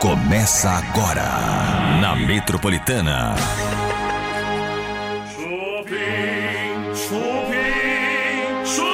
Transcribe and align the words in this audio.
Começa 0.00 0.68
agora 0.70 1.24
na 2.02 2.14
Metropolitana. 2.14 3.34
Chupim, 5.34 6.94
chupim, 6.94 8.64
chupim. 8.66 8.86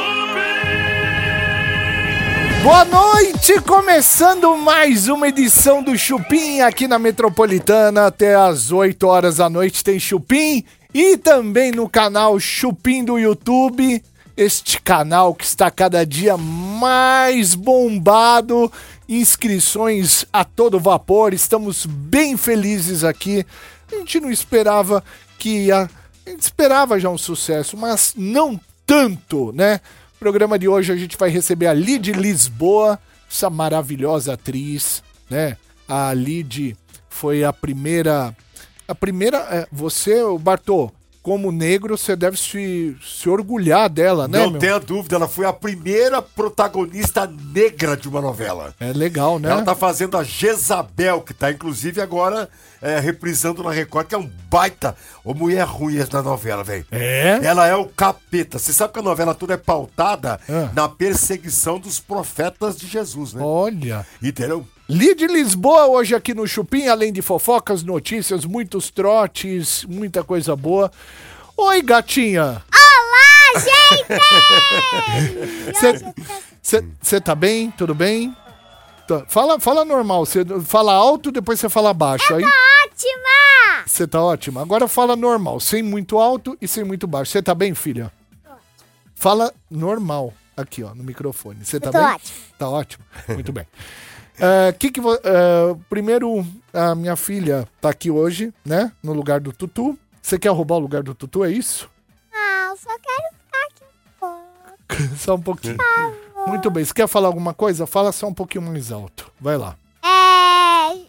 Boa 2.62 2.85
noite, 2.85 3.61
começando 3.62 4.57
mais 4.57 5.09
uma 5.09 5.27
edição 5.27 5.83
do 5.83 5.99
Chupim 5.99 6.60
aqui 6.60 6.87
na 6.87 7.01
Metropolitana. 7.01 8.06
Até 8.06 8.37
às 8.37 8.71
8 8.71 9.04
horas 9.04 9.38
da 9.38 9.50
noite 9.50 9.82
tem 9.82 9.98
Chupim 9.98 10.64
e 10.94 11.16
também 11.16 11.72
no 11.72 11.88
canal 11.88 12.38
Chupim 12.38 13.04
do 13.04 13.19
YouTube. 13.19 14.00
Este 14.37 14.80
canal 14.80 15.34
que 15.34 15.44
está 15.44 15.71
cada 15.71 16.06
dia 16.06 16.38
mais 16.38 17.55
bombado, 17.55 18.73
inscrições 19.09 20.24
a 20.32 20.45
todo 20.45 20.80
vapor. 20.80 21.34
Estamos 21.34 21.87
bem 21.87 22.37
felizes 22.37 23.05
aqui. 23.05 23.45
A 23.91 23.97
gente 23.97 24.20
não 24.20 24.30
esperava 24.30 25.02
que 25.38 25.66
ia. 25.66 25.91
A 26.24 26.30
gente 26.30 26.43
esperava 26.43 26.98
já 27.01 27.10
um 27.10 27.19
sucesso, 27.19 27.77
mas 27.77 28.15
não 28.16 28.60
tanto, 28.87 29.52
né? 29.52 29.80
Programa 30.19 30.59
de 30.59 30.69
hoje 30.69 30.93
a 30.93 30.96
gente 30.96 31.16
vai 31.16 31.30
receber 31.30 31.66
a 31.66 31.74
Lid 31.74 32.12
Lisboa, 32.12 32.98
essa 33.29 33.51
maravilhosa 33.51 34.34
atriz, 34.34 35.02
né? 35.29 35.57
A 35.88 36.15
Lid 36.15 36.77
foi 37.09 37.45
a 37.45 37.52
primeira. 37.52 38.37
A 38.87 38.95
primeira. 38.95 39.38
é, 39.51 39.66
você, 39.71 40.21
Bartô, 40.41 40.93
como 41.23 41.53
negro, 41.53 41.97
você 41.97 42.17
deve 42.17 42.37
se, 42.37 42.97
se 43.01 43.29
orgulhar 43.29 43.89
dela, 43.89 44.27
né? 44.27 44.39
Não 44.39 44.51
meu? 44.51 44.61
tenha 44.61 44.80
dúvida, 44.80 45.15
ela 45.15 45.29
foi 45.29 45.47
a 45.47 45.53
primeira 45.53 46.21
protagonista 46.21 47.30
negra 47.55 47.97
de 47.97 48.09
uma 48.09 48.21
novela. 48.21 48.75
É 48.80 48.93
legal, 48.93 49.39
né? 49.39 49.49
Ela 49.51 49.63
tá 49.63 49.75
fazendo 49.75 50.16
a 50.16 50.25
Jezabel, 50.25 51.21
que 51.21 51.33
tá 51.33 51.51
inclusive 51.53 52.01
agora 52.01 52.49
é, 52.80 52.99
reprisando 52.99 53.63
na 53.63 53.71
Record, 53.71 54.09
que 54.09 54.15
é 54.15 54.19
um 54.19 54.29
baita. 54.51 54.96
Ô, 55.24 55.33
mulher 55.33 55.65
ruim 55.65 55.99
na 56.13 56.23
novela, 56.23 56.65
velho. 56.65 56.85
É? 56.91 57.39
Ela 57.43 57.68
é 57.68 57.77
o 57.77 57.87
capeta. 57.87 58.59
Você 58.59 58.73
sabe 58.73 58.93
que 58.93 58.99
a 58.99 59.02
novela 59.02 59.35
toda 59.35 59.55
é 59.55 59.57
pautada 59.57 60.41
Ah. 60.49 60.71
na 60.74 60.89
perseguição 60.89 61.79
dos 61.79 62.01
profetas 62.01 62.77
de 62.77 62.89
Jesus, 62.89 63.33
né? 63.33 63.43
Olha. 63.45 64.05
Entendeu? 64.20 64.66
Lid 64.92 65.26
Lisboa 65.26 65.86
hoje 65.86 66.14
aqui 66.14 66.34
no 66.34 66.46
Chupim, 66.46 66.86
além 66.86 67.14
de 67.14 67.22
fofocas, 67.22 67.82
notícias, 67.82 68.44
muitos 68.44 68.90
trotes, 68.90 69.86
muita 69.88 70.22
coisa 70.22 70.54
boa. 70.54 70.92
Oi, 71.56 71.80
gatinha. 71.80 72.62
Olá, 72.70 73.64
gente! 73.64 74.04
Você 77.00 77.20
tá 77.22 77.34
bem? 77.34 77.70
Tudo 77.70 77.94
bem? 77.94 78.36
Tá. 79.08 79.24
Fala, 79.28 79.58
fala 79.58 79.82
normal, 79.82 80.26
você 80.26 80.44
fala 80.62 80.92
alto, 80.92 81.32
depois 81.32 81.58
você 81.58 81.70
fala 81.70 81.94
baixo. 81.94 82.34
Aí 82.34 82.44
Ótima! 82.44 83.86
você 83.86 84.06
tá 84.06 84.22
ótimo. 84.22 84.60
Agora 84.60 84.86
fala 84.86 85.16
normal, 85.16 85.58
sem 85.58 85.82
muito 85.82 86.18
alto 86.18 86.54
e 86.60 86.68
sem 86.68 86.84
muito 86.84 87.06
baixo. 87.06 87.32
Você 87.32 87.42
tá 87.42 87.54
bem, 87.54 87.74
filha? 87.74 88.12
Fala 89.14 89.54
normal 89.70 90.34
aqui, 90.54 90.82
ó, 90.82 90.94
no 90.94 91.02
microfone. 91.02 91.64
Você 91.64 91.80
tá 91.80 91.90
bem? 91.90 92.02
ótimo. 92.02 92.38
Tá 92.58 92.68
ótimo. 92.68 93.04
Muito 93.28 93.52
bem. 93.52 93.66
É, 94.38 94.72
que 94.72 94.91
que 94.91 95.00
é, 95.00 95.77
primeiro, 95.88 96.44
a 96.72 96.94
minha 96.94 97.16
filha 97.16 97.69
tá 97.80 97.91
aqui 97.91 98.11
hoje, 98.11 98.52
né? 98.64 98.91
No 99.02 99.12
lugar 99.12 99.41
do 99.41 99.52
Tutu. 99.52 99.98
Você 100.20 100.39
quer 100.39 100.50
roubar 100.50 100.77
o 100.77 100.80
lugar 100.80 101.02
do 101.02 101.14
Tutu, 101.14 101.44
é 101.44 101.50
isso? 101.50 101.89
Ah, 102.33 102.69
eu 102.70 102.77
só 102.77 102.91
quero 102.98 103.34
ficar 103.34 103.66
aqui 103.66 103.84
um 103.84 104.19
pouco. 104.20 105.16
Só 105.19 105.34
um 105.34 105.41
pouquinho. 105.42 105.77
Muito 106.47 106.70
bem. 106.70 106.84
Você 106.84 106.92
quer 106.94 107.06
falar 107.08 107.28
alguma 107.28 107.55
coisa? 107.55 107.86
Fala 107.86 108.11
só 108.12 108.27
um 108.27 108.34
pouquinho 108.34 108.62
mais 108.62 108.91
alto. 108.92 109.30
Vai 109.41 109.56
lá. 109.56 109.77
É. 110.05 111.06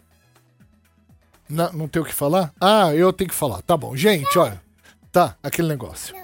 Na- 1.48 1.72
não 1.72 1.86
tem 1.88 2.00
o 2.00 2.04
que 2.04 2.14
falar? 2.14 2.52
Ah, 2.60 2.94
eu 2.94 3.12
tenho 3.12 3.28
que 3.30 3.34
falar. 3.36 3.60
Tá 3.62 3.76
bom. 3.76 3.94
Gente, 3.96 4.38
olha. 4.38 4.60
Tá, 5.12 5.36
aquele 5.42 5.68
negócio. 5.68 6.14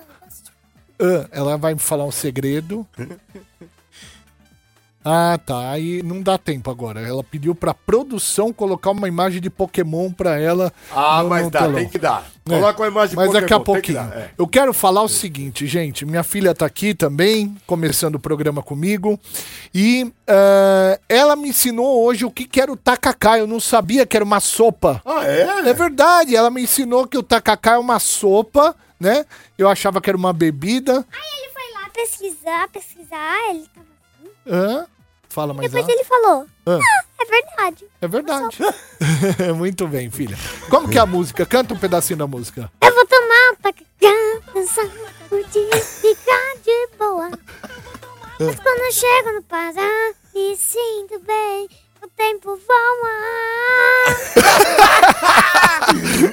Ah, 0.98 1.28
ela 1.32 1.56
vai 1.56 1.74
me 1.74 1.80
falar 1.80 2.04
um 2.04 2.10
segredo. 2.12 2.86
Ah, 5.04 5.38
tá. 5.44 5.70
Aí 5.70 6.02
não 6.02 6.20
dá 6.20 6.36
tempo 6.36 6.70
agora. 6.70 7.00
Ela 7.00 7.24
pediu 7.24 7.54
pra 7.54 7.72
produção 7.72 8.52
colocar 8.52 8.90
uma 8.90 9.08
imagem 9.08 9.40
de 9.40 9.48
Pokémon 9.48 10.12
pra 10.12 10.38
ela. 10.38 10.72
Ah, 10.92 11.22
no- 11.22 11.28
mas 11.30 11.44
no 11.44 11.50
dá, 11.50 11.60
telão. 11.60 11.74
tem 11.74 11.88
que 11.88 11.98
dar. 11.98 12.26
É, 12.46 12.50
Coloca 12.50 12.82
uma 12.82 12.88
imagem 12.88 13.10
de 13.10 13.16
Mas 13.16 13.32
daqui 13.32 13.52
a 13.54 13.58
Pokémon, 13.60 13.74
tem 13.74 13.82
que 13.82 13.92
pouquinho. 13.94 14.14
dar, 14.14 14.18
é. 14.26 14.30
Eu 14.36 14.46
quero 14.46 14.74
falar 14.74 15.02
o 15.02 15.08
seguinte, 15.08 15.66
gente. 15.66 16.04
Minha 16.04 16.22
filha 16.22 16.54
tá 16.54 16.66
aqui 16.66 16.94
também, 16.94 17.56
começando 17.66 18.16
o 18.16 18.20
programa 18.20 18.62
comigo. 18.62 19.18
E 19.74 20.12
eh, 20.26 21.00
ela 21.08 21.34
me 21.36 21.48
ensinou 21.48 22.04
hoje 22.04 22.24
o 22.24 22.30
que 22.30 22.44
que 22.46 22.60
era 22.60 22.70
o 22.72 22.76
tacacá. 22.76 23.38
Eu 23.38 23.46
não 23.46 23.60
sabia 23.60 24.04
que 24.04 24.16
era 24.16 24.24
uma 24.24 24.40
sopa. 24.40 25.00
Ah, 25.04 25.24
é? 25.24 25.68
É 25.70 25.72
verdade, 25.72 26.36
ela 26.36 26.50
me 26.50 26.62
ensinou 26.62 27.06
que 27.06 27.16
o 27.16 27.22
tacacá 27.22 27.72
é 27.74 27.78
uma 27.78 27.98
sopa, 27.98 28.74
né? 28.98 29.24
Eu 29.56 29.68
achava 29.68 30.00
que 30.00 30.10
era 30.10 30.16
uma 30.16 30.32
bebida. 30.32 31.06
Aí 31.10 31.40
ele 31.42 31.52
foi 31.52 31.72
lá 31.82 31.88
pesquisar, 31.90 32.68
pesquisar, 32.68 33.50
ele 33.50 33.64
tava. 33.74 33.89
Hã? 34.46 34.86
Fala 35.28 35.54
mais 35.54 35.70
Depois 35.70 35.84
alto. 35.88 35.94
ele 35.96 36.04
falou. 36.04 36.46
Ah. 36.66 36.78
Ah, 36.82 37.04
é 37.20 37.24
verdade. 37.24 37.84
É 38.00 38.08
verdade. 38.08 38.58
Muito 39.56 39.86
bem, 39.86 40.10
filha. 40.10 40.36
Como 40.68 40.88
que 40.88 40.98
é 40.98 41.00
a 41.00 41.06
música? 41.06 41.46
Canta 41.46 41.72
um 41.74 41.78
pedacinho 41.78 42.18
da 42.18 42.26
música. 42.26 42.70
Eu 42.80 42.94
vou 42.94 43.06
tomar 43.06 43.52
um 43.52 43.56
tacacá, 43.56 44.52
dançar, 44.54 44.88
curtir, 45.28 45.70
ficar 45.82 46.54
de 46.64 46.88
boa. 46.98 47.30
Mas 48.40 48.58
quando 48.58 48.80
eu 48.80 48.92
chego 48.92 49.32
no 49.34 49.42
Pará, 49.42 50.12
me 50.34 50.56
sinto 50.56 51.20
bem. 51.26 51.68
O 52.02 52.08
tempo 52.16 52.56
voa. 52.56 53.10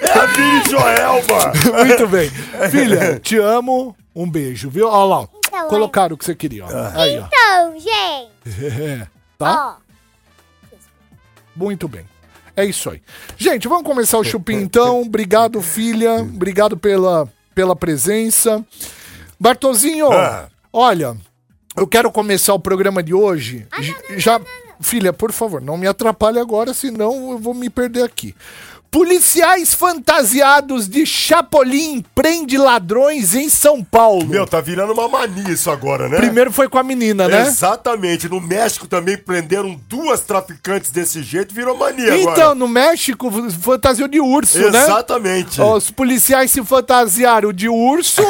É 0.02 0.20
a 0.20 0.26
Vini 0.28 0.64
Joelma! 0.70 1.84
Muito 1.86 2.08
bem. 2.08 2.30
Filha, 2.70 3.20
te 3.20 3.38
amo. 3.38 3.96
Um 4.16 4.30
beijo, 4.30 4.70
viu? 4.70 4.88
Olha 4.88 5.22
lá. 5.22 5.28
Então, 5.46 5.66
é. 5.66 5.70
Colocaram 5.70 6.16
o 6.16 6.18
que 6.18 6.26
você 6.26 6.36
queria. 6.36 6.66
Ó. 6.66 6.70
Aí, 7.00 7.20
ó. 7.20 7.28
É. 8.62 9.08
Tá? 9.38 9.78
Muito 11.56 11.88
bem. 11.88 12.06
É 12.56 12.66
isso 12.66 12.90
aí. 12.90 13.02
Gente, 13.38 13.68
vamos 13.68 13.84
começar 13.86 14.18
o 14.18 14.24
chupim 14.24 14.56
então. 14.56 15.02
Obrigado, 15.02 15.62
filha. 15.62 16.16
Obrigado 16.22 16.76
pela, 16.78 17.28
pela 17.54 17.76
presença. 17.76 18.66
Bartozinho, 19.40 20.12
Ah. 20.12 20.50
olha, 20.74 21.16
eu 21.76 21.86
quero 21.88 22.12
começar 22.12 22.54
o 22.54 22.60
programa 22.60 23.04
de 23.04 23.14
hoje. 23.14 23.68
J- 23.80 24.18
Já, 24.20 24.42
filha, 24.82 25.14
por 25.14 25.32
favor, 25.32 25.62
não 25.62 25.78
me 25.78 25.86
atrapalhe 25.88 26.40
agora, 26.40 26.74
senão 26.74 27.32
eu 27.32 27.38
vou 27.38 27.54
me 27.54 27.70
perder 27.70 28.04
aqui. 28.04 28.36
Policiais 29.02 29.76
fantasiados 29.76 30.88
de 30.90 31.06
Chapolin 31.06 32.04
prende 32.16 32.58
ladrões 32.58 33.36
em 33.36 33.48
São 33.48 33.84
Paulo. 33.84 34.26
Meu, 34.26 34.48
tá 34.48 34.60
virando 34.60 34.92
uma 34.92 35.08
mania 35.08 35.54
isso 35.54 35.70
agora, 35.70 36.10
né? 36.10 36.18
Primeiro 36.18 36.52
foi 36.52 36.68
com 36.68 36.80
a 36.80 36.84
menina, 36.84 37.28
né? 37.28 37.44
Exatamente. 37.46 38.28
No 38.28 38.42
México 38.42 38.88
também 38.88 39.16
prenderam 39.16 39.80
duas 39.88 40.22
traficantes 40.22 40.90
desse 40.90 41.22
jeito, 41.22 41.54
virou 41.54 41.78
mania 41.78 42.18
Então, 42.18 42.32
agora. 42.32 42.56
no 42.56 42.68
México, 42.68 43.32
fantasiou 43.62 44.08
de 44.08 44.20
urso, 44.20 44.58
né? 44.72 44.82
Exatamente. 44.82 45.62
Os 45.62 45.92
policiais 45.92 46.50
se 46.50 46.64
fantasiaram 46.64 47.54
de 47.54 47.70
urso. 47.70 48.24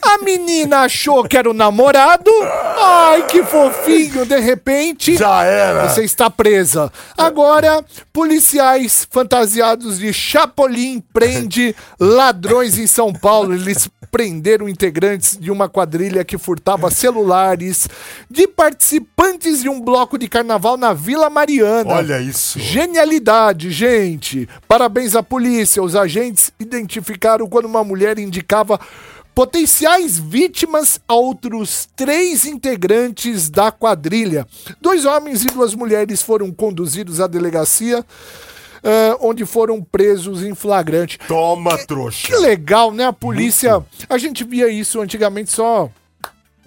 A 0.00 0.16
menina 0.24 0.78
achou 0.84 1.24
que 1.28 1.36
era 1.36 1.50
o 1.50 1.54
namorado. 1.54 2.30
Ai, 2.78 3.26
que 3.26 3.42
fofinho. 3.42 4.24
De 4.24 4.38
repente, 4.40 5.18
Já 5.18 5.42
era. 5.44 5.86
você 5.90 6.02
está 6.02 6.30
presa. 6.30 6.90
Agora, 7.14 7.84
policiais 8.10 9.06
fantasiados 9.10 9.98
de 9.98 10.13
Chapolin 10.14 11.02
prende 11.12 11.74
ladrões 11.98 12.78
em 12.78 12.86
São 12.86 13.12
Paulo. 13.12 13.54
Eles 13.54 13.88
prenderam 14.10 14.68
integrantes 14.68 15.36
de 15.36 15.50
uma 15.50 15.68
quadrilha 15.68 16.24
que 16.24 16.38
furtava 16.38 16.90
celulares 16.90 17.88
de 18.30 18.46
participantes 18.46 19.60
de 19.60 19.68
um 19.68 19.80
bloco 19.80 20.16
de 20.16 20.28
carnaval 20.28 20.76
na 20.76 20.92
Vila 20.92 21.28
Mariana. 21.28 21.94
Olha 21.94 22.20
isso. 22.20 22.58
Genialidade, 22.60 23.72
gente! 23.72 24.48
Parabéns 24.68 25.16
à 25.16 25.22
polícia. 25.22 25.82
Os 25.82 25.96
agentes 25.96 26.52
identificaram 26.60 27.48
quando 27.48 27.64
uma 27.64 27.82
mulher 27.82 28.18
indicava 28.18 28.78
potenciais 29.34 30.16
vítimas 30.16 31.00
a 31.08 31.14
outros 31.14 31.88
três 31.96 32.44
integrantes 32.44 33.50
da 33.50 33.72
quadrilha. 33.72 34.46
Dois 34.80 35.04
homens 35.04 35.42
e 35.42 35.46
duas 35.46 35.74
mulheres 35.74 36.22
foram 36.22 36.52
conduzidos 36.52 37.20
à 37.20 37.26
delegacia, 37.26 38.04
eh, 38.84 39.16
onde 39.20 39.44
foram 39.46 39.82
presos 39.82 40.44
em 40.44 40.54
flagrante. 40.54 41.18
Toma, 41.26 41.76
trouxa. 41.86 42.26
Que 42.28 42.36
legal, 42.36 42.92
né? 42.92 43.06
A 43.06 43.12
polícia. 43.12 43.82
A 44.08 44.18
gente 44.18 44.44
via 44.44 44.68
isso 44.68 45.00
antigamente 45.00 45.50
só 45.50 45.90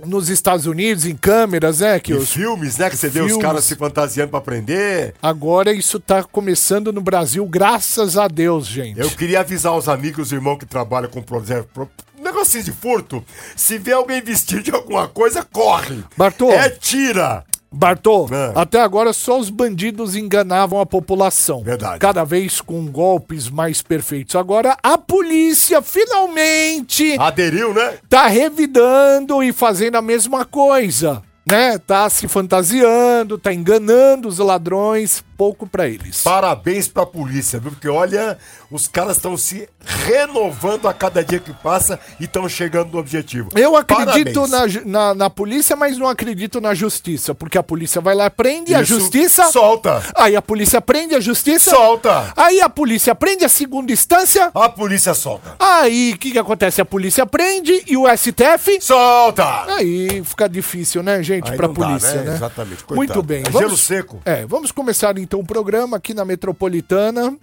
nos 0.06 0.30
Estados 0.30 0.66
Unidos, 0.66 1.06
em 1.06 1.16
câmeras, 1.16 1.80
né? 1.80 2.00
Que 2.00 2.12
E 2.12 2.16
os 2.16 2.32
filmes, 2.32 2.78
né? 2.78 2.90
Que 2.90 2.98
você 2.98 3.10
vê 3.10 3.22
os 3.22 3.28
Filmes. 3.28 3.44
caras 3.44 3.64
se 3.64 3.76
fantasiando 3.76 4.30
pra 4.32 4.42
prender. 4.42 5.14
Agora 5.22 5.72
isso 5.74 6.00
tá 6.00 6.24
começando 6.24 6.92
no 6.94 7.02
Brasil, 7.02 7.46
graças 7.46 8.18
a 8.18 8.28
Deus, 8.28 8.68
gente. 8.68 9.00
Eu 9.00 9.10
queria 9.10 9.40
avisar 9.40 9.76
os 9.76 9.90
amigos, 9.90 10.28
os 10.28 10.32
irmãos 10.32 10.58
que 10.58 10.66
trabalham 10.66 11.10
com 11.10 11.22
projeto. 11.22 11.68
Pro... 11.74 11.90
Negocinho 12.20 12.64
de 12.64 12.72
furto. 12.72 13.24
Se 13.56 13.78
vê 13.78 13.94
alguém 13.94 14.22
vestido 14.22 14.62
de 14.64 14.72
alguma 14.72 15.08
coisa, 15.08 15.44
corre. 15.44 16.04
Bartô. 16.16 16.52
É 16.52 16.70
tira. 16.70 17.44
Bartô, 17.78 18.28
É. 18.32 18.54
até 18.56 18.82
agora 18.82 19.14
só 19.14 19.40
os 19.40 19.50
bandidos 19.52 20.16
enganavam 20.16 20.80
a 20.82 20.86
população. 20.86 21.62
Verdade. 21.64 22.00
Cada 22.00 22.24
vez 22.24 22.60
com 22.60 22.86
golpes 22.88 23.50
mais 23.50 23.82
perfeitos. 23.84 24.36
Agora 24.36 24.76
a 24.82 24.98
polícia 24.98 25.82
finalmente 25.82 27.16
Aderiu, 27.20 27.74
né? 27.74 27.94
tá 28.10 28.28
revidando 28.28 29.44
e 29.44 29.54
fazendo 29.54 29.96
a 29.96 30.02
mesma 30.02 30.44
coisa, 30.44 31.22
né? 31.48 31.78
Tá 31.78 32.10
se 32.10 32.28
fantasiando, 32.28 33.38
tá 33.38 33.54
enganando 33.54 34.28
os 34.28 34.40
ladrões, 34.40 35.24
pouco 35.38 35.68
pra 35.68 35.88
eles. 35.88 36.24
Parabéns 36.24 36.88
pra 36.88 37.06
polícia, 37.06 37.60
viu? 37.60 37.72
Porque 37.72 37.88
olha, 37.88 38.38
os 38.72 38.88
caras 38.88 39.18
estão 39.18 39.38
se 39.38 39.70
renovando 39.86 40.88
a 40.88 40.94
cada 40.94 41.24
dia 41.24 41.40
que 41.40 41.54
passa 41.54 42.00
e 42.20 42.26
estão 42.26 42.50
chegando 42.50 42.92
no 42.92 42.98
objetivo. 42.98 43.50
Eu 43.56 43.76
acredito 43.78 44.48
na, 44.48 44.62
na, 44.84 45.14
na 45.14 45.30
polícia, 45.30 45.76
mas 45.76 45.98
não 45.98 46.08
acredito 46.08 46.60
na 46.60 46.74
justiça, 46.74 47.36
porque 47.36 47.58
a 47.58 47.64
polícia 47.64 48.02
vai 48.02 48.16
lá, 48.16 48.30
prende 48.30 48.74
a 48.74 48.82
Isso. 48.82 49.00
justiça. 49.00 49.52
Solta! 49.52 50.02
Aí 50.16 50.36
a 50.36 50.42
polícia 50.42 50.82
prende 50.82 51.14
a 51.14 51.20
justiça. 51.20 51.70
Solta! 51.70 52.34
Aí 52.36 52.60
a 52.60 52.68
polícia 52.68 53.14
prende 53.14 53.46
a 53.46 53.50
segunda 53.50 53.92
instância. 53.92 54.52
A 54.56 54.70
polícia 54.70 55.14
solta! 55.14 55.56
Aí 55.60 56.14
o 56.14 56.18
que, 56.18 56.32
que 56.32 56.40
acontece? 56.40 56.82
A 56.82 56.86
polícia 56.86 57.26
prende 57.26 57.84
e 57.86 57.96
o 57.96 58.06
STF. 58.18 58.82
Solta! 58.82 59.66
Aí 59.76 60.24
fica 60.24 60.50
difícil, 60.50 61.04
né, 61.04 61.22
gente, 61.22 61.52
Aí 61.52 61.58
pra 61.58 61.68
não 61.68 61.76
dá, 61.76 61.86
polícia, 61.88 62.14
né? 62.16 62.24
né? 62.24 62.36
Exatamente, 62.36 62.84
coitado. 62.84 62.96
Muito 62.96 63.24
bem. 63.24 63.44
É 63.48 63.52
gelo 63.52 63.78
seco. 63.78 64.20
É, 64.26 64.46
vamos 64.46 64.72
começar 64.72 65.18
então 65.18 65.27
o 65.36 65.44
programa 65.44 65.98
aqui 65.98 66.14
na 66.14 66.24
Metropolitana. 66.24 67.36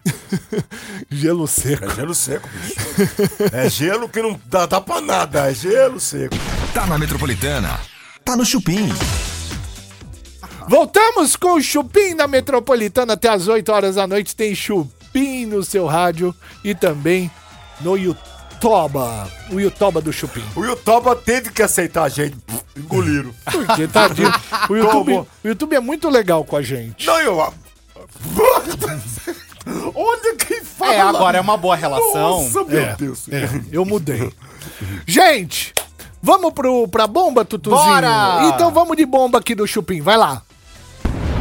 gelo 1.11 1.47
seco. 1.47 1.85
É 1.85 1.95
gelo 1.95 2.15
seco, 2.15 2.49
bicho. 2.49 2.75
É 3.53 3.69
gelo 3.69 4.09
que 4.09 4.23
não 4.23 4.41
dá, 4.47 4.67
dá 4.67 4.81
pra 4.81 5.01
nada, 5.01 5.51
é 5.51 5.55
gelo 5.55 6.01
seco. 6.01 6.35
Tá 6.73 6.87
na 6.87 6.99
Metropolitana. 6.99 7.79
Tá 8.25 8.37
no 8.37 8.45
Chupim. 8.45 8.89
Voltamos 10.69 11.37
com 11.37 11.55
o 11.55 11.63
Chupim 11.63 12.15
na 12.15 12.27
Metropolitana 12.27 13.13
até 13.13 13.29
as 13.29 13.49
8 13.49 13.71
horas 13.71 13.95
da 13.97 14.07
noite. 14.07 14.35
Tem 14.35 14.55
Chupim 14.55 15.47
no 15.47 15.63
seu 15.63 15.87
rádio 15.87 16.35
e 16.65 16.75
também 16.75 17.31
no 17.81 17.97
Yutoba. 17.97 19.31
O 19.51 19.61
Yutoba 19.61 20.01
do 20.01 20.13
Chupim. 20.13 20.45
O 20.57 20.65
Yutoba 20.65 21.15
teve 21.15 21.51
que 21.51 21.63
aceitar 21.63 22.05
a 22.05 22.09
gente, 22.09 22.37
engoliram. 22.77 23.35
Porque, 23.45 23.87
tadinho. 23.87 24.33
O 24.71 24.75
YouTube, 24.75 25.13
o 25.13 25.49
YouTube 25.49 25.77
é 25.77 25.81
muito 25.81 26.09
legal 26.09 26.43
com 26.45 26.57
a 26.57 26.63
gente. 26.63 27.07
Não, 27.07 27.21
eu... 27.21 27.53
Olha 29.95 30.37
quem 30.37 30.63
fala! 30.63 30.93
É, 30.95 31.01
agora 31.01 31.39
é 31.39 31.41
uma 31.41 31.57
boa 31.57 31.75
relação. 31.77 32.43
Nossa, 32.43 32.65
meu 32.65 32.79
É, 32.81 32.95
Deus. 32.97 33.29
é, 33.31 33.49
eu 33.73 33.85
mudei. 33.85 34.33
Gente, 35.07 35.73
vamos 36.23 36.53
pro, 36.53 36.87
pra 36.89 37.07
bomba, 37.07 37.45
Tutuzinho? 37.45 37.83
Bora! 37.83 38.51
Então 38.55 38.71
vamos 38.71 38.97
de 38.97 39.07
bomba 39.07 39.39
aqui 39.39 39.55
do 39.55 39.67
Chupim, 39.67 40.01
vai 40.01 40.17
lá. 40.17 40.43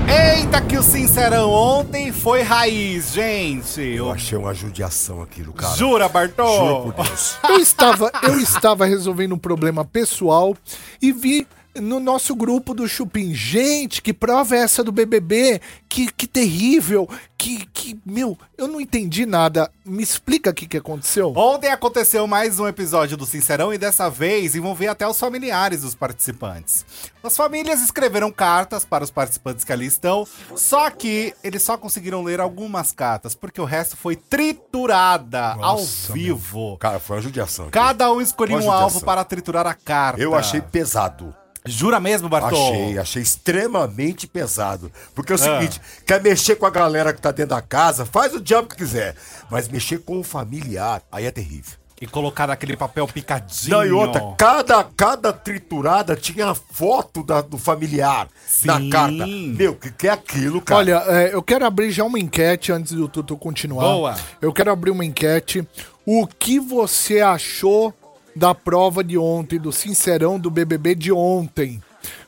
Eita, 0.07 0.61
que 0.61 0.77
o 0.77 0.83
Sincerão 0.83 1.49
ontem 1.49 2.11
foi 2.11 2.41
raiz, 2.43 3.13
gente. 3.13 3.81
Eu 3.81 4.11
achei 4.11 4.37
uma 4.37 4.53
judiação 4.53 5.21
aquilo, 5.21 5.51
cara. 5.53 5.75
Jura, 5.75 6.07
Bartô? 6.07 6.45
Juro 6.45 6.93
por 6.93 7.05
Deus. 7.05 7.37
Eu 7.49 7.57
estava, 7.59 8.11
eu 8.23 8.39
estava 8.39 8.85
resolvendo 8.85 9.33
um 9.33 9.37
problema 9.39 9.83
pessoal 9.83 10.55
e 11.01 11.11
vi 11.11 11.47
no 11.75 11.99
nosso 11.99 12.35
grupo 12.35 12.73
do 12.73 12.87
Chupim. 12.87 13.33
Gente, 13.33 14.01
que 14.01 14.13
prova 14.13 14.55
é 14.55 14.59
essa 14.59 14.83
do 14.83 14.91
BBB? 14.91 15.61
Que, 15.89 16.11
que 16.11 16.27
terrível. 16.27 17.09
Que, 17.37 17.65
que, 17.73 17.99
meu, 18.05 18.37
eu 18.57 18.67
não 18.67 18.79
entendi 18.79 19.25
nada. 19.25 19.69
Me 19.85 20.01
explica 20.01 20.51
o 20.51 20.53
que, 20.53 20.67
que 20.67 20.77
aconteceu. 20.77 21.33
Ontem 21.35 21.69
aconteceu 21.69 22.25
mais 22.25 22.59
um 22.59 22.67
episódio 22.67 23.17
do 23.17 23.25
Sincerão 23.25 23.73
e 23.73 23.77
dessa 23.77 24.09
vez 24.09 24.55
envolvia 24.55 24.91
até 24.91 25.07
os 25.07 25.19
familiares 25.19 25.81
dos 25.81 25.93
participantes. 25.93 26.85
As 27.21 27.35
famílias 27.35 27.81
escreveram 27.81 28.31
cartas 28.31 28.85
para 28.85 29.03
os 29.03 29.11
participantes 29.11 29.65
que 29.65 29.73
ali 29.73 29.85
estão, 29.85 30.27
só 30.55 30.89
que 30.89 31.33
eles 31.43 31.63
só 31.63 31.77
conseguiram 31.77 32.23
ler 32.23 32.39
algumas 32.39 32.91
cartas, 32.91 33.35
porque 33.35 33.59
o 33.59 33.65
resto 33.65 33.97
foi 33.97 34.15
triturada 34.15 35.53
ao 35.59 35.83
vivo. 36.13 36.77
Cara, 36.77 36.99
foi 36.99 37.17
uma 37.17 37.21
judiação. 37.21 37.69
Cada 37.69 38.11
um 38.11 38.21
escolhia 38.21 38.57
um 38.57 38.71
alvo 38.71 39.01
para 39.01 39.23
triturar 39.23 39.67
a 39.67 39.73
carta. 39.73 40.21
Eu 40.21 40.33
achei 40.35 40.61
pesado. 40.61 41.35
Jura 41.65 41.99
mesmo, 41.99 42.27
Bartô? 42.27 42.55
Achei, 42.55 42.97
achei 42.97 43.21
extremamente 43.21 44.27
pesado. 44.27 44.91
Porque 45.15 45.31
é 45.31 45.35
o 45.35 45.37
seguinte, 45.37 45.79
quer 46.05 46.21
mexer 46.21 46.55
com 46.57 46.65
a 46.65 46.69
galera 46.69 47.13
que 47.13 47.21
tá 47.21 47.31
dentro 47.31 47.55
da 47.55 47.61
casa, 47.61 48.05
faz 48.05 48.33
o 48.33 48.41
diabo 48.41 48.67
que 48.67 48.75
quiser. 48.75 49.15
Mas 49.49 49.67
mexer 49.69 49.99
com 49.99 50.19
o 50.19 50.23
familiar, 50.23 51.01
aí 51.11 51.25
é 51.25 51.31
terrível. 51.31 51.77
E 52.01 52.07
colocar 52.07 52.47
naquele 52.47 52.75
papel 52.75 53.07
picadinho. 53.07 53.77
Não, 53.77 53.85
e 53.85 53.91
outra, 53.93 54.21
cada, 54.37 54.83
cada 54.83 55.31
triturada 55.31 56.17
tinha 56.17 56.49
a 56.49 56.55
foto 56.55 57.23
da- 57.23 57.39
do 57.39 57.57
familiar 57.57 58.27
na 58.65 58.77
Sim. 58.79 58.89
carta. 58.89 59.25
Meu, 59.25 59.73
que 59.75 59.89
que 59.89 60.07
é 60.09 60.11
aquilo, 60.11 60.59
cara? 60.59 60.79
Olha, 60.79 61.03
é, 61.07 61.33
eu 61.33 61.41
quero 61.41 61.65
abrir 61.65 61.91
já 61.91 62.03
uma 62.03 62.19
enquete 62.19 62.73
antes 62.73 62.91
do 62.91 63.07
Tutu 63.07 63.37
continuar. 63.37 63.83
Boa. 63.85 64.15
Eu 64.41 64.51
quero 64.51 64.69
abrir 64.69 64.91
uma 64.91 65.05
enquete. 65.05 65.65
O 66.05 66.27
que 66.27 66.59
você 66.59 67.21
achou 67.21 67.93
da 68.35 68.53
prova 68.53 69.03
de 69.03 69.17
ontem, 69.17 69.59
do 69.59 69.71
Sincerão 69.71 70.39
do 70.39 70.49
BBB 70.49 70.95
de 70.95 71.11
ontem? 71.11 71.81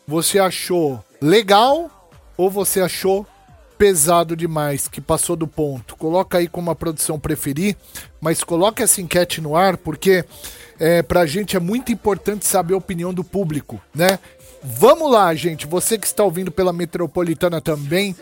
Você 0.08 0.40
achou 0.40 1.04
legal 1.22 2.10
ou 2.38 2.50
você 2.50 2.82
achou 2.82 3.26
pesado 3.78 4.36
demais, 4.36 4.88
que 4.88 5.02
passou 5.02 5.36
do 5.36 5.48
ponto? 5.48 5.96
Coloca 5.96 6.38
aí 6.38 6.48
como 6.48 6.72
a 6.72 6.76
produção 6.76 7.20
preferir, 7.20 7.76
mas 8.22 8.44
coloca 8.44 8.84
essa 8.84 9.02
enquete 9.02 9.42
no 9.42 9.56
ar 9.56 9.78
porque 9.78 10.24
é, 10.80 11.02
pra 11.02 11.26
gente 11.26 11.56
é 11.56 11.60
muito 11.60 11.92
importante 11.92 12.46
saber 12.46 12.74
a 12.74 12.78
opinião 12.78 13.14
do 13.14 13.24
público, 13.24 13.82
né? 13.94 14.20
Vamos 14.64 15.12
lá, 15.12 15.34
gente. 15.36 15.68
Você 15.68 15.98
que 15.98 16.08
está 16.08 16.24
ouvindo 16.24 16.52
pela 16.52 16.74
Metropolitana 16.74 17.62
também, 17.62 18.16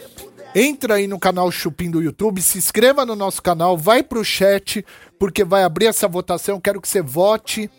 entra 0.55 0.95
aí 0.95 1.07
no 1.07 1.19
canal 1.19 1.51
Chupim 1.51 1.89
do 1.89 2.01
YouTube, 2.01 2.41
se 2.41 2.57
inscreva 2.57 3.05
no 3.05 3.15
nosso 3.15 3.41
canal, 3.41 3.77
vai 3.77 4.03
pro 4.03 4.23
chat, 4.23 4.85
porque 5.19 5.43
vai 5.43 5.63
abrir 5.63 5.87
essa 5.87 6.07
votação. 6.07 6.59
Quero 6.59 6.81
que 6.81 6.87
você 6.87 7.01
vote 7.01 7.69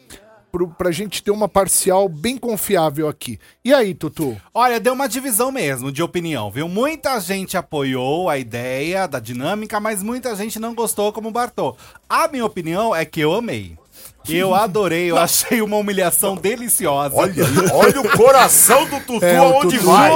pro, 0.54 0.68
pra 0.68 0.92
gente 0.92 1.22
ter 1.22 1.32
uma 1.32 1.48
parcial 1.48 2.08
bem 2.08 2.38
confiável 2.38 3.08
aqui. 3.08 3.38
E 3.64 3.74
aí, 3.74 3.92
Tutu? 3.92 4.36
Olha, 4.52 4.78
deu 4.78 4.92
uma 4.92 5.08
divisão 5.08 5.50
mesmo 5.50 5.90
de 5.90 6.02
opinião, 6.02 6.50
viu? 6.50 6.68
Muita 6.68 7.18
gente 7.18 7.56
apoiou 7.56 8.28
a 8.28 8.38
ideia 8.38 9.08
da 9.08 9.18
dinâmica, 9.18 9.80
mas 9.80 10.02
muita 10.02 10.34
gente 10.36 10.60
não 10.60 10.74
gostou 10.74 11.12
como 11.12 11.28
o 11.28 11.32
Bartô. 11.32 11.76
A 12.08 12.28
minha 12.28 12.44
opinião 12.44 12.94
é 12.94 13.04
que 13.04 13.20
eu 13.20 13.34
amei. 13.34 13.76
Eu 14.28 14.54
adorei, 14.54 15.10
eu 15.10 15.18
achei 15.18 15.60
uma 15.60 15.76
humilhação 15.76 16.34
deliciosa. 16.34 17.14
Olha, 17.14 17.44
olha 17.72 18.00
o 18.00 18.08
coração 18.16 18.86
do 18.86 18.98
Tutu 19.00 19.24
É, 19.24 19.36
aonde 19.36 19.76
Tutu- 19.78 19.90
vai. 19.90 20.10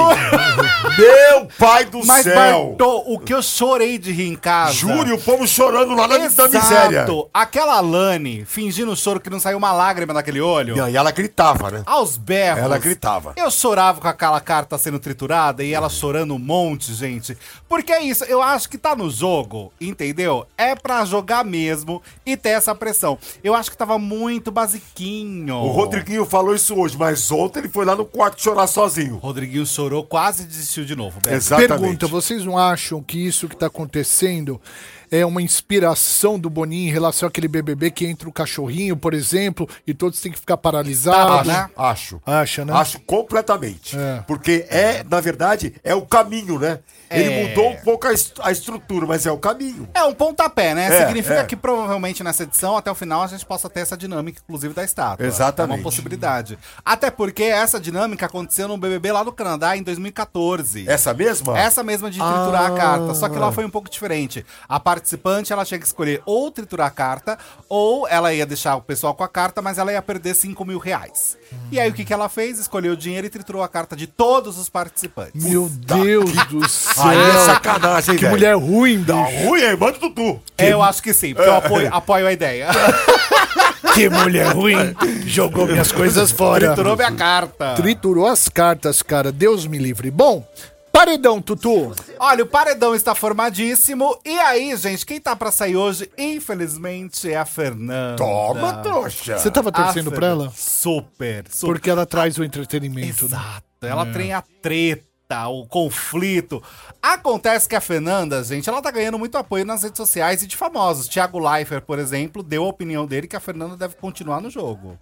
Meu 0.97 1.47
pai 1.57 1.85
do 1.85 2.05
Mas, 2.05 2.23
céu. 2.23 2.35
Bartô, 2.69 3.03
o 3.07 3.19
que 3.19 3.33
eu 3.33 3.41
chorei 3.41 3.97
de 3.97 4.11
rir 4.11 4.27
em 4.27 4.35
casa. 4.35 4.73
Juro, 4.73 5.09
e 5.09 5.13
o 5.13 5.17
povo 5.19 5.47
chorando 5.47 5.93
lá 5.95 6.07
na, 6.07 6.17
Exato. 6.25 6.51
miséria. 6.51 7.05
Aquela 7.33 7.79
Lani 7.81 8.43
fingindo 8.45 8.95
choro 8.95 9.19
que 9.19 9.29
não 9.29 9.39
saiu 9.39 9.57
uma 9.57 9.71
lágrima 9.71 10.13
naquele 10.13 10.41
olho. 10.41 10.75
E 10.89 10.97
ela 10.97 11.11
gritava, 11.11 11.69
né? 11.69 11.83
Aos 11.85 12.17
berros. 12.17 12.63
Ela 12.63 12.77
gritava. 12.77 13.33
Eu 13.35 13.51
chorava 13.51 14.01
com 14.01 14.07
aquela 14.07 14.39
carta 14.41 14.77
sendo 14.77 14.97
triturada 14.99 15.63
e 15.63 15.73
ela 15.73 15.89
chorando 15.89 16.33
um 16.33 16.39
monte, 16.39 16.93
gente. 16.93 17.37
Porque 17.67 17.91
é 17.91 18.01
isso, 18.01 18.23
eu 18.25 18.41
acho 18.41 18.67
que 18.69 18.77
tá 18.77 18.95
no 18.95 19.09
jogo, 19.09 19.71
entendeu? 19.79 20.47
É 20.57 20.73
pra 20.75 21.05
jogar 21.05 21.45
mesmo 21.45 22.01
e 22.25 22.35
ter 22.35 22.49
essa 22.49 22.73
pressão. 22.73 23.17
Eu 23.43 23.53
acho 23.53 23.69
que 23.69 23.77
tava 23.77 23.98
muito 23.99 24.51
basiquinho. 24.51 25.55
O 25.55 25.67
Rodriguinho 25.69 26.25
falou 26.25 26.55
isso 26.55 26.75
hoje, 26.75 26.97
mas 26.97 27.29
ontem 27.31 27.59
ele 27.59 27.69
foi 27.69 27.85
lá 27.85 27.95
no 27.95 28.05
quarto 28.05 28.41
chorar 28.41 28.67
sozinho. 28.67 29.17
Rodriguinho 29.17 29.65
chorou, 29.65 30.03
quase 30.03 30.45
desistiu 30.45 30.85
de 30.85 30.95
novo. 30.95 31.19
Beto. 31.21 31.35
Exatamente. 31.35 31.67
Pergunta: 31.79 32.07
vocês 32.07 32.43
não 32.45 32.57
acham 32.57 33.01
que 33.03 33.17
isso 33.25 33.47
que 33.47 33.55
tá 33.55 33.67
acontecendo 33.67 34.59
é 35.11 35.25
uma 35.25 35.41
inspiração 35.41 36.37
do 36.37 36.49
Boninho 36.51 36.87
em 36.87 36.91
relação 36.91 37.27
àquele 37.27 37.47
BBB 37.47 37.89
que 37.89 38.05
entra 38.05 38.29
o 38.29 38.31
cachorrinho, 38.31 38.95
por 38.95 39.13
exemplo, 39.15 39.67
e 39.87 39.91
todos 39.93 40.21
têm 40.21 40.31
que 40.31 40.39
ficar 40.39 40.57
paralisados? 40.57 41.39
Acho, 41.39 41.47
né? 41.49 41.69
acho. 41.75 42.21
Acha, 42.25 42.65
né? 42.65 42.73
Acho 42.73 42.99
completamente. 43.01 43.97
É. 43.97 44.23
Porque 44.27 44.67
é, 44.69 45.03
na 45.09 45.19
verdade, 45.19 45.73
é 45.83 45.95
o 45.95 46.03
caminho, 46.03 46.59
né? 46.59 46.79
Ele 47.09 47.23
É. 47.33 47.47
mudou 47.49 47.71
um 47.71 47.75
pouco 47.77 48.05
a, 48.05 48.13
est- 48.13 48.39
a 48.39 48.51
estrutura, 48.51 49.07
mas 49.07 49.25
é 49.25 49.31
o 49.31 49.37
caminho. 49.39 49.89
É 49.95 50.03
um 50.03 50.13
pontapé, 50.13 50.75
né? 50.75 50.85
É, 50.95 51.05
Significa 51.07 51.39
é. 51.39 51.43
que 51.43 51.55
provavelmente 51.55 52.23
nessa 52.23 52.43
edição, 52.43 52.77
até 52.77 52.91
o 52.91 52.93
final, 52.95 53.23
a 53.23 53.27
gente 53.27 53.43
possa 53.43 53.67
ter 53.67 53.79
essa 53.89 53.97
dinâmica, 53.97 54.39
inclusive, 54.43 54.73
da 54.73 54.83
estátua. 54.83 55.25
Exatamente. 55.25 55.73
É 55.73 55.77
uma 55.77 55.83
possibilidade. 55.83 56.57
Até 56.85 57.09
porque 57.09 57.43
essa 57.43 57.79
dinâmica 57.79 58.27
aconteceu 58.27 58.67
no 58.67 58.77
BBB 58.77 59.11
lá 59.11 59.23
do 59.23 59.31
Canadá 59.31 59.75
em 59.75 59.81
2014. 59.81 60.87
Essa 60.87 61.11
mesma? 61.13 61.57
Essa 61.57 61.83
mesma 61.83 62.09
de 62.11 62.19
triturar 62.19 62.63
Ah. 62.63 62.67
a 62.67 62.71
carta. 62.77 63.13
Só 63.15 63.27
que 63.27 63.37
lá 63.39 63.51
foi 63.51 63.65
um 63.65 63.69
pouco 63.69 63.89
diferente. 63.89 64.45
A 64.67 64.79
participante, 64.79 65.51
ela 65.51 65.65
tinha 65.65 65.79
que 65.79 65.85
escolher 65.85 66.21
ou 66.25 66.51
triturar 66.51 66.87
a 66.87 66.91
carta, 66.91 67.37
ou 67.67 68.07
ela 68.07 68.31
ia 68.33 68.45
deixar 68.45 68.75
o 68.75 68.81
pessoal 68.81 69.15
com 69.15 69.23
a 69.23 69.27
carta, 69.27 69.61
mas 69.61 69.77
ela 69.79 69.91
ia 69.91 70.01
perder 70.01 70.35
5 70.35 70.63
mil 70.63 70.77
reais. 70.77 71.35
E 71.71 71.79
aí, 71.79 71.89
o 71.89 71.93
que, 71.93 72.05
que 72.05 72.13
ela 72.13 72.29
fez? 72.29 72.59
Escolheu 72.59 72.93
o 72.93 72.97
dinheiro 72.97 73.25
e 73.25 73.29
triturou 73.29 73.63
a 73.63 73.67
carta 73.67 73.95
de 73.95 74.05
todos 74.05 74.57
os 74.59 74.69
participantes. 74.69 75.43
Meu 75.43 75.67
Deus 75.67 76.31
do 76.47 76.67
céu! 76.69 77.03
Aí 77.05 77.17
é 77.17 77.45
sacanagem, 77.45 78.15
que 78.17 78.27
mulher 78.27 78.55
ruim, 78.55 79.01
Dá 79.03 79.15
bicho. 79.23 79.47
ruim 79.47 79.61
aí, 79.63 79.75
manda 79.77 79.97
Tutu. 79.97 80.39
Eu 80.57 80.81
acho 80.83 81.01
que 81.01 81.13
sim, 81.13 81.33
porque 81.33 81.49
eu 81.49 81.55
apoio, 81.55 81.89
apoio 81.93 82.27
a 82.27 82.31
ideia. 82.33 82.67
Que 83.93 84.09
mulher 84.09 84.53
ruim. 84.55 84.75
Jogou 85.25 85.65
minhas 85.67 85.91
coisas 85.91 86.31
fora. 86.31 86.67
Triturou 86.67 86.95
minha 86.95 87.11
carta. 87.11 87.75
Triturou 87.75 88.27
as 88.27 88.47
cartas, 88.47 89.01
cara. 89.01 89.31
Deus 89.31 89.65
me 89.65 89.77
livre. 89.77 90.09
Bom, 90.11 90.47
paredão, 90.91 91.41
Tutu. 91.41 91.93
Olha, 92.19 92.43
o 92.43 92.47
paredão 92.47 92.93
está 92.95 93.13
formadíssimo. 93.15 94.17
E 94.25 94.37
aí, 94.39 94.75
gente, 94.77 95.05
quem 95.05 95.19
tá 95.19 95.35
pra 95.35 95.51
sair 95.51 95.75
hoje, 95.75 96.09
infelizmente, 96.17 97.29
é 97.31 97.37
a 97.37 97.45
Fernanda. 97.45 98.15
Toma, 98.17 98.73
trouxa. 98.83 99.37
Você 99.37 99.49
tava 99.51 99.69
A 99.69 99.71
torcendo 99.71 100.11
pra 100.11 100.19
Fernanda. 100.27 100.43
ela? 100.45 100.53
Super, 100.55 101.45
super. 101.49 101.73
Porque 101.73 101.89
ela 101.89 102.05
traz 102.05 102.37
o 102.37 102.43
entretenimento. 102.43 103.23
né? 103.27 103.37
Exato. 103.37 103.63
Ela 103.81 104.05
tem 104.07 104.33
a 104.33 104.43
treta, 104.61 105.03
o 105.31 105.63
conflito. 105.67 106.61
Acontece 106.99 107.69
que 107.69 107.75
a 107.75 107.81
Fernanda, 107.81 108.43
gente, 108.43 108.67
ela 108.67 108.81
tá 108.81 108.89
ganhando 108.89 109.19
muito 109.19 109.37
apoio 109.37 109.63
nas 109.63 109.83
redes 109.83 109.97
sociais 109.97 110.41
e 110.41 110.47
de 110.47 110.57
famosos. 110.57 111.07
Thiago 111.07 111.37
Leifert, 111.37 111.83
por 111.83 111.99
exemplo, 111.99 112.41
deu 112.41 112.63
a 112.63 112.67
opinião 112.67 113.05
dele 113.05 113.27
que 113.27 113.35
a 113.35 113.39
Fernanda 113.39 113.77
deve 113.77 113.93
continuar 113.95 114.41
no 114.41 114.49
jogo. 114.49 114.97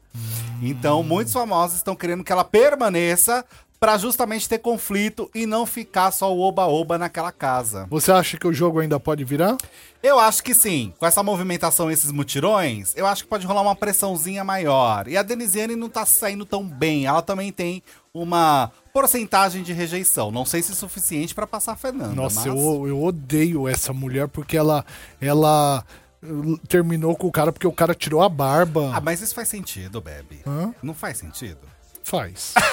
Então, 0.62 1.02
muitos 1.02 1.32
famosos 1.32 1.78
estão 1.78 1.96
querendo 1.96 2.26
que 2.26 2.32
ela 2.32 2.44
permaneça 2.44 3.46
pra 3.80 3.98
justamente 3.98 4.50
ter 4.50 4.58
conflito 4.58 5.30
e 5.34 5.46
não 5.46 5.66
ficar 5.66 6.12
só 6.12 6.34
o 6.34 6.40
oba-oba 6.40 6.98
naquela 6.98 7.32
casa. 7.32 7.86
Você 7.90 8.12
acha 8.12 8.38
que 8.38 8.48
o 8.48 8.54
jogo 8.54 8.80
ainda 8.80 9.00
pode 9.00 9.24
virar? 9.24 9.56
Eu 10.02 10.20
acho 10.20 10.44
que 10.44 10.54
sim. 10.54 10.94
Com 11.00 11.06
essa 11.06 11.22
movimentação, 11.24 11.92
esses 11.92 12.12
mutirões, 12.12 12.94
eu 12.96 13.06
acho 13.06 13.24
que 13.24 13.30
pode 13.30 13.46
rolar 13.46 13.62
uma 13.62 13.76
pressãozinha 13.76 14.44
maior. 14.44 15.08
E 15.08 15.18
a 15.18 15.24
Denisiane 15.24 15.76
não 15.76 15.90
tá 15.90 16.06
saindo 16.06 16.46
tão 16.46 16.64
bem. 16.64 17.06
Ela 17.06 17.22
também 17.22 17.52
tem 17.52 17.84
uma 18.14 18.72
porcentagem 18.94 19.64
de 19.64 19.74
rejeição. 19.74 20.32
Não 20.32 20.46
sei 20.46 20.62
se 20.62 20.72
é 20.72 20.76
suficiente 20.76 21.36
pra 21.36 21.46
passar 21.46 21.74
a 21.74 21.76
Fernanda. 21.76 22.16
Nossa, 22.16 22.40
mas... 22.40 22.48
eu, 22.48 22.88
eu 22.88 23.04
odeio 23.04 23.68
essa 23.68 23.94
mulher 23.94 24.28
porque 24.28 24.58
ela, 24.58 24.86
ela 25.20 25.84
uh, 26.24 26.58
terminou 26.68 27.16
com 27.16 27.28
o 27.28 27.32
cara 27.32 27.52
porque 27.52 27.68
o 27.68 27.72
cara 27.72 27.94
tirou 27.94 28.22
a 28.22 28.30
barba. 28.30 28.92
Ah, 28.94 29.02
mas 29.02 29.22
isso 29.22 29.36
faz 29.36 29.48
sentido, 29.48 30.02
Bebe. 30.02 30.42
Hã? 30.48 30.74
Não 30.82 30.94
faz 30.94 31.18
sentido? 31.18 31.60
Faz. 32.04 32.54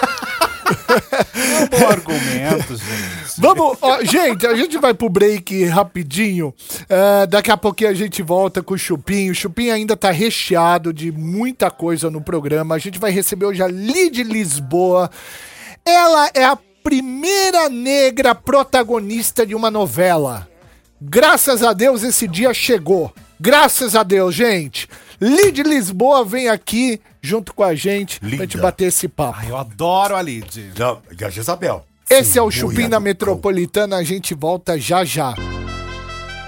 Bom 1.70 1.88
argumento, 1.88 2.76
gente. 2.76 3.38
Vamos, 3.38 3.78
ó, 3.80 4.02
gente, 4.02 4.46
a 4.46 4.54
gente 4.54 4.78
vai 4.78 4.94
pro 4.94 5.08
break 5.08 5.64
rapidinho. 5.66 6.54
É, 6.88 7.26
daqui 7.26 7.50
a 7.50 7.56
pouquinho 7.56 7.90
a 7.90 7.94
gente 7.94 8.22
volta 8.22 8.62
com 8.62 8.74
o 8.74 8.78
Chupim. 8.78 9.30
O 9.30 9.34
Chupim 9.34 9.70
ainda 9.70 9.96
tá 9.96 10.10
recheado 10.10 10.92
de 10.92 11.10
muita 11.10 11.70
coisa 11.70 12.10
no 12.10 12.20
programa. 12.20 12.74
A 12.74 12.78
gente 12.78 12.98
vai 12.98 13.10
receber 13.10 13.46
hoje 13.46 13.62
a 13.62 13.68
Lid 13.68 14.22
Lisboa. 14.22 15.10
Ela 15.84 16.30
é 16.34 16.44
a 16.44 16.58
primeira 16.82 17.68
negra 17.68 18.34
protagonista 18.34 19.46
de 19.46 19.54
uma 19.54 19.70
novela. 19.70 20.48
Graças 21.00 21.62
a 21.62 21.72
Deus 21.72 22.02
esse 22.02 22.28
dia 22.28 22.52
chegou. 22.54 23.12
Graças 23.40 23.96
a 23.96 24.02
Deus, 24.02 24.34
gente. 24.34 24.88
Lid 25.20 25.62
Lisboa 25.62 26.24
vem 26.24 26.48
aqui 26.48 27.00
junto 27.22 27.54
com 27.54 27.62
a 27.62 27.74
gente 27.74 28.20
pra 28.20 28.28
Linda. 28.28 28.42
gente 28.44 28.58
bater 28.58 28.84
esse 28.86 29.08
papo. 29.08 29.38
Ai, 29.40 29.50
eu 29.50 29.56
adoro 29.56 30.16
a 30.16 30.22
Lid. 30.22 30.72
Não, 30.78 31.02
e 31.18 31.24
a 31.24 31.30
Jezabel. 31.30 31.86
Esse 32.10 32.38
é 32.38 32.42
o 32.42 32.50
Sim, 32.50 32.60
Chupim 32.60 32.88
do 32.88 33.00
Metropolitana, 33.00 33.96
a 33.96 34.02
gente 34.02 34.34
volta 34.34 34.78
já 34.78 35.04
já. 35.04 35.34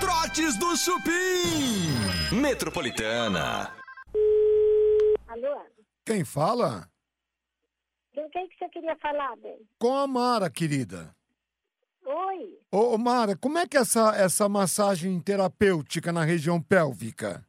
Trotes 0.01 0.59
do 0.59 0.77
Chupim. 0.77 2.37
Metropolitana. 2.41 3.73
Alô? 5.29 5.61
Quem 6.05 6.25
fala? 6.25 6.89
Com 8.15 8.29
quem 8.31 8.49
que 8.49 8.57
você 8.59 8.69
queria 8.71 8.97
falar, 8.97 9.37
bem? 9.37 9.57
Com 9.79 9.95
a 9.97 10.07
Mara, 10.07 10.51
querida. 10.51 11.15
Oi? 12.05 12.59
Ô, 12.73 12.95
ô, 12.95 12.99
Mara, 12.99 13.37
como 13.37 13.59
é 13.59 13.67
que 13.67 13.77
é 13.77 13.81
essa, 13.81 14.15
essa 14.17 14.49
massagem 14.49 15.19
terapêutica 15.21 16.13
na 16.13 16.25
região 16.25 16.61
pélvica? 16.61 17.46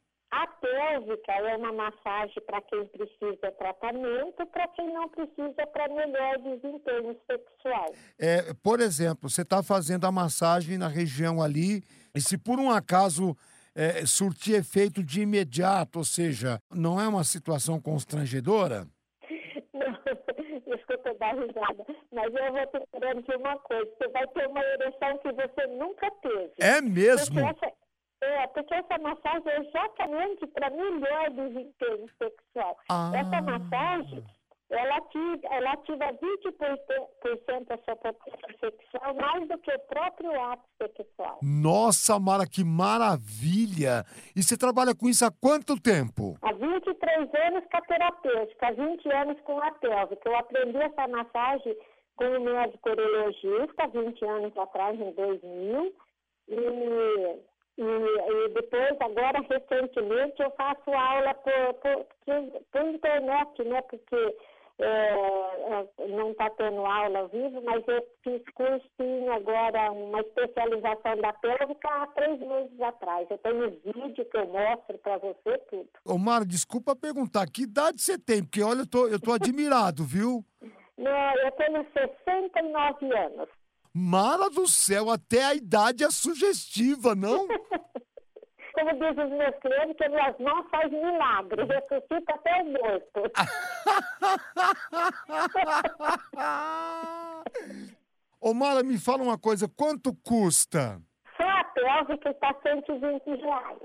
Pélvica 0.78 1.32
é 1.32 1.56
uma 1.56 1.72
massagem 1.72 2.40
para 2.46 2.60
quem 2.60 2.86
precisa 2.86 3.32
de 3.32 3.50
tratamento, 3.58 4.46
para 4.46 4.68
quem 4.68 4.92
não 4.94 5.08
precisa 5.08 5.66
para 5.72 5.88
melhor 5.88 6.38
desempenho 6.38 7.16
sexual. 7.26 7.92
É, 8.16 8.54
por 8.62 8.78
exemplo, 8.78 9.28
você 9.28 9.42
está 9.42 9.60
fazendo 9.60 10.06
a 10.06 10.12
massagem 10.12 10.78
na 10.78 10.86
região 10.86 11.42
ali, 11.42 11.82
e 12.14 12.20
se 12.20 12.38
por 12.38 12.60
um 12.60 12.70
acaso 12.70 13.36
é, 13.74 14.06
surtir 14.06 14.54
efeito 14.54 15.02
de 15.02 15.22
imediato, 15.22 15.98
ou 15.98 16.04
seja, 16.04 16.60
não 16.72 17.00
é 17.00 17.08
uma 17.08 17.24
situação 17.24 17.80
constrangedora? 17.80 18.86
Não, 19.74 19.92
desculpa 20.76 21.14
dar 21.14 21.34
risada, 21.34 21.84
mas 22.12 22.32
eu 22.32 22.52
vou 22.52 22.66
te 22.66 23.00
garantir 23.00 23.36
uma 23.36 23.58
coisa: 23.58 23.90
você 23.98 24.08
vai 24.08 24.26
ter 24.28 24.46
uma 24.46 24.60
ereção 24.60 25.18
que 25.18 25.32
você 25.32 25.66
nunca 25.76 26.10
teve. 26.22 26.52
É 26.58 26.80
mesmo? 26.80 27.40
Porque 27.40 27.64
essa, 27.64 27.72
é, 28.20 28.46
porque 28.48 28.74
essa 28.74 28.98
massagem 28.98 29.48
é 29.52 29.60
exatamente 29.60 30.46
para 30.48 30.70
melhor 30.70 31.30
desempenho 31.30 32.08
sexual. 32.18 32.76
Ah. 32.90 33.12
Essa 33.14 33.40
massagem, 33.42 34.24
ela 34.70 34.96
ativa, 34.96 35.40
ela 35.50 35.72
ativa 35.72 36.04
20% 36.04 37.66
da 37.66 37.78
sua 37.78 37.96
potência 37.96 38.56
sexual, 38.60 39.14
mais 39.14 39.48
do 39.48 39.56
que 39.58 39.70
o 39.70 39.78
próprio 39.80 40.40
ato 40.40 40.62
sexual. 40.96 41.38
Nossa, 41.42 42.18
Mara, 42.18 42.44
que 42.46 42.64
maravilha! 42.64 44.04
E 44.34 44.42
você 44.42 44.58
trabalha 44.58 44.94
com 44.96 45.08
isso 45.08 45.24
há 45.24 45.30
quanto 45.30 45.80
tempo? 45.80 46.36
Há 46.42 46.52
23 46.52 47.34
anos 47.46 47.64
com 47.70 47.76
a 47.76 47.82
terapêutica, 47.82 48.66
há 48.66 48.72
20 48.72 49.12
anos 49.12 49.40
com 49.42 49.60
a 49.60 49.70
pélvica. 49.72 50.28
Eu 50.28 50.36
aprendi 50.36 50.76
essa 50.76 51.06
massagem 51.06 51.76
com 52.16 52.24
um 52.24 52.40
médico 52.40 52.90
urologista, 52.90 53.86
20 53.86 54.24
anos 54.24 54.56
atrás, 54.56 55.00
em 55.00 55.12
2000. 55.12 55.94
E, 56.48 57.48
e, 57.78 57.82
e 57.82 58.48
depois, 58.54 58.96
agora, 59.00 59.40
recentemente, 59.48 60.42
eu 60.42 60.50
faço 60.50 60.90
aula 60.90 61.32
por, 61.34 61.74
por, 61.74 62.06
por, 62.72 62.82
internet, 62.88 63.62
né? 63.62 63.80
Porque 63.82 64.36
é, 64.80 65.12
é, 65.12 66.08
não 66.08 66.32
está 66.32 66.50
tendo 66.50 66.84
aula 66.84 67.20
ao 67.20 67.28
vivo, 67.28 67.62
mas 67.62 67.86
eu 67.86 68.04
fiz 68.24 68.42
cursinho 68.52 69.32
agora, 69.32 69.92
uma 69.92 70.20
especialização 70.20 71.20
da 71.20 71.32
pélvica 71.34 71.88
há 71.88 72.06
três 72.08 72.40
meses 72.40 72.80
atrás. 72.80 73.28
Eu 73.30 73.38
tenho 73.38 73.70
vídeo 73.70 74.24
que 74.24 74.36
eu 74.36 74.46
mostro 74.48 74.98
para 74.98 75.18
você 75.18 75.58
tudo. 75.70 75.88
Ô, 76.04 76.18
Mara, 76.18 76.44
desculpa 76.44 76.96
perguntar, 76.96 77.46
que 77.46 77.62
idade 77.62 78.02
você 78.02 78.18
tem? 78.18 78.42
Porque, 78.42 78.62
olha, 78.62 78.80
eu 78.80 78.90
tô, 78.90 79.06
eu 79.06 79.20
tô 79.20 79.30
admirado, 79.30 80.02
viu? 80.04 80.44
Não, 80.96 81.34
eu 81.44 81.52
tenho 81.52 81.86
69 81.92 83.16
anos. 83.16 83.48
Mara 83.98 84.48
do 84.48 84.66
céu, 84.68 85.10
até 85.10 85.42
a 85.44 85.54
idade 85.54 86.04
é 86.04 86.10
sugestiva, 86.10 87.14
não? 87.16 87.48
Como 88.74 88.92
dizem 88.92 89.24
os 89.24 89.30
meus 89.32 89.56
clientes, 89.56 89.96
que 89.96 90.08
minhas 90.08 90.38
mãos 90.38 90.64
fazem 90.70 91.04
milagre, 91.04 91.64
ressuscita 91.64 92.32
até 92.32 92.62
o 92.62 92.66
morto. 92.66 93.22
Ô, 98.40 98.54
Mara, 98.54 98.84
me 98.84 98.96
fala 98.98 99.24
uma 99.24 99.36
coisa, 99.36 99.68
quanto 99.68 100.14
custa? 100.22 101.02
Só 101.36 101.42
a 101.48 101.64
pélvica 101.64 102.30
está 102.30 102.54
120 102.62 103.24
reais. 103.40 103.80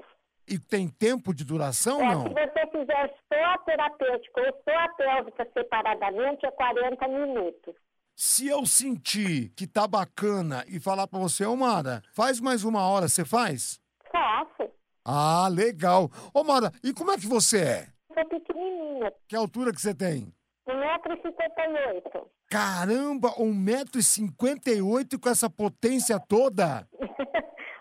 E 0.47 0.59
tem 0.59 0.87
tempo 0.89 1.33
de 1.33 1.43
duração, 1.43 1.99
É, 2.01 2.13
não? 2.13 2.21
se 2.23 2.29
você 2.29 2.67
fizer 2.71 3.15
só 3.33 3.43
a 3.45 3.57
terapêutica 3.59 4.41
ou 4.41 4.53
só 4.63 4.77
a 4.77 4.89
pélvica 4.89 5.47
separadamente, 5.53 6.45
é 6.45 6.51
40 6.51 7.07
minutos. 7.07 7.73
Se 8.15 8.47
eu 8.47 8.65
sentir 8.65 9.49
que 9.55 9.65
tá 9.65 9.87
bacana 9.87 10.63
e 10.67 10.79
falar 10.79 11.07
pra 11.07 11.19
você, 11.19 11.45
ô, 11.45 11.55
Mara, 11.55 12.01
faz 12.13 12.39
mais 12.39 12.63
uma 12.63 12.87
hora, 12.87 13.07
você 13.07 13.25
faz? 13.25 13.79
Faço. 14.11 14.69
Ah, 15.03 15.47
legal. 15.51 16.09
Ô, 16.33 16.43
Mara, 16.43 16.71
e 16.83 16.93
como 16.93 17.11
é 17.11 17.17
que 17.17 17.25
você 17.27 17.59
é? 17.61 17.87
Sou 18.13 18.25
pequenininha, 18.29 19.11
Que 19.27 19.35
altura 19.35 19.73
que 19.73 19.81
você 19.81 19.93
tem? 19.95 20.31
1,58m. 20.67 22.27
Caramba, 22.49 23.29
1,58m 23.31 25.19
com 25.19 25.29
essa 25.29 25.49
potência 25.49 26.19
toda? 26.19 26.87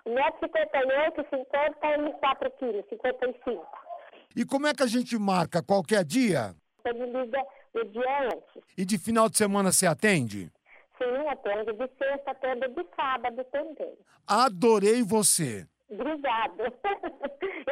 1,58m, 0.08 1.28
54 1.28 2.50
quilos, 2.58 2.84
55. 2.88 3.66
E 4.34 4.46
como 4.46 4.66
é 4.66 4.72
que 4.72 4.82
a 4.82 4.86
gente 4.86 5.16
marca? 5.18 5.62
Qualquer 5.62 6.02
dia? 6.04 6.56
Você 6.82 6.92
me 6.94 7.04
liga 7.06 7.38
o 7.74 7.84
dia 7.84 8.24
antes. 8.26 8.62
E 8.76 8.84
de 8.84 8.98
final 8.98 9.28
de 9.28 9.36
semana 9.36 9.72
você 9.72 9.86
atende? 9.86 10.50
Sim, 10.98 11.28
atendo 11.28 11.72
de 11.72 11.90
sexta, 11.98 12.30
atendo 12.30 12.68
de 12.68 12.86
sábado 12.94 13.44
também. 13.50 13.94
Adorei 14.26 15.02
você. 15.02 15.66
Obrigada. 15.90 16.64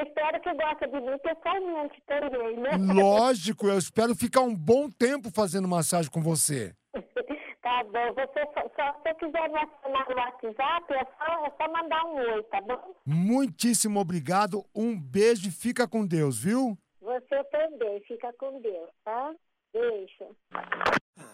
Espero 0.02 0.40
que 0.40 0.54
goste 0.54 0.86
de 0.86 1.00
mim 1.00 1.18
pessoalmente 1.18 2.02
também, 2.06 2.56
né? 2.58 2.70
Lógico, 2.94 3.66
eu 3.66 3.78
espero 3.78 4.14
ficar 4.14 4.40
um 4.40 4.54
bom 4.54 4.90
tempo 4.90 5.30
fazendo 5.30 5.68
massagem 5.68 6.10
com 6.10 6.20
você. 6.20 6.74
Tá 7.62 7.84
bom. 7.84 8.14
Você, 8.14 8.40
só, 8.54 8.62
só 8.74 8.92
se 8.94 9.02
você 9.02 9.14
quiser 9.16 9.48
me 9.50 9.58
assinar 9.58 10.08
no 10.08 10.16
WhatsApp, 10.16 10.94
é 10.94 11.04
só, 11.18 11.46
é 11.46 11.50
só 11.58 11.72
mandar 11.72 12.04
um 12.06 12.14
oi, 12.16 12.42
tá 12.44 12.60
bom? 12.62 12.94
Muitíssimo 13.04 14.00
obrigado, 14.00 14.64
um 14.74 14.98
beijo 14.98 15.48
e 15.48 15.52
fica 15.52 15.86
com 15.86 16.06
Deus, 16.06 16.42
viu? 16.42 16.76
Você 17.02 17.44
também. 17.44 18.00
Fica 18.08 18.32
com 18.38 18.60
Deus, 18.62 18.88
tá? 19.04 19.34
Beijo. 19.72 20.36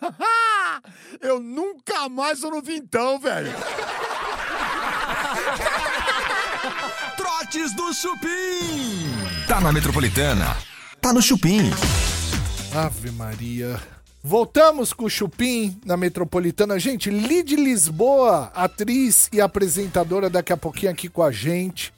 eu 1.20 1.40
nunca 1.40 2.08
mais 2.08 2.38
sou 2.38 2.50
no 2.50 2.60
vintão, 2.60 3.18
velho. 3.18 3.50
Trotes 7.16 7.74
do 7.74 7.94
Chupim. 7.94 9.08
Tá 9.48 9.60
na 9.60 9.72
Metropolitana. 9.72 10.56
tá 11.00 11.12
no 11.12 11.22
Chupim. 11.22 11.70
Ave 12.74 13.10
Maria. 13.10 13.80
Voltamos 14.22 14.92
com 14.92 15.04
o 15.04 15.10
Chupim 15.10 15.80
na 15.84 15.96
Metropolitana. 15.96 16.78
Gente, 16.78 17.10
Lid 17.10 17.56
Lisboa, 17.56 18.50
atriz 18.54 19.30
e 19.32 19.40
apresentadora, 19.40 20.28
daqui 20.28 20.52
a 20.52 20.56
pouquinho 20.56 20.92
aqui 20.92 21.08
com 21.08 21.22
a 21.22 21.30
gente. 21.30 21.94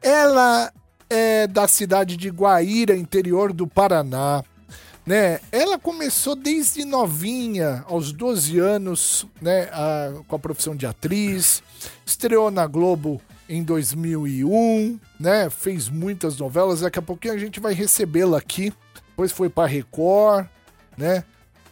Ela 0.00 0.72
é 1.10 1.46
da 1.46 1.66
cidade 1.66 2.16
de 2.16 2.30
Guaíra, 2.30 2.96
interior 2.96 3.52
do 3.52 3.66
Paraná. 3.66 4.42
Né? 5.06 5.38
Ela 5.52 5.78
começou 5.78 6.34
desde 6.34 6.84
novinha, 6.84 7.84
aos 7.86 8.10
12 8.12 8.58
anos, 8.58 9.26
né, 9.40 9.68
a- 9.70 10.14
com 10.26 10.36
a 10.36 10.38
profissão 10.38 10.74
de 10.74 10.86
atriz. 10.86 11.62
Estreou 12.06 12.50
na 12.50 12.66
Globo 12.66 13.20
em 13.48 13.62
2001, 13.62 14.98
né? 15.20 15.50
Fez 15.50 15.88
muitas 15.90 16.38
novelas. 16.38 16.80
Daqui 16.80 16.98
a 16.98 17.02
pouquinho 17.02 17.34
a 17.34 17.38
gente 17.38 17.60
vai 17.60 17.74
recebê-la 17.74 18.38
aqui. 18.38 18.72
Depois 19.10 19.30
foi 19.30 19.50
para 19.50 19.68
Record, 19.68 20.46
né? 20.96 21.22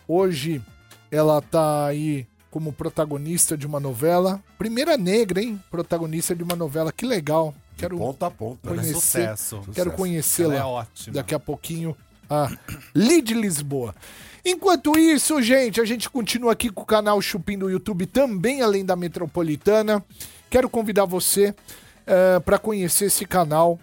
Hoje 0.07 0.63
ela 1.11 1.41
tá 1.41 1.87
aí 1.87 2.27
como 2.51 2.71
protagonista 2.71 3.57
de 3.57 3.67
uma 3.67 3.81
novela. 3.81 4.43
Primeira 4.59 4.99
negra, 4.99 5.41
hein? 5.41 5.59
Protagonista 5.71 6.35
de 6.37 6.43
uma 6.43 6.55
novela. 6.55 6.93
Que 6.93 7.07
legal. 7.07 7.55
Quero 7.79 7.97
Ponta 7.97 8.27
a 8.27 8.31
ponta, 8.31 8.69
né? 8.71 8.77
conhecer. 8.77 8.95
Sucesso. 8.95 9.63
Quero 9.75 9.93
conhecê-la 9.93 10.87
é 11.09 11.11
daqui 11.11 11.35
a 11.35 11.41
pouquinho. 11.41 11.97
A 12.33 12.51
Lid 12.95 13.35
Lisboa. 13.35 13.95
Enquanto 14.43 14.99
isso, 14.99 15.43
gente, 15.43 15.83
a 15.83 15.85
gente 15.85 16.09
continua 16.09 16.53
aqui 16.53 16.71
com 16.71 16.81
o 16.81 16.87
canal 16.87 17.21
Chupim 17.21 17.59
do 17.59 17.69
YouTube, 17.69 18.07
também 18.07 18.63
além 18.63 18.87
da 18.87 18.97
Metropolitana. 18.97 20.03
Quero 20.49 20.71
convidar 20.71 21.05
você 21.05 21.55
para 22.47 22.59
conhecer 22.59 23.05
esse 23.05 23.27
canal. 23.27 23.79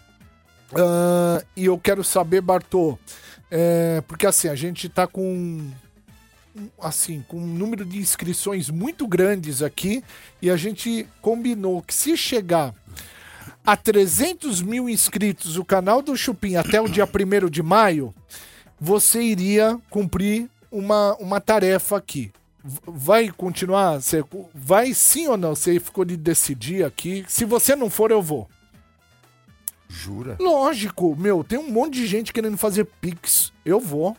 Ah, 0.75 1.43
e 1.55 1.65
eu 1.65 1.77
quero 1.77 2.03
saber, 2.03 2.41
Bartô, 2.41 2.97
é, 3.51 4.01
porque 4.07 4.25
assim, 4.25 4.47
a 4.47 4.55
gente 4.55 4.89
tá 4.89 5.05
com 5.05 5.69
assim, 6.81 7.23
com 7.27 7.37
um 7.37 7.45
número 7.45 7.85
de 7.85 7.99
inscrições 7.99 8.69
muito 8.69 9.07
grandes 9.07 9.61
aqui 9.61 10.03
e 10.41 10.49
a 10.49 10.57
gente 10.57 11.07
combinou 11.21 11.81
que 11.81 11.93
se 11.93 12.17
chegar 12.17 12.73
a 13.65 13.75
300 13.75 14.61
mil 14.61 14.89
inscritos 14.89 15.57
o 15.57 15.65
canal 15.65 16.01
do 16.01 16.15
Chupim 16.15 16.55
até 16.55 16.81
o 16.81 16.87
dia 16.87 17.05
1 17.05 17.49
de 17.49 17.61
maio, 17.61 18.13
você 18.79 19.21
iria 19.21 19.79
cumprir 19.89 20.49
uma, 20.71 21.15
uma 21.17 21.41
tarefa 21.41 21.97
aqui. 21.97 22.31
Vai 22.63 23.29
continuar? 23.29 24.01
Você 24.01 24.23
vai 24.53 24.93
sim 24.93 25.27
ou 25.27 25.37
não? 25.37 25.55
Você 25.55 25.79
ficou 25.79 26.03
de 26.03 26.17
decidir 26.17 26.83
aqui. 26.83 27.25
Se 27.27 27.45
você 27.45 27.75
não 27.75 27.89
for, 27.89 28.11
eu 28.11 28.21
vou. 28.21 28.49
Jura? 29.87 30.37
Lógico, 30.39 31.15
meu, 31.15 31.43
tem 31.43 31.57
um 31.57 31.71
monte 31.71 31.95
de 31.95 32.05
gente 32.05 32.31
querendo 32.31 32.57
fazer 32.57 32.85
Pix. 33.01 33.51
Eu 33.65 33.79
vou. 33.79 34.15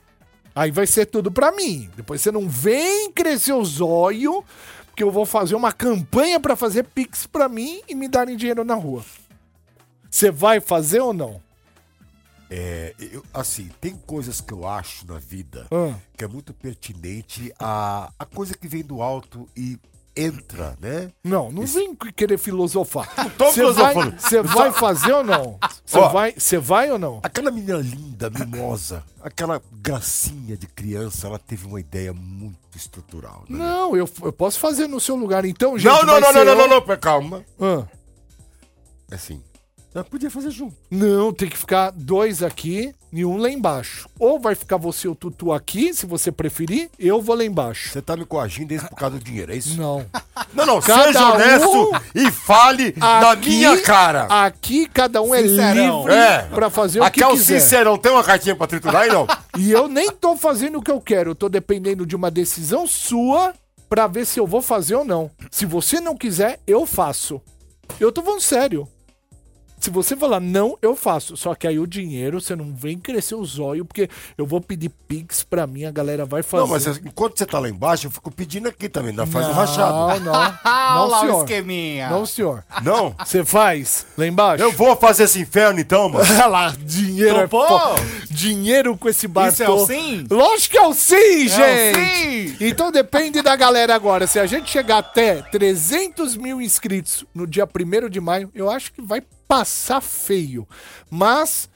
Aí 0.54 0.70
vai 0.70 0.86
ser 0.86 1.06
tudo 1.06 1.30
pra 1.30 1.52
mim. 1.52 1.88
Depois 1.96 2.20
você 2.20 2.32
não 2.32 2.48
vem 2.48 3.12
crescer 3.12 3.52
o 3.52 3.64
zóio, 3.64 4.44
porque 4.86 5.02
eu 5.02 5.10
vou 5.10 5.24
fazer 5.24 5.54
uma 5.54 5.72
campanha 5.72 6.40
pra 6.40 6.56
fazer 6.56 6.84
Pix 6.84 7.26
pra 7.26 7.48
mim 7.48 7.80
e 7.88 7.94
me 7.94 8.08
darem 8.08 8.36
dinheiro 8.36 8.64
na 8.64 8.74
rua. 8.74 9.04
Você 10.10 10.30
vai 10.30 10.60
fazer 10.60 11.00
ou 11.00 11.12
não? 11.12 11.40
É, 12.50 12.94
eu- 12.98 13.24
assim, 13.32 13.70
tem 13.80 13.94
coisas 13.94 14.40
que 14.40 14.52
eu 14.52 14.66
acho 14.66 15.06
na 15.06 15.18
vida 15.20 15.66
Ah. 15.70 15.94
que 16.16 16.24
é 16.24 16.28
muito 16.28 16.52
pertinente 16.52 17.52
a, 17.58 18.10
a 18.18 18.24
coisa 18.24 18.54
que 18.54 18.66
vem 18.66 18.82
do 18.82 19.00
alto 19.02 19.48
e 19.56 19.78
entra, 20.16 20.76
né? 20.80 21.12
Não, 21.22 21.52
não 21.52 21.64
vem 21.64 21.94
querer 21.94 22.36
filosofar. 22.38 23.08
Você 23.38 23.72
vai, 23.72 24.42
vai 24.42 24.72
fazer 24.72 25.12
ou 25.12 25.22
não? 25.22 25.60
Você 25.86 26.00
vai, 26.08 26.34
vai 26.60 26.90
ou 26.90 26.98
não? 26.98 27.20
Aquela 27.22 27.52
menina 27.52 27.78
linda, 27.78 28.28
mimosa, 28.28 29.04
aquela 29.22 29.62
gracinha 29.70 30.56
de 30.56 30.66
criança, 30.66 31.28
ela 31.28 31.38
teve 31.38 31.68
uma 31.68 31.78
ideia 31.78 32.12
muito 32.12 32.76
estrutural. 32.76 33.44
Né? 33.48 33.58
Não, 33.58 33.96
eu, 33.96 34.08
eu 34.22 34.32
posso 34.32 34.58
fazer 34.58 34.88
no 34.88 34.98
seu 34.98 35.14
lugar 35.14 35.44
então, 35.44 35.78
gente. 35.78 35.86
Não, 35.88 36.02
não, 36.04 36.20
não, 36.20 36.32
não, 36.32 36.44
não, 36.44 36.52
eu- 36.52 36.58
não, 36.58 36.68
não, 36.68 36.82
pera, 36.82 36.98
calma. 36.98 37.44
Ah. 37.60 37.86
Assim, 39.12 39.40
nós 39.94 40.06
podia 40.08 40.30
fazer 40.30 40.50
junto. 40.50 40.76
Não, 40.90 41.32
tem 41.32 41.48
que 41.48 41.56
ficar 41.58 41.90
dois 41.90 42.42
aqui 42.42 42.94
e 43.12 43.24
um 43.24 43.36
lá 43.36 43.50
embaixo. 43.50 44.08
Ou 44.20 44.38
vai 44.38 44.54
ficar 44.54 44.76
você 44.76 45.08
e 45.08 45.10
o 45.10 45.14
Tutu 45.16 45.52
aqui, 45.52 45.92
se 45.92 46.06
você 46.06 46.30
preferir, 46.30 46.88
eu 46.98 47.20
vou 47.20 47.34
lá 47.34 47.44
embaixo. 47.44 47.88
Você 47.90 48.00
tá 48.00 48.16
me 48.16 48.24
coagindo 48.24 48.72
isso 48.72 48.86
por 48.88 48.96
causa 48.96 49.18
do 49.18 49.24
dinheiro, 49.24 49.52
é 49.52 49.56
isso? 49.56 49.76
Não. 49.76 50.04
Não, 50.54 50.66
não, 50.66 50.80
Cada 50.80 51.04
seja 51.12 51.32
honesto 51.32 51.68
um- 51.70 51.90
e 52.14 52.28
fale 52.30 52.92
na 52.96 53.30
Aqui- 53.32 53.50
minha 53.50 53.80
cara. 53.82 54.24
Aqui 54.44 54.86
cada 54.88 55.22
um 55.22 55.32
é 55.32 55.42
Sincerão. 55.42 55.98
livre 56.00 56.12
É. 56.14 56.42
pra 56.42 56.68
fazer 56.68 56.98
o 56.98 57.04
Aqui 57.04 57.18
que 57.20 57.24
é 57.24 57.26
o 57.28 57.32
quiser. 57.32 57.60
sincerão, 57.60 57.96
tem 57.96 58.10
uma 58.10 58.24
cartinha 58.24 58.56
pra 58.56 58.66
triturar 58.66 59.02
aí, 59.02 59.08
não? 59.10 59.26
E 59.58 59.70
eu 59.70 59.86
nem 59.86 60.10
tô 60.10 60.36
fazendo 60.36 60.78
o 60.78 60.82
que 60.82 60.90
eu 60.90 61.00
quero, 61.00 61.30
eu 61.30 61.34
tô 61.36 61.48
dependendo 61.48 62.04
de 62.04 62.16
uma 62.16 62.30
decisão 62.32 62.84
sua 62.86 63.52
pra 63.88 64.06
ver 64.08 64.24
se 64.26 64.40
eu 64.40 64.46
vou 64.46 64.60
fazer 64.62 64.96
ou 64.96 65.04
não. 65.04 65.30
Se 65.52 65.64
você 65.66 66.00
não 66.00 66.16
quiser, 66.16 66.58
eu 66.66 66.84
faço. 66.84 67.40
Eu 68.00 68.10
tô 68.10 68.20
falando 68.22 68.40
sério. 68.40 68.88
Se 69.80 69.88
você 69.88 70.14
falar 70.14 70.40
não, 70.40 70.76
eu 70.82 70.94
faço. 70.94 71.38
Só 71.38 71.54
que 71.54 71.66
aí 71.66 71.78
o 71.78 71.86
dinheiro, 71.86 72.38
você 72.38 72.54
não 72.54 72.74
vem 72.74 72.98
crescer 72.98 73.34
o 73.34 73.44
zóio, 73.44 73.84
porque 73.84 74.10
eu 74.36 74.44
vou 74.46 74.60
pedir 74.60 74.90
pix 75.08 75.42
pra 75.42 75.66
mim, 75.66 75.84
a 75.86 75.90
galera 75.90 76.26
vai 76.26 76.42
fazer. 76.42 76.62
Não, 76.62 76.68
mas 76.68 76.86
enquanto 76.86 77.38
você 77.38 77.46
tá 77.46 77.58
lá 77.58 77.68
embaixo, 77.68 78.06
eu 78.06 78.10
fico 78.10 78.30
pedindo 78.30 78.68
aqui 78.68 78.90
também, 78.90 79.12
nós 79.12 79.28
faz 79.30 79.46
Não, 79.46 79.54
rachado. 79.54 80.20
não. 80.20 80.32
Olha 80.32 80.60
Não, 80.64 81.06
lá 81.06 81.16
o 81.16 81.20
senhor. 81.20 81.44
esqueminha. 81.44 82.10
Não, 82.10 82.26
senhor. 82.26 82.64
Não? 82.82 83.14
Você 83.24 83.42
faz 83.42 84.06
lá 84.18 84.26
embaixo? 84.26 84.62
Eu 84.62 84.70
vou 84.72 84.94
fazer 84.96 85.24
esse 85.24 85.40
inferno 85.40 85.80
então, 85.80 86.10
mano. 86.10 86.24
Olha 86.30 86.46
lá, 86.46 86.74
dinheiro 86.78 87.38
é 87.38 87.42
Topou? 87.48 87.94
Dinheiro 88.28 88.96
com 88.98 89.08
esse 89.08 89.26
Bartô. 89.26 89.52
Isso 89.54 89.62
é 89.62 89.70
o 89.70 89.86
sim? 89.86 90.26
Lógico 90.30 90.72
que 90.72 90.78
é 90.78 90.86
o 90.86 90.92
sim, 90.92 91.46
o 91.46 91.48
gente! 91.48 91.98
sim! 91.98 92.56
Então 92.60 92.92
depende 92.92 93.40
da 93.40 93.56
galera 93.56 93.94
agora. 93.94 94.26
Se 94.26 94.38
a 94.38 94.44
gente 94.46 94.70
chegar 94.70 94.98
até 94.98 95.40
300 95.42 96.36
mil 96.36 96.60
inscritos 96.60 97.24
no 97.34 97.46
dia 97.46 97.66
1 97.66 98.08
de 98.10 98.20
maio, 98.20 98.50
eu 98.54 98.70
acho 98.70 98.92
que 98.92 99.00
vai 99.00 99.22
passar 99.50 100.00
feio. 100.00 100.64
Mas 101.10 101.68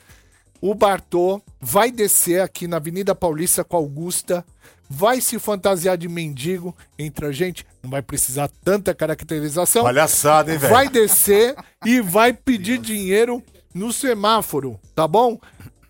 o 0.60 0.76
Bartô 0.76 1.42
vai 1.60 1.90
descer 1.90 2.40
aqui 2.40 2.68
na 2.68 2.76
Avenida 2.76 3.16
Paulista 3.16 3.64
com 3.64 3.76
Augusta, 3.76 4.44
vai 4.88 5.20
se 5.20 5.40
fantasiar 5.40 5.98
de 5.98 6.08
mendigo 6.08 6.72
entre 6.96 7.26
a 7.26 7.32
gente. 7.32 7.66
Não 7.82 7.90
vai 7.90 8.00
precisar 8.00 8.48
tanta 8.64 8.94
caracterização. 8.94 9.82
Palhaçada, 9.82 10.52
hein, 10.52 10.58
velho? 10.58 10.72
Vai 10.72 10.88
descer 10.88 11.56
e 11.84 12.00
vai 12.00 12.32
pedir 12.32 12.78
dinheiro 12.78 13.42
no 13.74 13.92
semáforo, 13.92 14.78
tá 14.94 15.08
bom? 15.08 15.36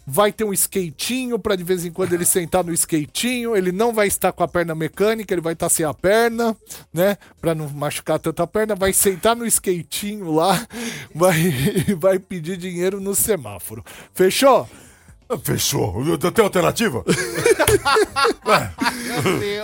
Vai 0.06 0.32
ter 0.32 0.44
um 0.44 0.52
skatinho 0.52 1.38
pra 1.38 1.56
de 1.56 1.64
vez 1.64 1.84
em 1.84 1.90
quando 1.90 2.12
ele 2.12 2.24
sentar 2.24 2.62
no 2.62 2.72
skatinho. 2.72 3.56
Ele 3.56 3.72
não 3.72 3.92
vai 3.92 4.06
estar 4.06 4.32
com 4.32 4.42
a 4.42 4.48
perna 4.48 4.74
mecânica, 4.74 5.32
ele 5.32 5.40
vai 5.40 5.54
estar 5.54 5.68
sem 5.68 5.84
a 5.84 5.94
perna, 5.94 6.56
né? 6.92 7.16
Pra 7.40 7.54
não 7.54 7.68
machucar 7.70 8.18
tanto 8.18 8.42
a 8.42 8.46
perna. 8.46 8.74
Vai 8.74 8.92
sentar 8.92 9.34
no 9.34 9.46
skatinho 9.46 10.32
lá, 10.32 10.66
vai, 11.14 11.52
vai 11.98 12.18
pedir 12.18 12.56
dinheiro 12.56 13.00
no 13.00 13.14
semáforo. 13.14 13.84
Fechou? 14.12 14.68
Fechou. 15.38 15.94
Tenho 16.18 16.46
alternativa? 16.46 17.04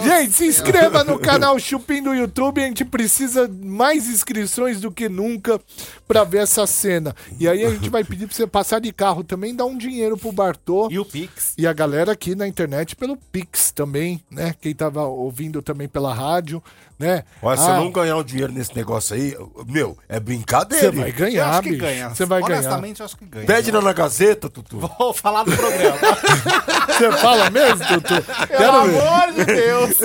Gente, 0.02 0.32
se 0.32 0.46
inscreva 0.46 1.04
no 1.04 1.18
canal 1.18 1.58
Chupim 1.58 2.02
do 2.02 2.14
YouTube. 2.14 2.62
A 2.62 2.66
gente 2.66 2.84
precisa 2.84 3.50
mais 3.62 4.08
inscrições 4.08 4.80
do 4.80 4.90
que 4.90 5.08
nunca 5.08 5.60
pra 6.06 6.24
ver 6.24 6.38
essa 6.38 6.66
cena. 6.66 7.14
E 7.38 7.48
aí 7.48 7.64
a 7.64 7.70
gente 7.70 7.88
vai 7.88 8.04
pedir 8.04 8.26
pra 8.26 8.36
você 8.36 8.46
passar 8.46 8.80
de 8.80 8.92
carro 8.92 9.24
também, 9.24 9.54
dar 9.54 9.64
um 9.64 9.76
dinheiro 9.76 10.16
pro 10.16 10.32
Bartô. 10.32 10.88
E 10.90 10.98
o 10.98 11.04
Pix? 11.04 11.54
E 11.56 11.66
a 11.66 11.72
galera 11.72 12.12
aqui 12.12 12.34
na 12.34 12.46
internet 12.46 12.96
pelo 12.96 13.16
Pix 13.16 13.70
também, 13.70 14.22
né? 14.30 14.54
Quem 14.60 14.74
tava 14.74 15.04
ouvindo 15.04 15.62
também 15.62 15.88
pela 15.88 16.14
rádio, 16.14 16.62
né? 17.00 17.24
Olha, 17.42 17.56
se 17.56 17.66
Ah, 17.66 17.70
eu 17.70 17.76
não 17.84 17.90
ganhar 17.90 18.16
um 18.16 18.22
dinheiro 18.22 18.52
nesse 18.52 18.76
negócio 18.76 19.16
aí, 19.16 19.34
meu, 19.66 19.96
é 20.08 20.14
Você 20.14 20.20
brincadeira. 20.20 20.92
vai 20.92 21.08
Eu 21.08 21.14
ganhar, 21.14 21.48
acho 21.48 21.62
que 21.62 21.68
bicho. 21.70 21.80
ganha. 21.80 22.08
Você 22.10 22.26
vai 22.26 22.42
ganhar. 22.42 22.58
Honestamente, 22.60 23.00
eu 23.00 23.06
acho 23.06 23.16
que 23.16 23.24
ganha. 23.24 23.46
Pede 23.46 23.70
lá 23.72 23.80
na 23.80 23.92
Gazeta, 23.94 24.50
Tutu. 24.50 24.78
Vou 24.98 25.14
falar 25.14 25.44
do 25.44 25.56
programa. 25.56 25.96
Você 26.86 27.12
fala 27.12 27.50
mesmo, 27.50 27.86
Tutu? 27.86 28.22
Pelo 28.48 28.76
amor 28.76 29.32
de 29.34 29.44
Deus. 29.46 29.96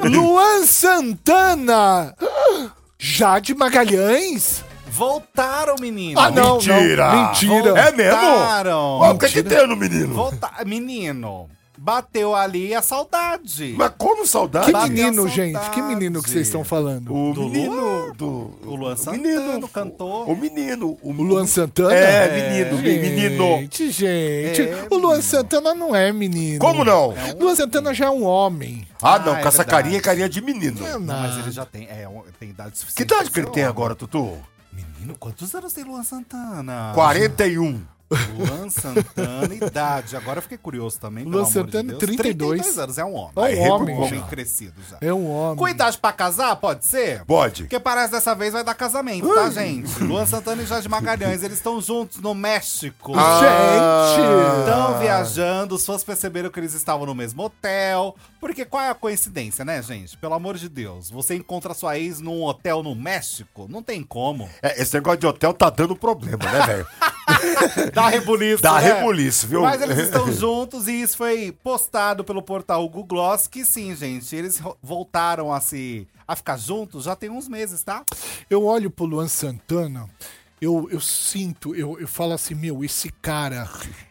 Luan 0.14 0.64
Santana! 0.66 2.14
Jade 2.98 3.52
Magalhães? 3.54 4.64
Voltaram, 4.86 5.74
menino. 5.80 6.20
Ah, 6.20 6.30
não, 6.30 6.54
mentira. 6.54 7.10
não. 7.12 7.26
Mentira. 7.26 7.70
É 7.80 7.90
mesmo? 7.92 8.20
Voltaram. 8.20 9.00
O 9.00 9.18
que, 9.18 9.28
que 9.28 9.42
tem 9.42 9.66
no 9.66 9.74
menino? 9.76 10.14
Volta... 10.14 10.50
Menino, 10.64 11.48
bateu 11.76 12.34
ali 12.34 12.74
a 12.74 12.80
saudade. 12.82 13.74
Mas 13.76 13.92
como 13.98 14.26
saudade? 14.26 14.66
Que 14.66 14.72
Bateu 14.72 14.90
menino, 14.92 15.28
gente? 15.28 15.70
Que 15.70 15.82
menino 15.82 16.22
que 16.22 16.30
vocês 16.30 16.46
estão 16.46 16.64
falando? 16.64 17.12
O 17.14 17.32
Do 17.34 17.48
menino 17.48 18.12
do. 18.14 18.54
O 18.64 18.76
Luan 18.76 18.96
Santana, 18.96 19.64
o 19.64 19.68
cantor. 19.68 20.28
O 20.30 20.36
menino. 20.36 20.96
O, 21.02 21.10
O 21.10 21.12
Luan 21.12 21.46
Santana? 21.46 21.94
É, 21.94 22.50
menino, 22.70 22.78
menino. 22.82 23.58
Gente, 23.60 23.90
gente. 23.90 24.62
É, 24.62 24.86
o 24.90 24.96
Luan 24.96 25.16
menino. 25.16 25.22
Santana 25.22 25.74
não 25.74 25.94
é 25.94 26.12
menino. 26.12 26.58
Como 26.58 26.84
não? 26.84 27.14
Luan 27.40 27.54
Santana 27.54 27.92
já 27.92 28.06
é 28.06 28.10
um 28.10 28.24
homem. 28.24 28.86
Ah, 29.02 29.18
não, 29.18 29.32
Ah, 29.32 29.36
com 29.36 29.44
é 29.44 29.48
essa 29.48 29.58
verdade. 29.58 29.70
carinha 29.70 29.98
é 29.98 30.00
carinha 30.00 30.28
de 30.28 30.40
menino. 30.40 30.80
Não 30.80 30.86
é 30.86 30.92
Não, 30.92 31.00
nada. 31.00 31.28
mas 31.28 31.38
ele 31.38 31.50
já 31.50 31.64
tem, 31.66 31.86
é, 31.90 32.08
um- 32.08 32.22
tem 32.38 32.50
idade 32.50 32.78
suficiente. 32.78 32.96
Que 33.08 33.14
idade 33.14 33.30
que 33.30 33.38
ele 33.40 33.46
tem 33.50 33.62
homem. 33.64 33.70
agora, 33.70 33.94
Tutu? 33.94 34.32
Menino, 34.72 35.14
quantos 35.18 35.54
anos 35.54 35.72
tem 35.72 35.84
Luan 35.84 36.02
Santana? 36.02 36.92
41. 36.94 37.80
Luan 38.36 38.70
Santana, 38.70 39.52
idade. 39.54 40.16
Agora 40.16 40.38
eu 40.38 40.42
fiquei 40.42 40.58
curioso 40.58 41.00
também. 41.00 41.24
Luan 41.24 41.38
amor 41.38 41.46
de 41.46 41.52
Santana, 41.52 41.88
Deus. 41.90 41.98
32. 41.98 42.78
anos, 42.78 42.98
é 42.98 43.04
um 43.04 43.14
homem. 43.14 43.32
É 43.36 43.40
um 43.40 43.46
É 43.66 43.70
homem, 43.72 43.96
homem 43.96 44.22
crescido 44.28 44.74
já. 44.88 44.98
É 45.00 45.12
um 45.12 45.28
homem. 45.30 45.56
Com 45.56 45.68
idade 45.68 45.98
pra 45.98 46.12
casar, 46.12 46.54
pode 46.56 46.84
ser? 46.86 47.24
Pode. 47.24 47.64
Porque 47.64 47.80
parece 47.80 48.12
dessa 48.12 48.34
vez 48.34 48.52
vai 48.52 48.62
dar 48.62 48.74
casamento, 48.74 49.32
tá, 49.34 49.50
gente? 49.50 50.02
Luan 50.04 50.26
Santana 50.26 50.62
e 50.62 50.66
Jorge 50.66 50.88
Magalhães, 50.88 51.42
eles 51.42 51.56
estão 51.56 51.80
juntos 51.80 52.18
no 52.18 52.34
México. 52.34 53.12
Gente! 53.14 54.60
Estão 54.60 54.98
viajando, 54.98 55.74
os 55.74 55.84
fãs 55.84 56.04
perceberam 56.04 56.50
que 56.50 56.60
eles 56.60 56.74
estavam 56.74 57.06
no 57.06 57.14
mesmo 57.14 57.42
hotel. 57.42 58.14
Porque 58.40 58.64
qual 58.64 58.82
é 58.82 58.90
a 58.90 58.94
coincidência, 58.94 59.64
né, 59.64 59.80
gente? 59.82 60.16
Pelo 60.18 60.34
amor 60.34 60.56
de 60.56 60.68
Deus. 60.68 61.10
Você 61.10 61.34
encontra 61.34 61.72
sua 61.74 61.98
ex 61.98 62.20
num 62.20 62.42
hotel 62.44 62.82
no 62.82 62.94
México? 62.94 63.66
Não 63.70 63.82
tem 63.82 64.02
como. 64.02 64.48
É, 64.62 64.80
esse 64.82 64.94
negócio 64.94 65.18
de 65.20 65.26
hotel 65.26 65.54
tá 65.54 65.70
dando 65.70 65.96
problema, 65.96 66.44
né, 66.44 66.66
velho? 66.66 66.86
Dá 67.94 68.08
rebuliço, 68.08 68.62
Dá 68.62 68.80
né? 68.80 68.92
rebuliço, 68.92 69.46
viu? 69.46 69.62
Mas 69.62 69.80
eles 69.80 69.98
estão 69.98 70.30
juntos 70.32 70.88
e 70.88 71.02
isso 71.02 71.16
foi 71.16 71.52
postado 71.52 72.24
pelo 72.24 72.42
portal 72.42 72.82
Google 72.88 73.04
Gloss, 73.04 73.46
que 73.46 73.64
sim, 73.64 73.94
gente, 73.94 74.34
eles 74.34 74.60
voltaram 74.82 75.52
a 75.52 75.60
se 75.60 76.06
a 76.26 76.34
ficar 76.34 76.58
juntos 76.58 77.04
já 77.04 77.14
tem 77.14 77.30
uns 77.30 77.48
meses, 77.48 77.82
tá? 77.82 78.02
Eu 78.48 78.64
olho 78.64 78.90
pro 78.90 79.04
Luan 79.04 79.28
Santana, 79.28 80.08
eu, 80.60 80.88
eu 80.90 81.00
sinto, 81.00 81.74
eu, 81.74 81.98
eu 82.00 82.08
falo 82.08 82.32
assim, 82.32 82.54
meu, 82.54 82.82
esse 82.82 83.10
cara, 83.10 83.68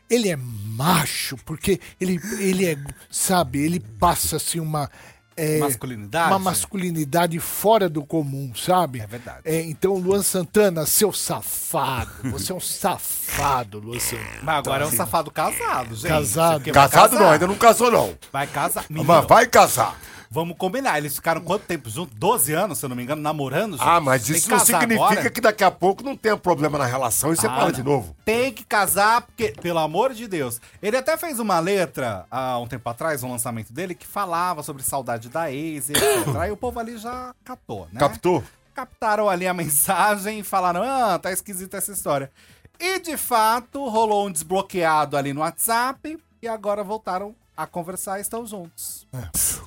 ele 0.10 0.30
é 0.30 0.36
macho, 0.36 1.36
porque 1.46 1.80
ele, 2.00 2.20
ele 2.40 2.66
é, 2.66 2.78
sabe, 3.10 3.60
ele 3.60 3.80
passa 3.80 4.36
assim 4.38 4.60
uma. 4.60 4.90
É, 5.36 5.58
Masculinidade? 5.60 6.32
Uma 6.32 6.40
masculinidade 6.40 7.40
fora 7.40 7.90
do 7.90 8.04
comum, 8.06 8.54
sabe? 8.56 9.00
É 9.00 9.08
verdade. 9.08 9.40
É, 9.46 9.62
então, 9.62 9.96
Luan 9.96 10.22
Santana, 10.22 10.86
seu 10.86 11.12
safado. 11.12 12.12
Você 12.32 12.52
é 12.52 12.56
um 12.56 12.60
safado, 12.60 13.80
Luan 13.80 14.00
Santana. 14.00 14.30
Mas 14.44 14.56
agora 14.58 14.84
é 14.84 14.88
um 14.88 14.92
safado 14.92 15.32
casado, 15.32 15.96
gente. 15.96 16.08
Casado. 16.08 16.72
Casado 16.72 17.16
não, 17.20 17.30
ainda 17.30 17.48
não 17.48 17.56
casou, 17.56 17.92
não. 17.92 18.14
Vai 18.32 18.48
casar. 18.48 18.86
Menino, 18.90 19.08
Mas 19.08 19.26
vai 19.26 19.48
casar. 19.48 19.98
Vamos 20.34 20.58
combinar. 20.58 20.98
Eles 20.98 21.16
ficaram 21.16 21.42
quanto 21.42 21.66
tempo 21.66 21.88
juntos? 21.92 22.16
12 22.18 22.54
anos, 22.54 22.80
se 22.80 22.86
eu 22.86 22.90
não 22.90 22.96
me 22.96 23.04
engano, 23.04 23.22
namorando? 23.22 23.78
Ah, 23.80 24.02
mas 24.02 24.28
isso 24.28 24.50
não 24.50 24.58
significa 24.58 25.06
agora? 25.06 25.30
que 25.30 25.40
daqui 25.40 25.64
a 25.64 25.70
pouco 25.70 26.02
não 26.02 26.18
tenha 26.18 26.36
problema 26.36 26.76
na 26.80 26.86
relação 26.86 27.32
e 27.32 27.38
separa 27.38 27.68
Ah, 27.68 27.72
de 27.72 27.84
novo. 27.84 28.16
Tem 28.26 28.52
que 28.52 28.64
casar, 28.64 29.22
porque, 29.22 29.54
pelo 29.62 29.78
amor 29.78 30.12
de 30.12 30.28
Deus. 30.28 30.60
Ele 30.82 30.98
até 30.98 31.16
fez 31.18 31.38
uma 31.38 31.60
letra 31.60 32.26
há 32.32 32.58
um 32.58 32.66
tempo 32.66 32.90
atrás, 32.90 33.22
um 33.22 33.30
lançamento 33.30 33.72
dele, 33.72 33.94
que 33.94 34.08
falava 34.08 34.64
sobre 34.64 34.82
saudade 34.82 35.30
da 35.30 35.52
ex, 35.52 35.92
etc. 35.92 36.02
Aí 36.42 36.52
o 36.52 36.58
povo 36.58 36.80
ali 36.80 36.98
já 36.98 37.36
catou, 37.46 37.88
né? 37.92 38.00
Captou? 38.00 38.44
Captaram 38.74 39.30
ali 39.30 39.46
a 39.46 39.54
mensagem 39.54 40.40
e 40.40 40.44
falaram: 40.44 40.82
ah, 40.82 41.20
tá 41.20 41.32
esquisita 41.32 41.78
essa 41.78 41.92
história. 41.92 42.32
E 42.80 42.98
de 42.98 43.18
fato, 43.18 43.88
rolou 43.88 44.26
um 44.26 44.32
desbloqueado 44.32 45.16
ali 45.16 45.32
no 45.32 45.42
WhatsApp 45.42 46.18
e 46.42 46.48
agora 46.48 46.84
voltaram 46.84 47.36
a 47.56 47.68
conversar 47.68 48.18
e 48.18 48.22
estão 48.22 48.46
juntos. 48.46 49.06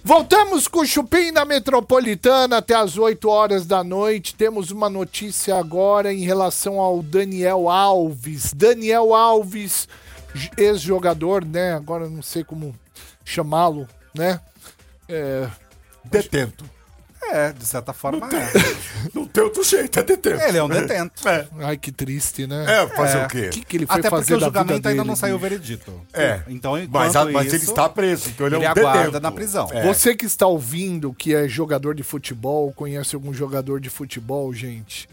Voltamos 0.02 0.66
com 0.68 0.80
o 0.80 0.86
Chupim 0.86 1.30
na 1.30 1.44
Metropolitana 1.44 2.58
até 2.58 2.74
as 2.74 2.98
8 2.98 3.28
horas 3.28 3.66
da 3.66 3.84
noite. 3.84 4.34
Temos 4.34 4.70
uma 4.70 4.90
notícia 4.90 5.56
agora 5.56 6.12
em 6.12 6.24
relação 6.24 6.80
ao 6.80 7.02
Daniel 7.02 7.68
Alves. 7.68 8.52
Daniel 8.52 9.14
Alves, 9.14 9.88
ex-jogador, 10.56 11.44
né? 11.44 11.74
Agora 11.74 12.08
não 12.08 12.22
sei 12.22 12.42
como 12.42 12.74
chamá-lo, 13.24 13.88
né? 14.14 14.40
É, 15.08 15.48
Detento. 16.04 16.75
É, 17.32 17.52
de 17.52 17.64
certa 17.66 17.92
forma 17.92 18.28
é. 18.28 18.52
Não 19.14 19.26
tem 19.26 19.42
outro 19.44 19.62
jeito, 19.64 19.98
é 19.98 20.02
detento. 20.02 20.40
Ele 20.42 20.58
é 20.58 20.62
um 20.62 20.68
detento. 20.68 21.28
É, 21.28 21.46
ai, 21.60 21.76
que 21.76 21.90
triste, 21.92 22.46
né? 22.46 22.64
é 22.68 22.86
fazer 22.88 23.18
É. 23.18 23.24
o 23.24 23.28
quê? 23.28 23.46
O 23.46 23.50
que, 23.50 23.64
que 23.64 23.76
ele 23.76 23.86
foi 23.86 23.98
Até 23.98 24.08
porque 24.10 24.22
fazer 24.24 24.34
o 24.34 24.40
da 24.40 24.46
vida 24.46 24.58
julgamento 24.60 24.88
ainda 24.88 25.02
dele, 25.02 25.08
não 25.08 25.16
saiu 25.16 25.36
o 25.36 25.38
veredito. 25.38 26.00
É. 26.12 26.42
Então, 26.48 26.72
Mas, 26.90 27.16
a- 27.16 27.24
mas 27.26 27.46
ele 27.48 27.56
isso, 27.56 27.70
está 27.72 27.88
preso, 27.88 28.28
então 28.30 28.46
ele, 28.46 28.56
ele 28.56 28.64
é 28.64 28.68
um 28.68 28.70
aguarda 28.72 29.02
detento. 29.06 29.20
na 29.22 29.32
prisão. 29.32 29.68
É. 29.72 29.82
Você 29.86 30.14
que 30.14 30.24
está 30.24 30.46
ouvindo, 30.46 31.12
que 31.12 31.34
é 31.34 31.48
jogador 31.48 31.94
de 31.94 32.02
futebol, 32.02 32.72
conhece 32.72 33.14
algum 33.14 33.32
jogador 33.34 33.80
de 33.80 33.90
futebol, 33.90 34.52
gente, 34.54 35.08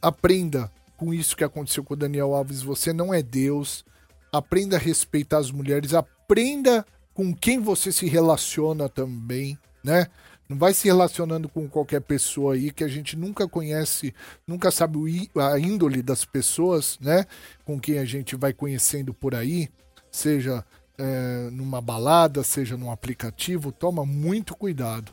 aprenda 0.00 0.70
com 0.96 1.12
isso 1.12 1.36
que 1.36 1.44
aconteceu 1.44 1.82
com 1.84 1.94
o 1.94 1.96
Daniel 1.96 2.34
Alves. 2.34 2.62
Você 2.62 2.92
não 2.92 3.12
é 3.12 3.22
Deus. 3.22 3.84
Aprenda 4.32 4.76
a 4.76 4.78
respeitar 4.78 5.38
as 5.38 5.50
mulheres. 5.50 5.92
Aprenda 5.94 6.86
com 7.12 7.34
quem 7.34 7.60
você 7.60 7.92
se 7.92 8.06
relaciona 8.06 8.88
também, 8.88 9.58
né? 9.84 10.06
Não 10.48 10.58
vai 10.58 10.74
se 10.74 10.86
relacionando 10.86 11.48
com 11.48 11.68
qualquer 11.68 12.00
pessoa 12.00 12.54
aí 12.54 12.70
que 12.70 12.84
a 12.84 12.88
gente 12.88 13.16
nunca 13.16 13.48
conhece, 13.48 14.14
nunca 14.46 14.70
sabe 14.70 14.98
a 15.36 15.58
índole 15.58 16.02
das 16.02 16.24
pessoas, 16.24 16.98
né? 17.00 17.26
Com 17.64 17.80
quem 17.80 17.98
a 17.98 18.04
gente 18.04 18.36
vai 18.36 18.52
conhecendo 18.52 19.14
por 19.14 19.34
aí, 19.34 19.70
seja 20.10 20.64
é, 20.98 21.48
numa 21.50 21.80
balada, 21.80 22.42
seja 22.42 22.76
num 22.76 22.90
aplicativo, 22.90 23.72
toma 23.72 24.04
muito 24.04 24.54
cuidado. 24.54 25.12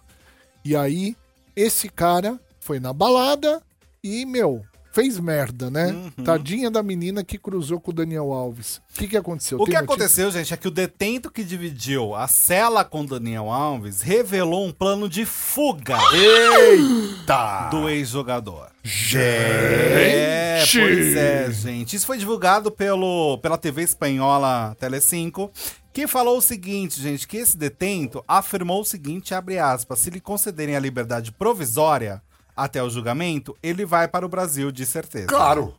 E 0.66 0.76
aí, 0.76 1.16
esse 1.56 1.90
cara 1.90 2.40
foi 2.60 2.80
na 2.80 2.92
balada 2.92 3.62
e, 4.04 4.26
meu, 4.26 4.66
fez 4.92 5.20
merda, 5.20 5.70
né? 5.70 5.88
Uhum. 5.88 6.24
Tadinha 6.24 6.70
da 6.72 6.82
menina 6.82 7.24
que 7.24 7.38
cruzou 7.38 7.80
com 7.80 7.92
o 7.92 7.94
Daniel 7.94 8.32
Alves. 8.32 8.82
O 8.96 9.00
que, 9.00 9.08
que 9.08 9.18
aconteceu? 9.18 9.58
O 9.58 9.66
Tem 9.66 9.74
que 9.74 9.82
notícia? 9.82 9.94
aconteceu, 9.96 10.32
gente, 10.32 10.54
é 10.54 10.58
que 10.58 10.68
o 10.68 10.72
detento 10.72 11.32
que 11.32 11.44
dividiu 11.44 12.16
a 12.16 12.28
cela 12.28 12.84
com 12.84 13.06
Daniel 13.06 13.52
Alves 13.52 14.02
revelou 14.02 14.66
um 14.66 14.72
plano 14.72 15.08
de 15.08 15.26
fuga 15.26 15.98
Eita! 16.14 17.70
do 17.70 17.88
ex-jogador. 17.88 18.70
Gente! 18.84 19.20
É, 19.22 20.64
pois 20.72 21.16
é, 21.16 21.52
gente. 21.52 21.96
Isso 21.96 22.06
foi 22.06 22.18
divulgado 22.18 22.72
pelo, 22.72 23.38
pela 23.38 23.58
TV 23.58 23.84
espanhola 23.84 24.76
Telecinco, 24.80 25.52
que 25.94 26.08
falou 26.08 26.38
o 26.38 26.42
seguinte, 26.42 27.02
gente, 27.02 27.28
que 27.28 27.38
esse 27.38 27.58
detento 27.58 28.24
afirmou 28.28 28.82
o 28.82 28.86
seguinte, 28.86 29.34
abre 29.34 29.60
aspas, 29.60 30.00
se 30.00 30.10
lhe 30.10 30.20
concederem 30.20 30.76
a 30.76 30.80
liberdade 30.80 31.32
provisória 31.32 32.22
até 32.64 32.84
o 32.84 32.90
julgamento, 32.90 33.58
ele 33.62 33.86
vai 33.86 34.08
para 34.08 34.26
o 34.26 34.30
Brasil, 34.30 34.72
de 34.72 34.86
certeza. 34.86 35.28
Claro! 35.28 35.76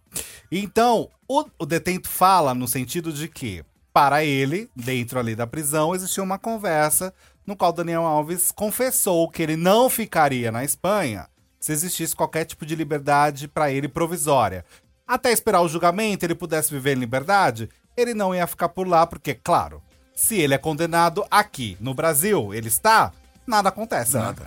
Então, 0.50 1.08
o, 1.28 1.44
o 1.58 1.66
detento 1.66 2.08
fala 2.08 2.54
no 2.54 2.66
sentido 2.66 3.12
de 3.12 3.28
que, 3.28 3.64
para 3.92 4.24
ele, 4.24 4.68
dentro 4.74 5.18
ali 5.18 5.34
da 5.34 5.46
prisão, 5.46 5.94
existiu 5.94 6.24
uma 6.24 6.38
conversa 6.38 7.14
no 7.46 7.56
qual 7.56 7.72
Daniel 7.72 8.04
Alves 8.04 8.50
confessou 8.50 9.28
que 9.28 9.42
ele 9.42 9.56
não 9.56 9.88
ficaria 9.88 10.50
na 10.50 10.64
Espanha 10.64 11.28
se 11.60 11.72
existisse 11.72 12.16
qualquer 12.16 12.46
tipo 12.46 12.64
de 12.64 12.74
liberdade 12.74 13.46
para 13.46 13.70
ele 13.70 13.86
provisória. 13.86 14.64
Até 15.06 15.30
esperar 15.30 15.60
o 15.60 15.68
julgamento, 15.68 16.24
ele 16.24 16.34
pudesse 16.34 16.72
viver 16.72 16.96
em 16.96 17.00
liberdade, 17.00 17.68
ele 17.96 18.14
não 18.14 18.34
ia 18.34 18.46
ficar 18.46 18.70
por 18.70 18.88
lá, 18.88 19.06
porque, 19.06 19.34
claro, 19.34 19.82
se 20.14 20.38
ele 20.38 20.54
é 20.54 20.58
condenado 20.58 21.24
aqui 21.30 21.76
no 21.78 21.92
Brasil, 21.92 22.54
ele 22.54 22.68
está, 22.68 23.12
nada 23.50 23.68
acontece. 23.68 24.14
né? 24.14 24.20
Nada. 24.22 24.42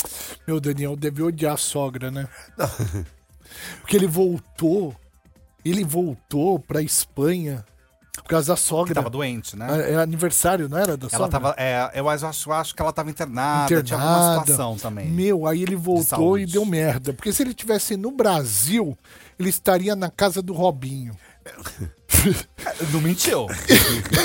Meu, 0.48 0.60
Daniel 0.60 0.96
deve 0.96 1.22
odiar 1.22 1.54
a 1.54 1.58
sogra, 1.58 2.10
né? 2.10 2.28
Porque 3.82 3.96
ele 3.96 4.08
voltou, 4.08 4.96
ele 5.64 5.84
voltou 5.84 6.58
pra 6.60 6.82
Espanha 6.82 7.64
por 8.16 8.24
causa 8.26 8.54
da 8.54 8.56
Que 8.56 8.62
sogra. 8.62 8.96
tava 8.96 9.10
doente, 9.10 9.56
né? 9.56 9.68
É 9.90 9.94
é 9.94 9.96
aniversário, 9.98 10.70
não 10.70 10.78
era 10.78 10.96
da 10.98 11.08
Ela 11.08 11.18
sogra? 11.26 11.32
tava. 11.32 11.56
É, 11.58 11.92
eu 11.96 12.08
acho, 12.10 12.50
eu 12.50 12.54
acho 12.54 12.74
que 12.76 12.82
ela 12.82 12.94
tava 12.94 13.10
internada, 13.10 13.68
tinha 13.84 13.98
alguma 13.98 14.12
Internada. 14.12 14.40
situação 14.42 14.78
também. 14.78 15.10
Meu, 15.10 15.46
aí 15.48 15.62
ele 15.64 15.76
voltou 15.76 16.04
saúde. 16.06 16.44
e 16.44 16.52
deu 16.54 16.66
merda. 16.66 17.14
Porque 17.14 17.32
se 17.34 17.44
ele 17.44 17.54
tivesse 17.54 17.96
no 17.98 18.12
Brasil, 18.12 18.98
ele 19.38 19.50
estaria 19.50 19.96
na 19.96 20.10
casa 20.10 20.42
do 20.42 20.54
Robinho. 20.54 21.16
Não 22.92 23.02
mentiu. 23.02 23.48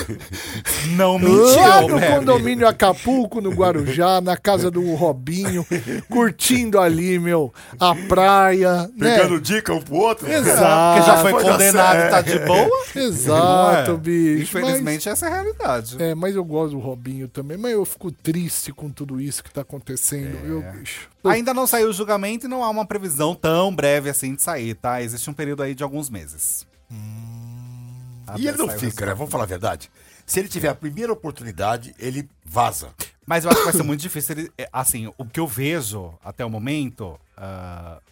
não 0.97 1.19
mentiu, 1.19 1.61
Lá 1.61 1.83
no 1.83 1.99
Pepe. 1.99 2.15
condomínio 2.15 2.69
Acapulco, 2.69 3.41
no 3.41 3.51
Guarujá, 3.51 4.21
na 4.21 4.37
casa 4.37 4.71
do 4.71 4.95
Robinho, 4.95 5.67
curtindo 6.09 6.79
ali, 6.79 7.19
meu, 7.19 7.53
a 7.79 7.95
praia, 7.95 8.89
né? 8.97 9.17
Pegando 9.17 9.41
dica 9.41 9.75
um 9.75 9.81
pro 9.81 9.97
outro. 9.97 10.31
Exato. 10.31 10.97
Porque 10.97 11.11
já 11.11 11.23
foi 11.23 11.33
Foi 11.33 11.43
condenado 11.43 12.07
e 12.07 12.11
tá 12.11 12.21
de 12.23 12.39
boa. 12.41 12.71
Exato, 12.95 13.91
é? 13.93 13.97
bicho. 13.97 14.43
Infelizmente, 14.59 15.09
essa 15.09 15.27
é 15.27 15.29
a 15.29 15.35
realidade. 15.35 15.97
Mas, 15.99 16.09
é, 16.09 16.15
mas 16.15 16.37
eu 16.37 16.45
gosto 16.45 16.73
do 16.73 16.79
Robinho 16.79 17.29
também, 17.29 17.57
mas 17.57 17.73
eu 17.73 17.85
fico 17.85 18.13
triste 18.13 18.73
com 18.73 18.91
tudo 18.91 19.21
isso 19.21 19.43
que 19.43 19.51
tá 19.51 19.63
acontecendo, 19.63 20.39
viu, 20.45 20.63
bicho? 20.73 21.09
Ainda 21.25 21.53
não 21.53 21.67
saiu 21.67 21.89
o 21.89 21.93
julgamento 21.93 22.47
e 22.47 22.49
não 22.49 22.63
há 22.63 22.71
uma 22.71 22.87
previsão 22.87 23.35
tão 23.35 23.75
breve 23.75 24.09
assim 24.09 24.35
de 24.35 24.43
sair, 24.43 24.75
tá? 24.75 25.03
Existe 25.03 25.29
um 25.29 25.35
período 25.35 25.63
aí 25.63 25.75
de 25.75 25.83
alguns 25.83 26.09
meses. 26.09 26.68
E 28.37 28.47
ele 28.47 28.57
não 28.59 28.69
fica, 28.69 29.07
né? 29.07 29.15
Vamos 29.15 29.31
falar 29.33 29.45
a 29.45 29.47
verdade. 29.47 29.91
Se 30.27 30.39
ele 30.39 30.49
tiver 30.49 30.69
a 30.69 30.75
primeira 30.75 31.13
oportunidade, 31.13 31.95
ele 31.99 32.29
vaza. 32.45 32.91
Mas 33.27 33.45
eu 33.45 33.51
acho 33.51 33.61
que 33.61 33.65
vai 33.65 33.73
ser 33.75 33.83
muito 33.83 34.01
difícil 34.01 34.37
ele. 34.37 34.53
é, 34.59 34.69
Assim, 34.73 35.11
o 35.17 35.25
que 35.25 35.41
eu 35.41 35.47
vejo 35.47 36.15
até 36.25 36.45
o 36.45 36.51
momento, 36.51 37.19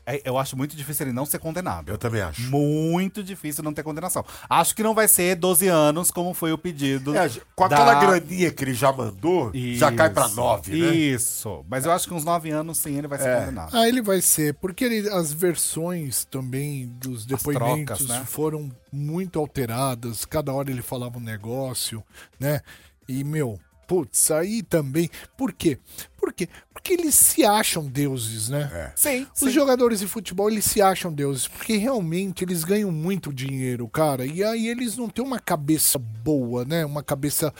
é- 0.06 0.22
eu 0.24 0.38
acho 0.38 0.56
muito 0.56 0.76
difícil 0.76 1.06
ele 1.06 1.12
não 1.12 1.26
ser 1.26 1.38
condenado. 1.38 1.88
Eu 1.90 1.98
também 1.98 2.22
acho. 2.22 2.42
Muito 2.50 3.22
difícil 3.22 3.62
não 3.64 3.72
ter 3.72 3.82
condenação. 3.82 4.24
Acho 4.48 4.74
que 4.74 4.82
não 4.82 4.94
vai 4.94 5.08
ser 5.08 5.34
12 5.36 5.66
anos, 5.68 6.10
como 6.10 6.32
foi 6.34 6.52
o 6.52 6.58
pedido. 6.58 7.16
É, 7.16 7.28
com 7.54 7.68
da- 7.68 7.76
aquela 7.76 7.94
graninha 8.00 8.50
que 8.52 8.64
ele 8.64 8.74
já 8.74 8.92
mandou, 8.92 9.50
já 9.74 9.90
cai 9.92 10.10
pra 10.10 10.26
Isso, 10.26 10.36
nove, 10.36 10.80
né? 10.80 10.94
Isso. 10.94 11.64
Mas 11.68 11.84
eu 11.84 11.92
acho 11.92 12.06
que 12.08 12.14
uns 12.14 12.24
9 12.24 12.50
anos 12.50 12.78
sim 12.78 12.96
ele 12.96 13.08
vai 13.08 13.18
ser 13.18 13.28
É. 13.28 13.40
condenado. 13.40 13.76
Ah, 13.76 13.88
ele 13.88 14.00
vai 14.02 14.20
ser, 14.20 14.54
porque 14.54 14.84
ele- 14.84 15.08
as 15.10 15.32
versões 15.32 16.24
também 16.24 16.86
dos 17.00 17.24
depoimentos 17.26 17.98
trocas, 17.98 18.06
né? 18.08 18.24
foram 18.26 18.70
muito 18.92 19.38
alteradas, 19.38 20.24
cada 20.24 20.52
hora 20.52 20.70
ele 20.70 20.82
falava 20.82 21.18
um 21.18 21.22
negócio, 21.22 22.02
né? 22.38 22.60
E, 23.08 23.22
meu, 23.24 23.58
putz, 23.86 24.30
aí 24.30 24.62
também. 24.62 25.08
Por 25.36 25.52
quê? 25.52 25.78
Por 26.26 26.32
quê? 26.32 26.48
Porque 26.74 26.92
eles 26.94 27.14
se 27.14 27.44
acham 27.44 27.86
deuses, 27.86 28.48
né? 28.48 28.68
É. 28.74 28.92
Sim, 28.96 29.26
Os 29.40 29.52
jogadores 29.52 30.00
de 30.00 30.08
futebol, 30.08 30.50
eles 30.50 30.64
se 30.64 30.82
acham 30.82 31.12
deuses, 31.12 31.46
porque 31.46 31.76
realmente 31.76 32.42
eles 32.42 32.64
ganham 32.64 32.90
muito 32.90 33.32
dinheiro, 33.32 33.86
cara. 33.88 34.26
E 34.26 34.42
aí 34.42 34.66
eles 34.66 34.96
não 34.96 35.08
têm 35.08 35.24
uma 35.24 35.38
cabeça 35.38 36.00
boa, 36.00 36.64
né? 36.64 36.84
Uma 36.84 37.00
cabeça 37.00 37.54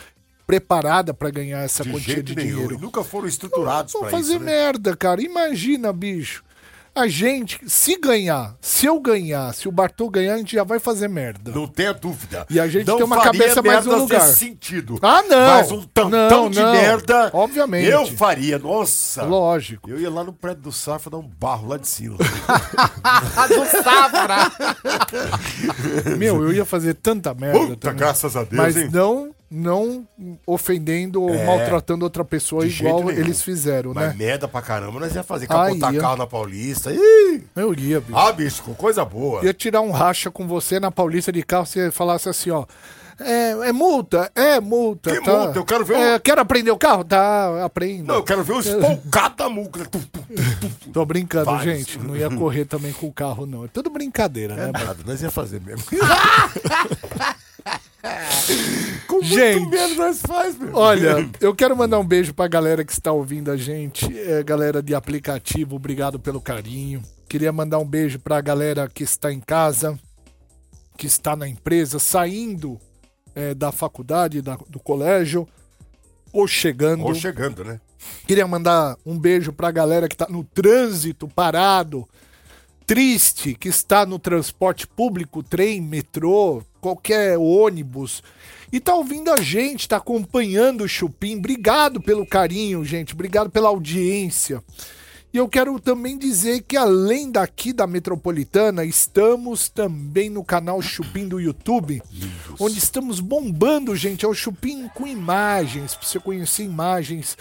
preparada 0.45 1.15
pra 1.15 1.31
ganhar 1.31 1.61
essa 1.61 1.85
De 1.85 1.91
quantia 1.91 2.15
jeito 2.15 2.27
de 2.27 2.35
nenhum. 2.35 2.51
dinheiro. 2.55 2.75
E 2.75 2.79
nunca 2.81 3.05
foram 3.05 3.29
estruturados 3.29 3.93
Vão 3.93 4.03
pra 4.03 4.11
fazer 4.11 4.33
isso, 4.35 4.41
né? 4.41 4.47
merda, 4.47 4.97
cara. 4.97 5.23
Imagina, 5.23 5.93
bicho. 5.93 6.43
A 6.97 7.07
gente, 7.09 7.61
se 7.69 7.95
ganhar, 8.01 8.57
se 8.59 8.87
eu 8.87 8.99
ganhar, 8.99 9.53
se 9.53 9.69
o 9.69 9.73
Bartô 9.73 10.09
ganhar, 10.09 10.33
a 10.33 10.39
gente 10.39 10.55
já 10.57 10.65
vai 10.65 10.79
fazer 10.79 11.09
merda. 11.09 11.53
Não 11.53 11.67
tenha 11.67 11.93
dúvida. 11.93 12.47
E 12.49 12.59
a 12.59 12.67
gente 12.67 12.87
não 12.87 12.97
tem 12.97 13.05
uma 13.05 13.17
faria 13.17 13.33
cabeça 13.33 13.61
mais 13.63 13.85
no 13.85 13.97
lugar. 13.99 14.21
sentido. 14.23 14.99
Ah, 15.03 15.23
não. 15.23 15.47
Mas 15.59 15.71
um 15.71 15.83
tantão 15.83 16.45
Não, 16.45 16.51
de 16.51 16.59
não. 16.59 16.73
merda. 16.73 17.31
Obviamente. 17.35 17.87
Eu 17.91 18.07
faria, 18.07 18.59
nossa. 18.59 19.25
Lógico. 19.25 19.91
Eu 19.91 20.01
ia 20.01 20.09
lá 20.11 20.25
no 20.25 20.33
prédio 20.33 20.63
do 20.63 20.73
Safra 20.73 21.11
dar 21.11 21.19
um 21.19 21.29
barro 21.39 21.69
lá 21.69 21.77
de 21.77 21.87
cima. 21.87 22.17
do 23.49 23.67
Safra! 23.83 24.51
Meu, 26.17 26.43
eu 26.45 26.53
ia 26.53 26.65
fazer 26.65 26.95
tanta 26.95 27.35
merda. 27.35 27.59
Puta, 27.59 27.77
também. 27.77 27.97
graças 27.99 28.35
a 28.37 28.45
Deus, 28.45 28.53
Mas 28.57 28.75
hein? 28.75 28.89
não, 28.91 29.35
não 29.51 30.07
ofendendo 30.47 31.23
ou 31.23 31.31
É. 31.35 31.45
maltratando 31.45 32.05
outra 32.05 32.25
pessoa 32.25 32.67
igual 32.67 33.05
nenhum. 33.05 33.11
eles 33.21 33.43
fizeram, 33.43 33.93
Mas 33.95 34.09
né? 34.09 34.15
merda 34.19 34.49
pra 34.49 34.61
caramba, 34.61 34.99
nós 35.01 35.15
ia 35.15 35.23
fazer 35.23 35.47
capotar 35.47 35.95
ia. 35.95 36.01
carro 36.01 36.17
na 36.17 36.27
Paulista. 36.27 36.93
Ih! 36.93 37.45
Eu 37.55 37.73
ia, 37.75 38.01
bicho. 38.01 38.17
Ah, 38.19 38.33
bicho, 38.33 38.63
coisa 38.75 39.05
boa. 39.05 39.45
Ia 39.45 39.55
tirar 39.55 39.81
um 39.83 39.91
racha 39.91 40.31
com 40.31 40.47
você 40.49 40.81
na 40.81 40.91
Paulista 40.91 41.31
de 41.31 41.43
carro, 41.43 41.65
você 41.67 41.91
falasse 41.91 42.29
assim, 42.29 42.51
ó. 42.51 42.65
É, 43.19 43.69
é 43.69 43.73
multa? 43.73 44.31
É 44.35 44.61
multa. 44.61 45.11
Que 45.11 45.23
tá. 45.23 45.33
multa? 45.33 45.59
Eu 45.59 45.65
quero 45.65 45.85
ver 45.87 45.97
um- 45.97 46.03
É, 46.03 46.19
quero 46.19 46.39
aprender 46.39 46.71
o 46.71 46.77
carro? 46.77 47.03
Tá, 47.03 47.65
aprenda. 47.65 48.09
Não, 48.13 48.17
eu 48.17 48.23
quero 48.23 48.45
ver 48.45 48.53
o 48.53 48.61
espolcado 48.61 49.37
da 49.37 49.49
multa. 49.49 49.89
Tô 50.93 51.03
brincando, 51.07 51.47
Vários. 51.47 51.79
gente. 51.79 51.99
Não 51.99 52.15
ia 52.15 52.29
correr 52.29 52.67
também 52.67 52.93
com 52.93 53.07
o 53.07 53.13
carro, 53.13 53.47
não. 53.47 53.65
É 53.65 53.69
tudo 53.69 53.89
brincadeira, 53.89 54.55
né? 54.55 54.69
É 54.69 54.73
nada, 54.85 54.97
nós 55.07 55.23
ia 55.23 55.31
fazer 55.31 55.63
mesmo. 55.63 55.83
com 59.07 59.23
Gente. 59.23 59.59
muito 59.61 59.71
medo 59.71 59.95
nós 59.97 60.21
faz, 60.21 60.57
meu. 60.59 60.75
Olha, 60.75 61.29
eu 61.41 61.55
quero 61.55 61.77
mandar 61.77 61.99
um 61.99 62.07
beijo 62.07 62.33
pra 62.33 62.47
galera 62.49 62.85
que 62.85 62.93
está 62.93 63.13
ouvindo 63.13 63.51
a 63.51 63.57
gente, 63.57 64.07
é, 64.19 64.43
galera 64.43 64.83
de 64.83 64.95
aplicativo, 64.95 65.77
obrigado 65.77 66.19
pelo 66.19 66.41
carinho. 66.41 67.03
Queria 67.29 67.53
mandar 67.53 67.79
um 67.79 67.85
beijo 67.85 68.19
pra 68.19 68.41
galera 68.41 68.89
que 68.89 69.03
está 69.03 69.33
em 69.33 69.41
casa, 69.41 69.99
que 70.97 71.07
está 71.07 71.35
na 71.35 71.49
empresa, 71.49 71.99
saindo 71.99 72.79
é, 73.35 73.53
da 73.55 73.73
faculdade, 73.73 74.41
da- 74.41 74.59
do 74.69 74.79
colégio, 74.79 75.47
ou 76.33 76.47
chegando. 76.47 77.05
Ou 77.05 77.15
chegando, 77.15 77.65
né? 77.65 77.81
Queria 78.27 78.47
mandar 78.47 78.97
um 79.05 79.19
beijo 79.19 79.53
pra 79.53 79.71
galera 79.73 80.09
que 80.09 80.17
tá 80.17 80.27
no 80.31 80.45
trânsito, 80.45 81.27
parado, 81.27 82.09
triste, 82.87 83.55
que 83.55 83.69
está 83.69 84.07
no 84.07 84.19
transporte 84.19 84.87
público, 84.87 85.43
trem, 85.43 85.81
metrô, 85.81 86.63
qualquer 86.81 87.37
ônibus. 87.37 88.23
E 88.73 88.79
tá 88.79 88.95
ouvindo 88.95 89.31
a 89.33 89.41
gente, 89.41 89.89
tá 89.89 89.97
acompanhando 89.97 90.85
o 90.85 90.89
Chupim. 90.89 91.37
Obrigado 91.37 92.01
pelo 92.01 92.25
carinho, 92.25 92.85
gente. 92.85 93.13
Obrigado 93.13 93.51
pela 93.51 93.69
audiência. 93.69 94.63
E 95.33 95.39
eu 95.39 95.49
quero 95.49 95.79
também 95.79 96.17
dizer 96.17 96.63
que 96.63 96.77
além 96.77 97.31
daqui 97.31 97.73
da 97.73 97.87
Metropolitana, 97.87 98.85
estamos 98.85 99.69
também 99.69 100.31
no 100.31 100.45
canal 100.45 100.81
Chupim 100.81 101.29
do 101.29 101.41
YouTube, 101.41 102.01
onde 102.59 102.79
estamos 102.79 103.21
bombando, 103.21 103.95
gente. 103.95 104.25
É 104.25 104.29
o 104.29 104.33
Chupim 104.33 104.89
com 104.95 105.07
imagens, 105.07 105.95
pra 105.95 106.07
você 106.07 106.19
conhecer 106.19 106.63
imagens, 106.63 107.37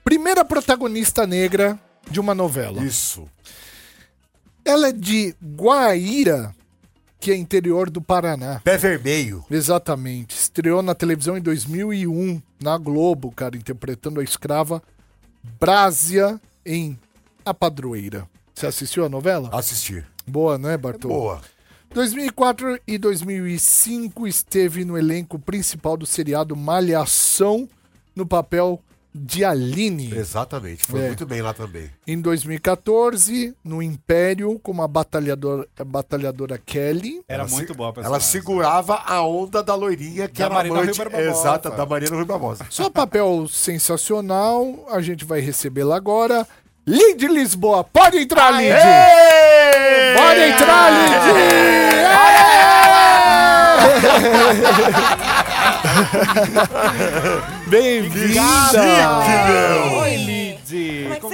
Primeira 0.04 0.44
protagonista 0.44 1.26
negra 1.26 1.76
de 2.08 2.20
uma 2.20 2.36
novela. 2.36 2.84
Isso. 2.84 3.28
Ela 4.64 4.90
é 4.90 4.92
de 4.92 5.34
Guaíra, 5.42 6.54
que 7.24 7.32
é 7.32 7.36
interior 7.36 7.88
do 7.88 8.02
Paraná. 8.02 8.60
Pé 8.62 8.76
vermelho. 8.76 9.42
Exatamente. 9.50 10.36
Estreou 10.36 10.82
na 10.82 10.94
televisão 10.94 11.38
em 11.38 11.40
2001, 11.40 12.42
na 12.60 12.76
Globo, 12.76 13.32
cara, 13.32 13.56
interpretando 13.56 14.20
a 14.20 14.22
escrava 14.22 14.82
Brásia 15.58 16.38
em 16.66 16.98
A 17.42 17.54
Padroeira. 17.54 18.28
Você 18.54 18.66
assistiu 18.66 19.06
a 19.06 19.08
novela? 19.08 19.48
Assistir. 19.54 20.06
Boa, 20.26 20.58
né, 20.58 20.76
Bartô? 20.76 21.08
Boa. 21.08 21.40
2004 21.94 22.78
e 22.86 22.98
2005 22.98 24.28
esteve 24.28 24.84
no 24.84 24.98
elenco 24.98 25.38
principal 25.38 25.96
do 25.96 26.04
seriado 26.04 26.54
Malhação 26.54 27.66
no 28.14 28.26
papel 28.26 28.82
de 29.14 29.44
Aline. 29.44 30.12
Exatamente. 30.12 30.84
Foi 30.84 31.00
É. 31.00 31.06
muito 31.06 31.24
bem 31.24 31.40
lá 31.40 31.54
também. 31.54 31.88
Em 32.06 32.20
2014, 32.20 33.54
no 33.62 33.80
Império, 33.80 34.58
como 34.60 34.82
a 34.82 34.88
batalhadora, 34.88 35.68
a 35.78 35.84
batalhadora 35.84 36.58
Kelly. 36.58 37.22
Era 37.28 37.44
Ela 37.44 37.50
muito 37.52 37.68
se- 37.72 37.78
boa 37.78 37.94
a 37.96 38.00
Ela 38.02 38.18
segurava 38.18 38.96
a 39.06 39.22
onda 39.24 39.62
da 39.62 39.76
loirinha 39.76 40.26
que 40.28 40.40
Da 40.40 40.46
era 40.46 40.54
Marina 40.54 40.80
amante. 40.80 40.98
Rui 41.00 41.08
Barbosa. 41.10 41.30
Exata, 41.30 41.70
da 41.70 41.86
Marina 41.86 42.16
Rui 42.16 42.24
Barbosa. 42.24 42.66
Só 42.68 42.90
papel 42.90 43.46
sensacional, 43.48 44.84
a 44.90 45.00
gente 45.00 45.24
vai 45.24 45.38
recebê-la 45.40 45.94
agora. 45.96 46.44
Lid 46.86 47.26
Lisboa, 47.28 47.82
pode 47.84 48.18
entrar, 48.18 48.50
Lid! 48.50 48.74
Pode 50.16 50.40
entrar, 50.40 50.90
Lid! 50.90 51.14
Bem-vinda! 57.74 59.18
Oi, 59.98 60.16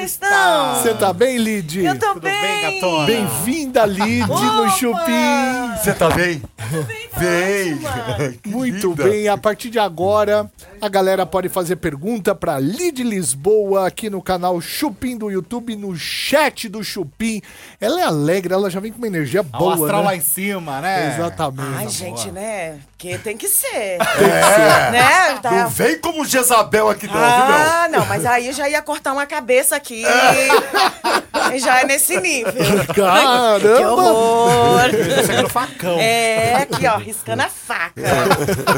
vocês 0.00 0.12
estão? 0.12 0.74
Você 0.76 0.94
tá 0.94 1.12
bem, 1.12 1.36
Lid? 1.38 1.84
Eu 1.84 1.98
tô 1.98 2.08
Tudo 2.14 2.20
bem. 2.22 2.40
bem, 2.40 2.80
gatona? 2.80 3.06
Bem-vinda, 3.06 3.86
Lid, 3.86 4.26
no! 4.26 4.70
Chupim! 4.70 5.76
Você 5.76 5.92
tá 5.94 6.08
bem? 6.10 6.40
Tô 6.40 7.20
bem! 7.20 7.80
Que 8.42 8.48
Muito 8.48 8.90
linda. 8.90 9.04
bem, 9.04 9.28
a 9.28 9.36
partir 9.36 9.70
de 9.70 9.78
agora, 9.78 10.50
a 10.80 10.88
galera 10.88 11.24
pode 11.26 11.48
fazer 11.48 11.76
pergunta 11.76 12.34
pra 12.34 12.58
Lid 12.58 13.02
Lisboa 13.02 13.86
aqui 13.86 14.08
no 14.08 14.22
canal 14.22 14.60
Chupim 14.60 15.16
do 15.16 15.30
YouTube, 15.30 15.74
no 15.76 15.94
chat 15.96 16.68
do 16.68 16.82
Chupim. 16.84 17.42
Ela 17.80 18.00
é 18.00 18.04
alegre, 18.04 18.52
ela 18.54 18.70
já 18.70 18.78
vem 18.80 18.92
com 18.92 18.98
uma 18.98 19.06
energia 19.06 19.40
O 19.40 19.44
boa, 19.44 19.74
astral 19.74 20.00
né? 20.00 20.06
lá 20.06 20.16
em 20.16 20.20
cima, 20.20 20.80
né? 20.80 21.14
Exatamente. 21.14 21.74
Ai, 21.76 21.88
gente, 21.88 22.30
né? 22.30 22.78
Porque 22.90 23.18
tem 23.18 23.36
que 23.36 23.48
ser. 23.48 23.98
É. 23.98 24.90
Né? 24.90 25.38
Tá- 25.42 25.50
Não 25.50 25.68
vem 25.70 25.98
como 25.98 26.24
Jezabel 26.24 26.88
aqui 26.90 27.06
não, 27.06 27.14
viu, 27.14 27.22
Ah, 27.24 27.88
não, 27.90 28.04
mas 28.06 28.24
aí 28.26 28.46
eu 28.48 28.52
já 28.52 28.68
ia 28.68 28.82
cortar 28.82 29.12
uma 29.12 29.26
cabeça 29.26 29.76
aqui. 29.76 29.89
E 29.94 31.58
já 31.60 31.80
é 31.80 31.86
nesse 31.86 32.18
nível. 32.20 32.52
Que 32.86 32.94
Caramba! 33.00 34.02
horror! 34.02 34.80
Tá 35.16 35.22
chegando 35.26 35.48
facão. 35.48 35.98
É, 35.98 36.54
aqui, 36.62 36.86
ó, 36.86 36.96
riscando 36.98 37.42
a 37.42 37.48
faca. 37.48 38.00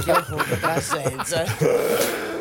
Que 0.04 0.10
horror, 0.10 0.44
que 0.44 0.56
tragédia. 0.56 1.46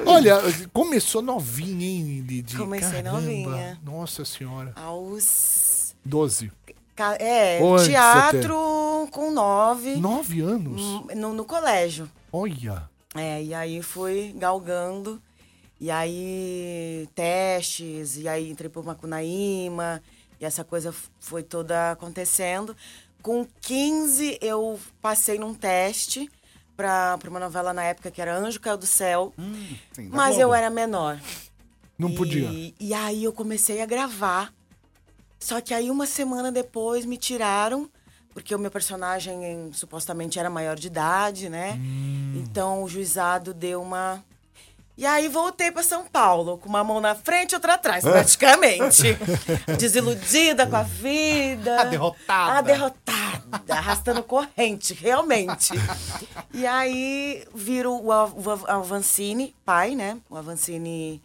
Olha, 0.06 0.40
começou 0.74 1.22
novinha, 1.22 1.86
hein, 1.86 2.26
Lid? 2.28 2.58
Comecei 2.58 3.02
Caramba. 3.04 3.12
novinha. 3.22 3.78
Nossa 3.84 4.26
senhora. 4.26 4.72
Aos. 4.76 5.96
12. 6.04 6.52
ca- 6.96 7.16
É, 7.20 7.60
Onde 7.62 7.86
teatro 7.90 9.08
com 9.12 9.30
nove. 9.32 9.96
Nove 9.98 10.42
anos? 10.42 10.82
hum, 10.82 11.08
No, 11.16 11.34
no 11.34 11.46
colégio. 11.46 12.10
Olha. 12.32 12.84
É, 13.16 13.44
e 13.44 13.54
aí 13.54 13.82
fui 13.84 14.34
galgando. 14.38 15.22
E 15.82 15.90
aí, 15.90 17.10
testes, 17.16 18.16
e 18.16 18.28
aí 18.28 18.52
entrei 18.52 18.70
por 18.70 18.86
Macunaíma, 18.86 20.00
e 20.40 20.46
essa 20.46 20.64
coisa 20.64 20.94
foi 21.20 21.42
toda 21.42 21.90
acontecendo. 21.90 22.78
Com 23.24 23.48
15, 23.62 24.38
eu 24.42 24.80
passei 25.02 25.40
num 25.40 25.56
teste 25.56 26.30
para 26.78 27.18
uma 27.28 27.40
novela 27.40 27.74
na 27.74 27.84
época 27.84 28.12
que 28.12 28.22
era 28.22 28.38
Anjo 28.38 28.60
Caiu 28.60 28.78
do 28.78 28.86
Céu, 28.86 29.34
Sim, 29.92 30.10
da 30.10 30.16
mas 30.16 30.36
Globo. 30.36 30.42
eu 30.42 30.54
era 30.54 30.70
menor. 30.70 31.20
Não 31.98 32.10
e, 32.10 32.16
podia. 32.16 32.74
E 32.80 32.94
aí 32.94 33.24
eu 33.24 33.34
comecei 33.34 33.82
a 33.82 33.86
gravar. 33.88 34.54
Só 35.40 35.60
que 35.62 35.74
aí 35.74 35.90
uma 35.90 36.06
semana 36.06 36.52
depois 36.52 37.06
me 37.06 37.18
tiraram, 37.18 37.90
porque 38.36 38.54
o 38.54 38.60
meu 38.60 38.70
personagem 38.70 39.44
em- 39.44 39.74
supostamente 39.74 40.38
era 40.38 40.48
maior 40.50 40.76
de 40.76 40.86
idade, 40.86 41.50
né? 41.50 41.80
Então 42.36 42.84
o 42.84 42.88
juizado 42.88 43.52
deu 43.52 43.82
uma. 43.82 44.24
E 44.98 45.06
aí 45.06 45.28
voltei 45.28 45.72
para 45.72 45.82
São 45.84 46.06
Paulo, 46.06 46.58
com 46.58 46.70
uma 46.70 46.84
mão 46.84 47.00
na 47.00 47.16
frente 47.16 47.54
e 47.54 47.56
outra 47.56 47.74
atrás, 47.76 48.04
praticamente. 48.04 49.18
Desiludida 49.80 50.68
com 50.68 50.76
a 50.76 50.84
vida. 50.84 51.82
A 51.82 51.84
derrotada. 51.86 52.58
A 52.58 52.62
derrotada, 52.62 53.64
arrastando 53.70 54.22
corrente, 54.22 54.94
realmente. 54.94 55.74
E 56.54 56.68
aí 56.68 57.44
viro 57.56 57.94
o, 57.94 58.12
Av- 58.12 58.34
o 58.38 58.50
Av- 58.52 58.66
Avancini, 58.70 59.56
pai, 59.66 59.96
né? 59.96 60.18
O 60.30 60.36
Avancini 60.36 61.22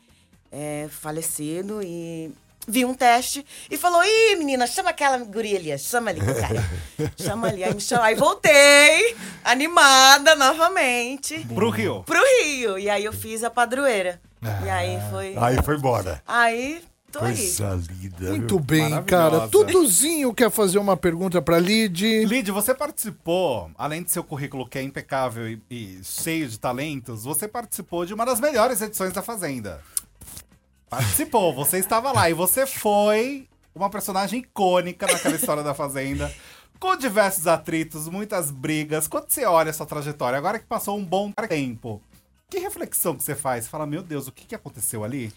é, 0.50 0.88
falecido 0.90 1.82
e 1.82 2.32
vi 2.66 2.84
um 2.84 2.94
teste 2.94 3.44
e 3.70 3.76
falou: 3.76 4.02
Ih, 4.04 4.36
menina, 4.36 4.66
chama 4.66 4.90
aquela 4.90 5.18
guria 5.18 5.58
ali, 5.58 5.78
chama 5.78 6.10
ali, 6.10 6.20
cara. 6.20 6.64
Chama 7.16 7.48
ali. 7.48 7.62
Aí 7.64 7.74
me 7.74 7.80
chamou. 7.80 8.04
Aí 8.04 8.14
voltei, 8.14 9.14
animada 9.44 10.34
novamente, 10.34 11.46
Pro 11.54 11.70
Rio. 11.70 12.02
pro 12.04 12.20
Rio. 12.42 12.78
E 12.78 12.88
aí 12.90 13.04
eu 13.04 13.12
fiz 13.12 13.42
a 13.44 13.50
padroeira. 13.50 14.20
E 14.64 14.68
aí 14.68 14.98
foi. 15.10 15.34
Aí 15.36 15.62
foi 15.62 15.76
embora. 15.76 16.22
Aí 16.26 16.82
tô 17.10 17.20
aí. 17.20 17.34
Coisa 17.34 17.80
linda. 17.90 18.30
Muito 18.30 18.56
viu? 18.56 18.64
bem, 18.64 19.02
cara. 19.04 19.48
Tuduzinho 19.48 20.32
quer 20.34 20.50
fazer 20.50 20.78
uma 20.78 20.96
pergunta 20.96 21.40
pra 21.42 21.58
Lid. 21.58 22.24
Lid, 22.24 22.50
você 22.50 22.74
participou, 22.74 23.70
além 23.76 24.02
de 24.02 24.10
seu 24.12 24.22
currículo 24.24 24.68
que 24.68 24.78
é 24.78 24.82
impecável 24.82 25.48
e, 25.48 25.60
e 25.70 26.00
cheio 26.04 26.48
de 26.48 26.58
talentos, 26.58 27.24
você 27.24 27.48
participou 27.48 28.04
de 28.06 28.14
uma 28.14 28.24
das 28.24 28.40
melhores 28.40 28.80
edições 28.80 29.12
da 29.12 29.22
Fazenda. 29.22 29.80
Participou, 30.88 31.52
você 31.54 31.78
estava 31.78 32.12
lá 32.12 32.30
e 32.30 32.32
você 32.32 32.66
foi 32.66 33.48
uma 33.74 33.90
personagem 33.90 34.40
icônica 34.40 35.06
naquela 35.06 35.34
história 35.34 35.62
da 35.62 35.74
Fazenda, 35.74 36.32
com 36.78 36.96
diversos 36.96 37.46
atritos, 37.46 38.08
muitas 38.08 38.50
brigas. 38.50 39.08
Quando 39.08 39.28
você 39.28 39.44
olha 39.44 39.70
essa 39.70 39.84
trajetória, 39.84 40.38
agora 40.38 40.58
que 40.58 40.64
passou 40.66 40.96
um 40.96 41.04
bom 41.04 41.32
tempo, 41.48 42.00
que 42.48 42.58
reflexão 42.58 43.16
que 43.16 43.22
você 43.24 43.34
faz? 43.34 43.64
Você 43.64 43.70
fala, 43.70 43.86
meu 43.86 44.02
Deus, 44.02 44.28
o 44.28 44.32
que, 44.32 44.46
que 44.46 44.54
aconteceu 44.54 45.02
ali? 45.02 45.32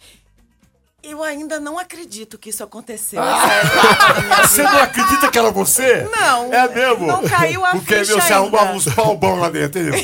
Eu 1.01 1.23
ainda 1.23 1.59
não 1.59 1.79
acredito 1.79 2.38
que 2.38 2.49
isso 2.49 2.62
aconteceu. 2.62 3.21
Você 4.41 4.63
não 4.63 4.79
acredita 4.79 5.31
que 5.31 5.39
era 5.39 5.49
você? 5.49 6.03
Não. 6.03 6.53
É 6.53 6.67
mesmo? 6.67 7.07
Não 7.07 7.23
caiu 7.25 7.65
a 7.65 7.71
Porque, 7.71 7.99
ficha 7.99 8.12
meu, 8.12 8.21
você 8.21 8.33
ainda. 8.33 8.35
arrumava 8.35 8.73
uns 8.73 8.93
palbão 8.93 9.39
lá 9.39 9.49
dentro, 9.49 9.79
entendeu? 9.79 10.03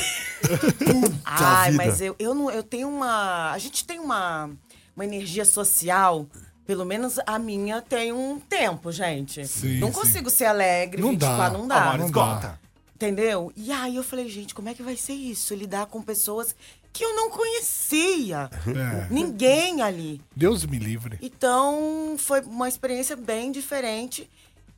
Puta 0.78 1.14
Ai, 1.26 1.72
vida. 1.72 1.84
mas 1.84 2.00
eu, 2.00 2.16
eu, 2.18 2.34
não, 2.34 2.50
eu 2.50 2.62
tenho 2.62 2.88
uma. 2.88 3.52
A 3.52 3.58
gente 3.58 3.84
tem 3.84 3.98
uma, 3.98 4.50
uma 4.96 5.04
energia 5.04 5.44
social. 5.44 6.26
Pelo 6.66 6.84
menos 6.84 7.20
a 7.26 7.38
minha 7.38 7.80
tem 7.80 8.12
um 8.12 8.40
tempo, 8.40 8.90
gente. 8.90 9.46
Sim, 9.46 9.78
não 9.78 9.88
sim. 9.88 10.00
consigo 10.00 10.30
ser 10.30 10.46
alegre, 10.46 11.00
Não 11.00 11.10
24, 11.10 11.52
dá. 11.52 11.58
não 11.58 11.68
dá. 11.68 11.96
não 11.96 12.06
esgota. 12.06 12.60
Entendeu? 12.96 13.52
E 13.54 13.70
aí 13.70 13.94
eu 13.94 14.02
falei, 14.02 14.28
gente, 14.28 14.54
como 14.54 14.68
é 14.70 14.74
que 14.74 14.82
vai 14.82 14.96
ser 14.96 15.12
isso? 15.12 15.54
Lidar 15.54 15.86
com 15.86 16.00
pessoas 16.02 16.56
que 16.92 17.04
eu 17.04 17.14
não 17.14 17.30
conhecia. 17.30 18.48
É. 18.66 19.06
Ninguém 19.12 19.82
ali. 19.82 20.20
Deus 20.34 20.64
me 20.64 20.78
livre. 20.78 21.18
Então, 21.20 22.16
foi 22.18 22.40
uma 22.40 22.66
experiência 22.68 23.14
bem 23.14 23.52
diferente. 23.52 24.28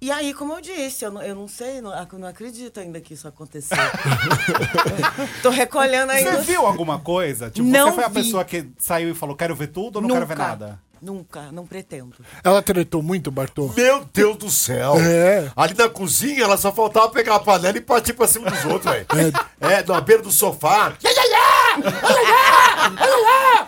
E 0.00 0.12
aí, 0.12 0.32
como 0.32 0.52
eu 0.54 0.60
disse, 0.60 1.04
eu 1.04 1.10
não, 1.10 1.20
eu 1.22 1.34
não 1.34 1.48
sei, 1.48 1.80
não, 1.80 1.92
eu 1.92 2.18
não 2.18 2.28
acredito 2.28 2.78
ainda 2.78 3.00
que 3.00 3.14
isso 3.14 3.26
aconteceu. 3.26 3.76
Tô 5.42 5.50
recolhendo 5.50 6.12
ainda. 6.12 6.36
Você 6.36 6.52
viu 6.52 6.64
alguma 6.64 7.00
coisa? 7.00 7.50
Tipo, 7.50 7.66
Não 7.66 7.88
você 7.88 7.94
foi 7.96 8.04
a 8.04 8.08
vi. 8.08 8.14
pessoa 8.14 8.44
que 8.44 8.68
saiu 8.78 9.10
e 9.10 9.14
falou, 9.14 9.34
quero 9.34 9.56
ver 9.56 9.68
tudo 9.68 9.96
ou 9.96 10.02
não 10.02 10.10
quero 10.10 10.26
ver 10.26 10.36
nada? 10.36 10.80
Nunca, 11.00 11.52
não 11.52 11.64
pretendo. 11.66 12.16
Ela 12.42 12.60
tretou 12.60 13.02
muito, 13.02 13.30
Bartô? 13.30 13.72
Meu 13.76 14.04
Deus 14.12 14.36
do 14.36 14.50
céu. 14.50 14.94
É. 14.98 15.50
Ali 15.54 15.74
na 15.74 15.88
cozinha, 15.88 16.42
ela 16.42 16.56
só 16.56 16.72
faltava 16.72 17.08
pegar 17.10 17.36
a 17.36 17.40
panela 17.40 17.76
e 17.76 17.80
partir 17.80 18.14
pra 18.14 18.26
cima 18.26 18.50
dos 18.50 18.64
outros, 18.64 18.92
velho. 18.92 19.06
É, 19.60 19.82
na 19.84 20.00
beira 20.00 20.22
do 20.22 20.30
sofá. 20.32 20.92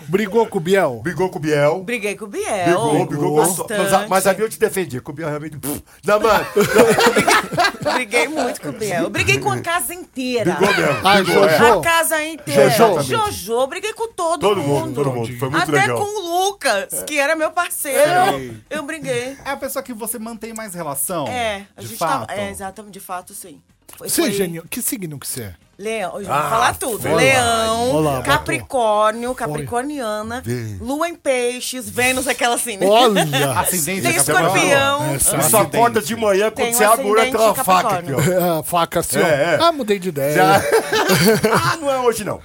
Brigou 0.09 0.47
com 0.47 0.59
o 0.59 0.61
Biel? 0.61 1.01
Brigou 1.03 1.29
com 1.29 1.39
o 1.39 1.41
Biel. 1.41 1.83
Briguei 1.85 2.17
com 2.17 2.25
o 2.25 2.29
Biel. 2.29 2.65
Brigou, 2.65 3.07
brigou 3.07 3.31
com 3.37 3.63
o 3.63 3.67
Mas, 3.79 3.93
a- 3.93 4.07
mas 4.09 4.27
a 4.27 4.33
eu 4.33 4.49
te 4.49 4.59
defendi. 4.59 5.01
Com 5.01 5.13
o 5.13 5.15
Biel 5.15 5.29
realmente. 5.29 5.57
pff, 5.59 5.83
Não, 6.05 6.19
mano. 6.21 6.47
Briguei 7.95 8.29
muito 8.29 8.61
com 8.61 8.69
o 8.71 8.73
Biel. 8.73 9.05
Eu 9.05 9.11
briguei 9.11 9.39
com 9.39 9.51
a 9.51 9.61
casa 9.61 9.95
inteira. 9.95 10.53
Brigou 10.55 10.75
mesmo. 10.77 11.09
Ah, 11.09 11.23
brigou, 11.23 11.45
é. 11.49 11.59
Jojo? 11.59 11.79
A 11.79 11.83
casa 11.83 12.25
inteira. 12.25 12.71
Jojo. 12.71 13.03
Jojo, 13.03 13.67
briguei 13.67 13.93
com 13.93 14.09
todo, 14.13 14.41
Todo 14.41 14.61
mundo. 14.63 14.87
mundo, 14.87 14.95
todo 14.95 15.13
mundo. 15.13 15.39
Foi 15.39 15.49
muito 15.51 15.63
Até 15.63 15.73
legal. 15.83 15.99
com 15.99 16.05
o 16.05 16.45
Lucas, 16.49 17.03
que 17.07 17.19
era 17.19 17.35
meu 17.37 17.51
parceiro. 17.51 18.01
Sei. 18.33 18.57
Eu 18.69 18.83
briguei. 18.83 19.37
É 19.45 19.51
a 19.51 19.57
pessoa 19.57 19.83
que 19.83 19.93
você 19.93 20.19
mantém 20.19 20.53
mais 20.53 20.75
relação? 20.75 21.27
É, 21.29 21.67
a 21.77 21.81
de 21.81 21.89
gente 21.89 21.99
fato. 21.99 22.27
tava. 22.27 22.41
É, 22.41 22.51
exatamente, 22.51 22.93
de 22.93 23.01
fato, 23.01 23.33
sim. 23.35 23.61
Foi, 23.97 24.09
Você 24.09 24.21
é 24.23 24.25
foi- 24.25 24.33
gênio. 24.33 24.65
Que 24.69 24.81
signo 24.83 25.19
que 25.19 25.27
você 25.29 25.43
é? 25.43 25.55
Leão, 25.79 26.19
eu 26.19 26.25
já 26.25 26.35
Ah, 26.37 26.41
vou 26.43 26.51
falar 26.51 26.75
tudo. 26.75 27.09
olá. 27.09 27.17
Leão, 27.17 27.91
Olá. 27.97 28.21
Capricórnio, 28.23 29.35
Capricorniana, 29.35 30.43
Lua 30.79 31.09
em 31.09 31.15
Peixes, 31.15 31.89
Vênus, 31.89 32.29
aquela 32.29 32.57
assim, 32.57 32.77
né? 32.77 32.87
Olha! 32.87 33.23
Ascendente 33.59 34.03
Tem 34.03 34.11
é 34.11 34.15
Capricórnio. 34.17 34.49
escorpião. 34.57 35.15
Essa 35.15 35.35
Ela 35.37 35.43
só 35.45 35.61
acorda 35.63 36.03
de 36.03 36.15
manhã 36.15 36.51
quando 36.51 36.67
Tem 36.67 36.75
você 36.75 36.85
abre 36.85 37.07
o 37.07 37.09
olho 37.09 37.31
uma 37.31 37.55
faca 37.55 37.95
aqui, 37.95 38.13
ó. 38.13 38.59
A 38.59 38.63
faca 38.63 39.01
assim, 39.01 39.21
ó. 39.21 39.27
É, 39.27 39.55
é. 39.55 39.59
Ah, 39.59 39.73
mudei 39.73 39.99
de 39.99 40.11
ideia. 40.11 40.35
Já- 40.35 40.57
ah, 41.73 41.77
não 41.79 41.91
é 41.91 41.99
hoje 42.01 42.25
não. 42.25 42.43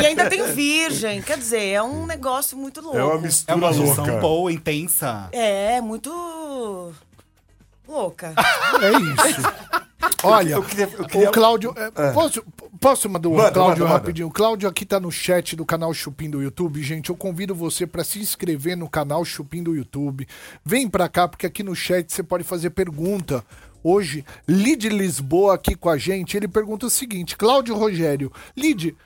E 0.00 0.06
ainda 0.06 0.30
tem 0.30 0.42
virgem, 0.44 1.20
quer 1.20 1.36
dizer, 1.36 1.68
é 1.72 1.82
um 1.82 2.06
negócio 2.06 2.56
muito 2.56 2.80
louco. 2.80 2.96
É 2.98 3.04
uma 3.04 3.16
É 3.16 3.18
mistura 3.18 3.58
uma 3.58 3.72
junção 3.74 4.06
louca. 4.06 4.20
boa, 4.22 4.50
intensa. 4.50 5.28
É, 5.32 5.82
muito 5.82 6.94
louca. 7.88 8.34
É 8.80 8.90
isso. 9.32 9.42
Olha, 10.22 10.52
Eu 10.54 10.62
queria- 10.62 10.88
eu 10.98 11.06
queria- 11.06 11.28
o 11.28 11.32
Cláudio. 11.32 11.74
é, 11.76 12.12
Posso, 12.12 12.42
posso 12.80 13.08
mandar 13.08 13.28
o 13.28 13.36
Manda, 13.36 13.50
Cláudio 13.50 13.78
manda, 13.78 13.84
manda. 13.84 13.94
rapidinho? 13.98 14.28
O 14.28 14.30
Cláudio 14.32 14.68
aqui 14.68 14.86
tá 14.86 15.00
no 15.00 15.10
chat 15.10 15.56
do 15.56 15.64
canal 15.66 15.92
Chupim 15.92 16.30
do 16.30 16.40
YouTube. 16.42 16.80
Gente, 16.82 17.10
eu 17.10 17.16
convido 17.16 17.54
você 17.54 17.86
para 17.86 18.04
se 18.04 18.18
inscrever 18.20 18.76
no 18.76 18.88
canal 18.88 19.24
Chupim 19.24 19.62
do 19.62 19.74
YouTube. 19.74 20.26
Vem 20.64 20.88
pra 20.88 21.08
cá, 21.08 21.26
porque 21.26 21.46
aqui 21.46 21.62
no 21.64 21.74
chat 21.74 22.12
você 22.12 22.22
pode 22.22 22.44
fazer 22.44 22.70
pergunta. 22.70 23.44
Hoje, 23.82 24.24
Lid 24.46 24.88
Lisboa 24.88 25.54
aqui 25.54 25.74
com 25.74 25.88
a 25.88 25.98
gente. 25.98 26.36
Ele 26.36 26.46
pergunta 26.48 26.86
o 26.86 26.90
seguinte: 26.90 27.36
Cláudio 27.36 27.74
Rogério, 27.76 28.32
Lid, 28.56 28.96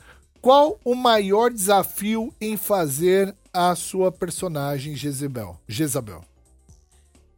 qual 0.41 0.79
o 0.85 0.95
maior 0.95 1.51
desafio 1.51 2.33
em 2.41 2.57
fazer 2.57 3.35
a 3.53 3.75
sua 3.75 4.11
personagem 4.13 4.95
Jezebel? 4.97 5.59
Jezabel. 5.67 6.23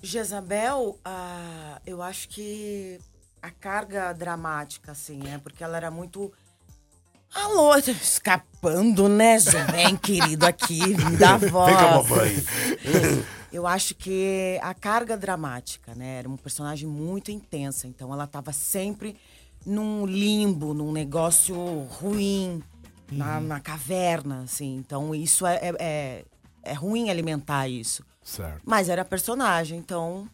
Jezabel, 0.04 0.98
ah, 1.04 1.80
eu 1.86 2.02
acho 2.02 2.28
que 2.28 2.98
a 3.42 3.50
carga 3.50 4.12
dramática, 4.12 4.92
assim, 4.92 5.20
é 5.32 5.38
porque 5.38 5.64
ela 5.64 5.76
era 5.76 5.90
muito. 5.90 6.32
Alô, 7.34 7.74
escapando, 7.76 9.08
né, 9.08 9.38
Vem, 9.72 9.96
querido, 9.96 10.46
aqui, 10.46 10.78
me 10.86 11.16
dá 11.16 11.36
voz. 11.50 11.74
Vem 11.74 11.84
a 11.84 11.90
mamãe. 11.96 12.44
Eu 13.52 13.66
acho 13.66 13.94
que 13.94 14.58
a 14.62 14.72
carga 14.74 15.16
dramática, 15.16 15.94
né? 15.94 16.18
Era 16.18 16.28
uma 16.28 16.38
personagem 16.38 16.88
muito 16.88 17.30
intensa, 17.30 17.86
então 17.86 18.12
ela 18.12 18.24
estava 18.24 18.52
sempre 18.52 19.16
num 19.64 20.04
limbo, 20.06 20.74
num 20.74 20.92
negócio 20.92 21.54
ruim, 21.84 22.62
na, 23.10 23.38
Uhum. 23.38 23.46
na 23.46 23.60
caverna, 23.60 24.42
assim. 24.42 24.76
Então 24.76 25.14
isso 25.14 25.46
é, 25.46 25.54
é, 25.56 25.74
é, 25.78 26.24
é 26.62 26.72
ruim 26.72 27.10
alimentar 27.10 27.68
isso. 27.68 28.04
Certo. 28.24 28.62
Mas 28.64 28.88
era 28.88 29.04
personagem, 29.04 29.78
então. 29.78 30.26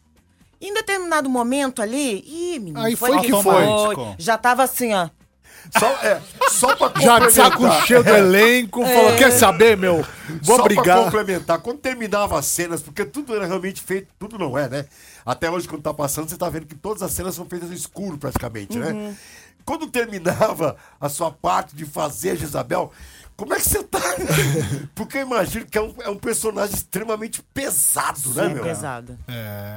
Em 0.59 0.73
determinado 0.73 1.29
momento 1.29 1.81
ali, 1.81 2.23
ih, 2.25 2.59
menino, 2.59 2.79
Aí 2.79 2.95
foi 2.95 3.19
que 3.19 3.31
foi. 3.43 3.65
Já 4.17 4.37
tava 4.37 4.63
assim, 4.63 4.93
ó. 4.93 5.09
Só, 5.77 5.87
é, 6.03 6.21
só 6.49 6.75
pra 6.75 6.91
Já 6.99 7.19
de 7.19 7.31
saco 7.31 7.69
cheio 7.85 8.03
do 8.03 8.09
elenco, 8.09 8.83
falou, 8.83 9.15
quer 9.15 9.31
saber, 9.31 9.77
meu? 9.77 10.05
Vou 10.41 10.57
Só 10.57 10.63
pra 10.63 10.75
brigar. 10.75 11.03
complementar, 11.03 11.59
quando 11.59 11.79
terminava 11.79 12.37
as 12.39 12.45
cenas, 12.45 12.81
porque 12.81 13.05
tudo 13.05 13.35
era 13.35 13.45
realmente 13.45 13.81
feito, 13.81 14.07
tudo 14.17 14.39
não 14.39 14.57
é, 14.57 14.67
né? 14.67 14.85
Até 15.25 15.51
hoje, 15.51 15.67
quando 15.67 15.83
tá 15.83 15.93
passando, 15.93 16.29
você 16.29 16.37
tá 16.37 16.49
vendo 16.49 16.65
que 16.65 16.75
todas 16.75 17.03
as 17.03 17.11
cenas 17.11 17.35
são 17.35 17.45
feitas 17.45 17.69
no 17.69 17.75
escuro, 17.75 18.17
praticamente, 18.17 18.77
né? 18.77 19.15
Quando 19.63 19.87
terminava 19.87 20.75
a 20.99 21.07
sua 21.09 21.31
parte 21.31 21.75
de 21.75 21.85
fazer 21.85 22.31
a 22.31 22.35
Jezabel, 22.35 22.91
como 23.35 23.53
é 23.53 23.57
que 23.57 23.67
você 23.69 23.83
tá? 23.83 23.99
Porque 24.93 25.17
eu 25.17 25.21
imagino 25.23 25.65
que 25.65 25.77
é 25.77 25.81
um, 25.81 25.93
é 26.01 26.09
um 26.09 26.17
personagem 26.17 26.75
extremamente 26.75 27.41
pesado, 27.53 28.29
né, 28.35 28.49
meu? 28.49 28.63
Pesado. 28.63 29.17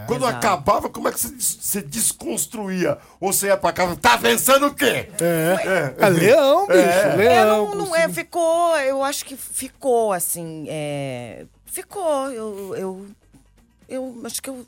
Quando 0.07 0.23
Exato. 0.23 0.37
acabava, 0.37 0.89
como 0.91 1.09
é 1.09 1.13
que 1.13 1.19
você, 1.21 1.35
você 1.39 1.81
desconstruía? 1.81 2.99
Ou 3.21 3.33
você 3.33 3.47
ia 3.47 3.57
pra 3.57 3.73
casa, 3.73 3.97
tá 3.97 4.19
pensando 4.19 4.67
o 4.67 4.75
quê? 4.75 5.09
É, 5.21 5.95
é 5.99 6.09
leão, 6.11 6.67
bicho, 6.67 6.79
É, 6.79 7.17
leão. 7.17 7.75
não, 7.75 7.87
não 7.87 7.97
é, 7.97 8.09
ficou, 8.09 8.77
eu 8.79 9.03
acho 9.03 9.25
que 9.25 9.37
ficou, 9.37 10.13
assim, 10.13 10.67
é, 10.69 11.47
ficou, 11.65 12.31
eu, 12.31 12.77
eu, 12.77 13.07
eu 13.89 14.21
acho 14.25 14.43
que 14.43 14.51
eu, 14.51 14.67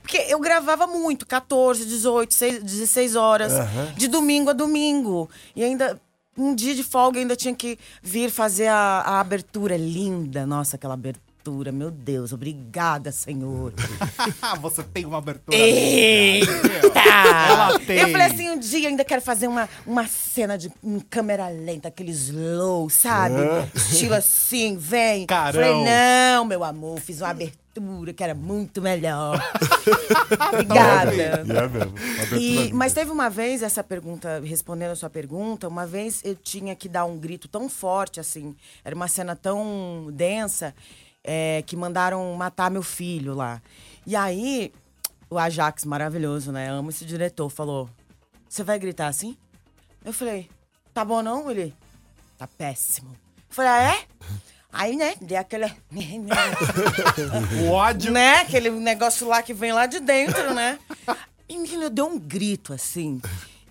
porque 0.00 0.16
eu 0.28 0.38
gravava 0.40 0.86
muito, 0.86 1.26
14, 1.26 1.84
18, 1.84 2.32
6, 2.32 2.62
16 2.62 3.14
horas, 3.16 3.52
de 3.96 4.08
domingo 4.08 4.50
a 4.50 4.54
domingo, 4.54 5.28
e 5.54 5.62
ainda, 5.62 6.00
um 6.38 6.54
dia 6.54 6.74
de 6.74 6.84
folga, 6.84 7.18
ainda 7.18 7.34
tinha 7.34 7.54
que 7.54 7.78
vir 8.02 8.30
fazer 8.30 8.68
a, 8.68 9.00
a 9.00 9.20
abertura. 9.20 9.76
Linda, 9.76 10.46
nossa, 10.46 10.76
aquela 10.76 10.94
abertura, 10.94 11.27
meu 11.50 11.90
Deus, 11.90 12.32
obrigada, 12.32 13.10
Senhor. 13.12 13.72
Você 14.60 14.82
tem 14.82 15.04
uma 15.04 15.18
abertura. 15.18 15.56
Eita! 15.56 16.50
Ela 16.94 17.78
tem. 17.78 17.98
Eu 17.98 18.08
falei 18.10 18.26
assim, 18.26 18.50
um 18.50 18.58
dia 18.58 18.88
ainda 18.88 19.04
quero 19.04 19.22
fazer 19.22 19.48
uma, 19.48 19.68
uma 19.86 20.06
cena 20.06 20.56
de 20.58 20.70
em 20.82 21.00
câmera 21.00 21.48
lenta, 21.48 21.88
aquele 21.88 22.10
slow, 22.12 22.88
sabe? 22.90 23.34
Estilo 23.74 24.14
assim, 24.14 24.76
vem. 24.76 25.26
Carão. 25.26 25.52
Falei, 25.60 25.84
não, 25.84 26.44
meu 26.44 26.62
amor, 26.64 27.00
fiz 27.00 27.20
uma 27.20 27.30
abertura 27.30 28.12
que 28.14 28.24
era 28.24 28.34
muito 28.34 28.82
melhor. 28.82 29.40
Obrigada. 30.52 31.12
É 31.14 31.44
mesmo. 31.44 31.94
E- 32.38 32.72
mas 32.72 32.92
teve 32.92 33.10
uma 33.10 33.28
vez, 33.30 33.62
essa 33.62 33.84
pergunta, 33.84 34.40
respondendo 34.44 34.90
a 34.90 34.96
sua 34.96 35.08
pergunta, 35.10 35.68
uma 35.68 35.86
vez 35.86 36.20
eu 36.24 36.34
tinha 36.34 36.74
que 36.74 36.88
dar 36.88 37.04
um 37.04 37.16
grito 37.16 37.46
tão 37.48 37.68
forte, 37.68 38.18
assim, 38.18 38.56
era 38.84 38.94
uma 38.94 39.06
cena 39.08 39.36
tão 39.36 40.08
densa, 40.12 40.74
é, 41.30 41.62
que 41.66 41.76
mandaram 41.76 42.34
matar 42.34 42.70
meu 42.70 42.82
filho 42.82 43.34
lá. 43.34 43.60
E 44.06 44.16
aí, 44.16 44.72
o 45.28 45.38
Ajax, 45.38 45.84
maravilhoso, 45.84 46.50
né? 46.50 46.70
Amo 46.70 46.88
esse 46.88 47.04
diretor, 47.04 47.50
falou: 47.50 47.90
Você 48.48 48.64
vai 48.64 48.78
gritar 48.78 49.08
assim? 49.08 49.36
Eu 50.02 50.12
falei: 50.14 50.48
Tá 50.94 51.04
bom 51.04 51.20
não? 51.22 51.50
Ele: 51.50 51.74
Tá 52.38 52.46
péssimo. 52.46 53.10
Eu 53.10 53.54
falei: 53.54 53.70
Ah, 53.70 53.82
é? 53.94 54.04
Aí, 54.72 54.96
né, 54.96 55.14
dei 55.20 55.36
aquele. 55.36 55.66
O 57.62 57.70
ódio. 57.70 58.10
né? 58.12 58.36
Aquele 58.40 58.70
negócio 58.70 59.26
lá 59.28 59.42
que 59.42 59.52
vem 59.52 59.72
lá 59.72 59.84
de 59.86 60.00
dentro, 60.00 60.54
né? 60.54 60.78
E 61.48 61.58
menino, 61.58 61.90
deu 61.90 62.06
um 62.06 62.18
grito 62.18 62.72
assim. 62.72 63.20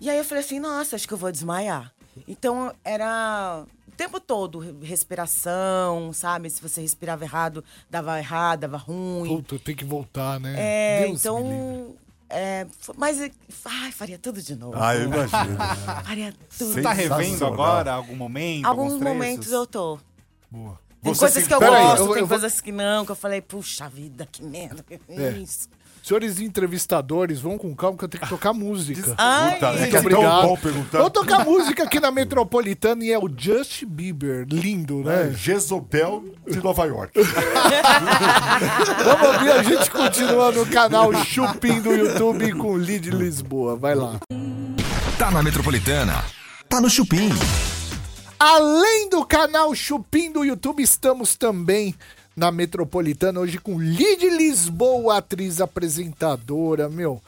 E 0.00 0.08
aí 0.08 0.18
eu 0.18 0.24
falei 0.24 0.44
assim, 0.44 0.60
nossa, 0.60 0.94
acho 0.96 1.06
que 1.08 1.14
eu 1.14 1.18
vou 1.18 1.30
desmaiar. 1.32 1.92
Então 2.26 2.72
era 2.84 3.64
tempo 3.98 4.18
todo 4.20 4.58
re- 4.60 4.74
respiração, 4.82 6.12
sabe? 6.12 6.48
Se 6.48 6.62
você 6.62 6.80
respirava 6.80 7.24
errado, 7.24 7.62
dava 7.90 8.18
errado, 8.18 8.60
dava 8.60 8.76
ruim. 8.78 9.28
Puta, 9.36 9.58
tem 9.58 9.74
que 9.76 9.84
voltar, 9.84 10.40
né? 10.40 10.54
É, 10.56 11.06
Deus 11.06 11.20
então. 11.20 11.94
É, 12.30 12.66
mas 12.96 13.18
ai, 13.64 13.90
faria 13.92 14.18
tudo 14.18 14.40
de 14.42 14.54
novo. 14.54 14.74
Ah, 14.78 14.94
eu 14.94 15.04
imagino. 15.04 15.56
Faria 16.04 16.34
tudo. 16.58 16.74
Você 16.74 16.82
tá 16.82 16.92
revendo 16.92 17.46
agora 17.46 17.92
algum 17.94 18.14
momento? 18.14 18.66
Alguns 18.66 18.92
trechos? 18.98 19.08
momentos 19.08 19.50
eu 19.52 19.66
tô. 19.66 19.98
Tem 21.02 21.14
Você 21.14 21.20
coisas 21.20 21.42
se- 21.42 21.48
que 21.48 21.54
eu 21.54 21.58
Pera 21.58 21.76
aí, 21.78 21.84
gosto, 21.84 22.00
eu- 22.00 22.06
tem 22.08 22.20
eu 22.22 22.26
vou- 22.26 22.38
coisas 22.38 22.60
que 22.60 22.70
não, 22.72 23.06
que 23.06 23.12
eu 23.12 23.16
falei, 23.16 23.40
puxa 23.40 23.88
vida, 23.88 24.26
que 24.30 24.42
merda. 24.42 24.82
que 24.82 25.00
é 25.08 25.30
isso. 25.38 25.68
Senhores 26.08 26.40
entrevistadores, 26.40 27.38
vão 27.38 27.58
com 27.58 27.76
calma 27.76 27.98
que 27.98 28.04
eu 28.04 28.08
tenho 28.08 28.22
que 28.22 28.28
tocar 28.30 28.54
música. 28.54 29.14
Ai, 29.18 29.52
Puta, 29.56 29.66
é 29.66 29.70
Muito 29.72 29.90
que 29.90 29.96
é 29.96 30.00
tão 30.00 30.10
obrigado. 30.10 30.42
bom 30.48 30.56
perguntar. 30.56 30.98
Vou 31.00 31.10
tocar 31.10 31.44
música 31.44 31.82
aqui 31.84 32.00
na 32.00 32.10
Metropolitana 32.10 33.04
e 33.04 33.12
é 33.12 33.18
o 33.18 33.28
Justin 33.36 33.84
Bieber. 33.84 34.46
Lindo, 34.50 35.02
É, 35.02 35.24
né? 35.24 35.34
Jezobel 35.36 36.24
de 36.50 36.62
Nova 36.62 36.86
York. 36.86 37.12
Vamos 39.04 39.28
ouvir, 39.34 39.50
a 39.52 39.62
gente 39.62 39.90
continua 39.90 40.50
no 40.50 40.64
canal 40.64 41.12
Chupim 41.26 41.78
do 41.82 41.92
YouTube 41.92 42.54
com 42.54 42.72
o 42.72 42.78
Lid 42.78 43.10
Lisboa. 43.10 43.76
Vai 43.76 43.94
lá. 43.94 44.18
Tá 45.18 45.30
na 45.30 45.42
Metropolitana. 45.42 46.24
Tá 46.70 46.80
no 46.80 46.88
Chupim. 46.88 47.28
Além 48.38 49.10
do 49.10 49.26
canal 49.26 49.74
Chupim 49.74 50.32
do 50.32 50.42
YouTube, 50.42 50.82
estamos 50.82 51.36
também 51.36 51.94
na 52.38 52.52
Metropolitana 52.52 53.40
hoje 53.40 53.58
com 53.58 53.78
Lid 53.80 54.24
Lisboa, 54.30 55.18
atriz 55.18 55.60
apresentadora, 55.60 56.88
meu. 56.88 57.20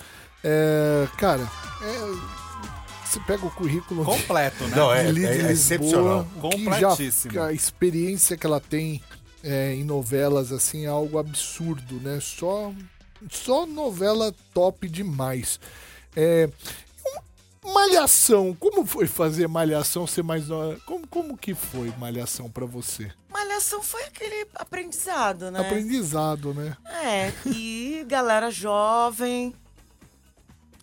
É, 0.42 1.06
cara, 1.18 1.42
é, 1.82 3.06
você 3.06 3.18
pega 3.26 3.44
o 3.44 3.50
currículo 3.50 4.04
de- 4.04 4.10
Completo, 4.10 4.64
né? 4.68 4.76
Não, 4.76 4.94
é, 4.94 5.04
de 5.04 5.12
Lid 5.12 5.26
é, 5.26 5.38
é 5.38 5.48
Lisboa, 5.48 6.26
Completíssimo. 6.40 7.34
já- 7.34 7.46
a 7.46 7.52
experiência 7.52 8.36
que 8.36 8.46
ela 8.46 8.60
tem 8.60 9.02
é, 9.42 9.74
em 9.74 9.82
novelas 9.84 10.52
assim 10.52 10.84
é 10.84 10.88
algo 10.88 11.18
absurdo, 11.18 11.96
né? 11.96 12.18
Só, 12.20 12.72
só 13.30 13.66
novela 13.66 14.32
top 14.54 14.88
demais. 14.88 15.58
É, 16.14 16.48
Malhação, 17.64 18.56
como 18.58 18.86
foi 18.86 19.06
fazer 19.06 19.46
Malhação 19.48 20.06
ser 20.06 20.22
mais 20.22 20.48
nova? 20.48 20.78
Como, 20.86 21.06
como 21.06 21.36
que 21.36 21.54
foi 21.54 21.92
Malhação 21.98 22.48
pra 22.50 22.64
você? 22.64 23.10
Malhação 23.60 23.82
foi 23.82 24.02
aquele 24.04 24.46
aprendizado, 24.54 25.50
né? 25.50 25.60
Aprendizado, 25.60 26.54
né? 26.54 26.74
É, 27.04 27.30
e 27.44 28.02
galera 28.08 28.50
jovem, 28.50 29.54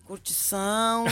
curtição. 0.06 1.04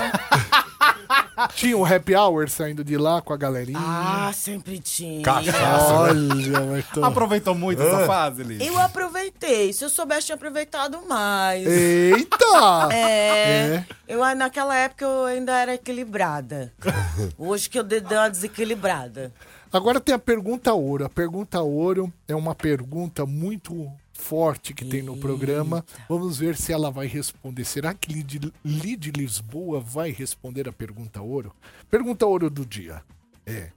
Tinha 1.57 1.77
um 1.77 1.85
happy 1.85 2.15
hour 2.15 2.49
saindo 2.49 2.85
de 2.85 2.97
lá 2.97 3.21
com 3.21 3.33
a 3.33 3.37
galerinha. 3.37 3.79
ah, 3.81 4.31
sempre 4.33 4.79
tinha. 4.79 5.23
Cachaça. 5.23 5.93
Olha, 5.93 6.61
Martão. 6.61 7.05
Aproveitou 7.05 7.55
muito 7.55 7.83
essa 7.83 8.07
fase, 8.07 8.45
Liz? 8.45 8.65
Eu 8.65 8.79
aproveitei. 8.79 9.73
Se 9.73 9.85
eu 9.85 9.91
soubesse, 9.91 10.27
tinha 10.27 10.37
aproveitado 10.37 11.03
mais. 11.07 11.67
Eita! 11.67 12.89
É, 12.93 12.97
É. 12.97 13.85
Eu 14.07 14.23
ah, 14.23 14.35
naquela 14.37 14.75
época 14.77 15.05
eu 15.05 15.25
ainda 15.25 15.53
era 15.53 15.75
equilibrada. 15.75 16.73
Hoje 17.37 17.69
que 17.69 17.79
eu 17.79 17.83
dei 17.83 18.01
uma 18.01 18.31
desequilibrada. 18.31 19.33
Agora 19.77 20.01
tem 20.01 20.15
a 20.15 20.19
pergunta 20.19 20.73
ouro. 20.73 21.05
A 21.05 21.09
pergunta 21.09 21.61
ouro 21.61 22.11
é 22.27 22.35
uma 22.35 22.55
pergunta 22.55 23.27
muito 23.27 23.93
forte 24.15 24.73
que 24.73 24.87
tem 24.87 25.03
no 25.03 25.19
programa. 25.19 25.85
Vamos 26.09 26.39
ver 26.39 26.57
se 26.57 26.73
ela 26.73 26.91
vai 26.91 27.07
responder. 27.07 27.63
Será 27.67 27.93
que 27.93 28.11
Lid, 28.11 28.51
Lid 28.65 29.11
Lisboa 29.15 29.79
vai 29.79 30.11
responder 30.11 30.67
a 30.67 30.73
pergunta 30.73 31.21
ouro? 31.21 31.55
Pergunta 31.91 32.25
ouro 32.25 32.49
do 32.49 32.65
dia 32.65 33.03
é: 33.45 33.69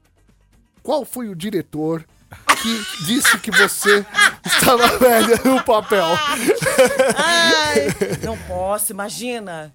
Qual 0.82 1.04
foi 1.04 1.28
o 1.28 1.36
diretor 1.36 2.06
que 2.62 3.06
disse 3.06 3.38
que 3.38 3.52
você 3.52 4.06
estava 4.46 4.98
velha 5.00 5.36
no 5.44 5.62
papel? 5.66 6.06
Ai, 7.18 7.88
não 8.24 8.38
posso, 8.48 8.94
imagina. 8.94 9.74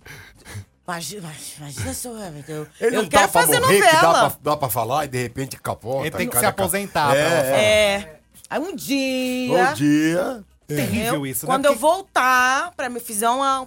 Imagina, 0.86 1.32
imagina 1.58 1.94
se 1.94 2.06
eu. 2.06 2.12
Eu, 2.18 2.66
Ele 2.80 2.96
eu 2.96 3.02
não 3.02 3.08
quero 3.08 3.22
tá 3.22 3.28
fazer 3.28 3.58
morrer, 3.60 3.80
que 3.80 3.86
dá 3.96 4.02
novela. 4.02 4.30
pra, 4.30 4.38
dá 4.42 4.56
pra 4.56 4.68
falar 4.68 5.04
e 5.06 5.08
de 5.08 5.22
repente 5.22 5.56
capota. 5.56 6.06
Ele 6.06 6.10
tem 6.16 6.28
que 6.28 6.38
se 6.38 6.44
aposentar 6.44 7.10
pra 7.10 7.18
ela 7.18 7.34
É, 7.34 7.44
falar. 7.44 7.62
É. 7.62 8.20
Aí 8.50 8.60
um 8.60 8.76
dia. 8.76 9.66
Bom 9.68 9.72
dia. 9.74 10.44
Terrível 10.66 11.14
Eu- 11.14 11.26
isso, 11.26 11.46
né? 11.46 11.52
Quando 11.52 11.64
eu 11.64 11.70
Porque- 11.72 11.80
voltar 11.80 12.72
pra 12.76 12.90
me 12.90 13.00
fizer 13.00 13.28
uma 13.30 13.66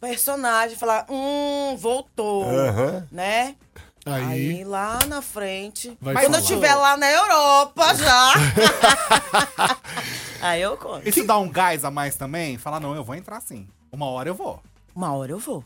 personagem, 0.00 0.76
falar, 0.76 1.06
hum, 1.10 1.76
voltou, 1.76 2.44
Aham. 2.48 3.06
né? 3.10 3.56
Aí, 4.06 4.22
Aí 4.58 4.64
lá 4.64 4.98
na 5.08 5.22
frente, 5.22 5.96
Vai 6.00 6.14
quando 6.14 6.24
eu 6.24 6.30
falar. 6.30 6.40
estiver 6.42 6.74
lá 6.74 6.96
na 6.96 7.10
Europa 7.10 7.94
já. 7.96 8.32
Aí 10.40 10.60
eu 10.62 10.76
conto. 10.76 11.08
Isso 11.08 11.24
dá 11.24 11.38
um 11.38 11.48
gás 11.48 11.84
a 11.84 11.90
mais 11.90 12.16
também? 12.16 12.58
Falar, 12.58 12.80
não, 12.80 12.94
eu 12.94 13.02
vou 13.02 13.14
entrar 13.14 13.40
sim. 13.40 13.66
Uma 13.90 14.06
hora 14.06 14.28
eu 14.28 14.34
vou. 14.34 14.60
Uma 14.94 15.12
hora 15.14 15.32
eu 15.32 15.38
vou. 15.38 15.64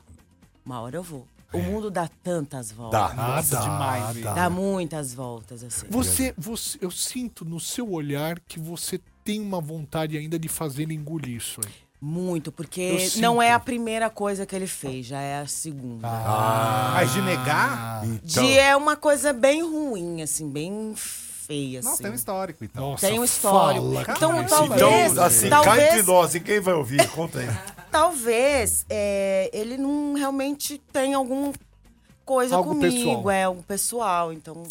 Uma 0.68 0.82
hora 0.82 0.96
eu 0.96 1.02
vou. 1.02 1.26
O 1.50 1.60
mundo 1.60 1.90
dá 1.90 2.10
tantas 2.22 2.70
voltas. 2.70 3.00
Dá. 3.00 3.14
Nossa, 3.14 3.56
dá, 3.56 3.62
demais, 3.62 4.16
dá. 4.22 4.34
Dá 4.34 4.50
muitas 4.50 5.14
voltas, 5.14 5.64
assim. 5.64 5.86
você, 5.88 6.34
você, 6.36 6.76
eu 6.82 6.90
sinto 6.90 7.42
no 7.42 7.58
seu 7.58 7.90
olhar 7.90 8.38
que 8.40 8.60
você 8.60 9.00
tem 9.24 9.40
uma 9.40 9.62
vontade 9.62 10.18
ainda 10.18 10.38
de 10.38 10.46
fazer 10.46 10.82
ele 10.82 10.92
engolir 10.92 11.38
isso 11.38 11.58
aí. 11.64 11.72
Muito, 11.98 12.52
porque 12.52 13.08
não 13.16 13.40
é 13.40 13.50
a 13.50 13.58
primeira 13.58 14.10
coisa 14.10 14.44
que 14.44 14.54
ele 14.54 14.66
fez, 14.66 15.06
já 15.06 15.22
é 15.22 15.40
a 15.40 15.46
segunda. 15.46 16.06
Mas 16.92 17.14
de 17.14 17.22
negar? 17.22 18.04
Então, 18.04 18.44
De 18.44 18.58
é 18.58 18.76
uma 18.76 18.94
coisa 18.94 19.32
bem 19.32 19.62
ruim, 19.62 20.20
assim, 20.20 20.50
bem 20.50 20.94
feia, 21.48 21.80
Nossa, 21.80 21.94
assim. 21.94 22.02
tem 22.04 22.12
um 22.12 22.14
histórico, 22.14 22.64
então. 22.64 22.90
Nossa, 22.90 23.06
Tem 23.08 23.18
um 23.18 23.24
histórico. 23.24 23.86
fala, 23.86 24.02
Então, 24.02 24.04
cara. 24.34 24.48
talvez- 24.48 25.12
então, 25.12 25.24
assim, 25.24 25.48
cá 25.48 25.62
talvez- 25.62 25.88
entre 25.94 26.02
nós, 26.02 26.34
e 26.34 26.40
quem 26.40 26.60
vai 26.60 26.74
ouvir? 26.74 27.08
Conta 27.10 27.40
aí. 27.40 27.46
Talvez 27.90 28.84
é, 28.90 29.50
ele 29.52 29.78
não 29.78 30.12
realmente 30.14 30.78
tenha 30.92 31.16
alguma 31.16 31.52
coisa 32.24 32.54
Algo 32.54 32.70
comigo, 32.74 32.94
pessoal. 32.94 33.30
é 33.30 33.44
algo 33.44 33.62
pessoal, 33.62 34.32
então. 34.32 34.62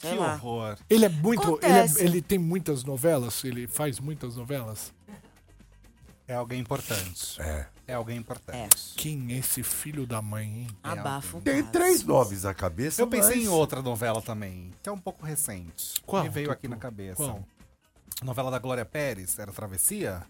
Que 0.00 0.08
lá. 0.16 0.34
horror. 0.34 0.76
Ele 0.90 1.04
é 1.04 1.08
muito. 1.08 1.60
Ele, 1.62 1.72
é- 1.78 2.04
ele 2.04 2.20
tem 2.20 2.36
muitas 2.38 2.82
novelas? 2.82 3.44
Ele 3.44 3.68
faz 3.68 4.00
muitas 4.00 4.34
novelas? 4.36 4.92
É 6.28 6.34
alguém 6.34 6.60
importante. 6.60 7.40
É. 7.42 7.66
É 7.86 7.94
alguém 7.94 8.16
importante. 8.16 8.94
Quem 8.96 9.32
é 9.34 9.38
esse 9.38 9.62
filho 9.62 10.06
da 10.06 10.22
mãe, 10.22 10.44
hein? 10.60 10.66
Abafa 10.82 11.36
um 11.36 11.40
Tem 11.40 11.60
caso. 11.60 11.72
três 11.72 12.02
nomes 12.04 12.44
na 12.44 12.54
cabeça. 12.54 13.02
Eu 13.02 13.06
pensei 13.08 13.36
mas- 13.36 13.44
em 13.44 13.48
outra 13.48 13.82
novela 13.82 14.22
também, 14.22 14.70
que 14.82 14.88
é 14.88 14.92
um 14.92 14.98
pouco 14.98 15.24
recente. 15.26 16.00
Qual? 16.06 16.22
Me 16.22 16.28
veio 16.28 16.50
aqui 16.50 16.68
na 16.68 16.76
cabeça. 16.76 17.16
qual? 17.16 17.44
Novela 18.22 18.50
da 18.50 18.58
Glória 18.58 18.84
Pérez, 18.84 19.36
era 19.38 19.50
Travessia? 19.52 20.22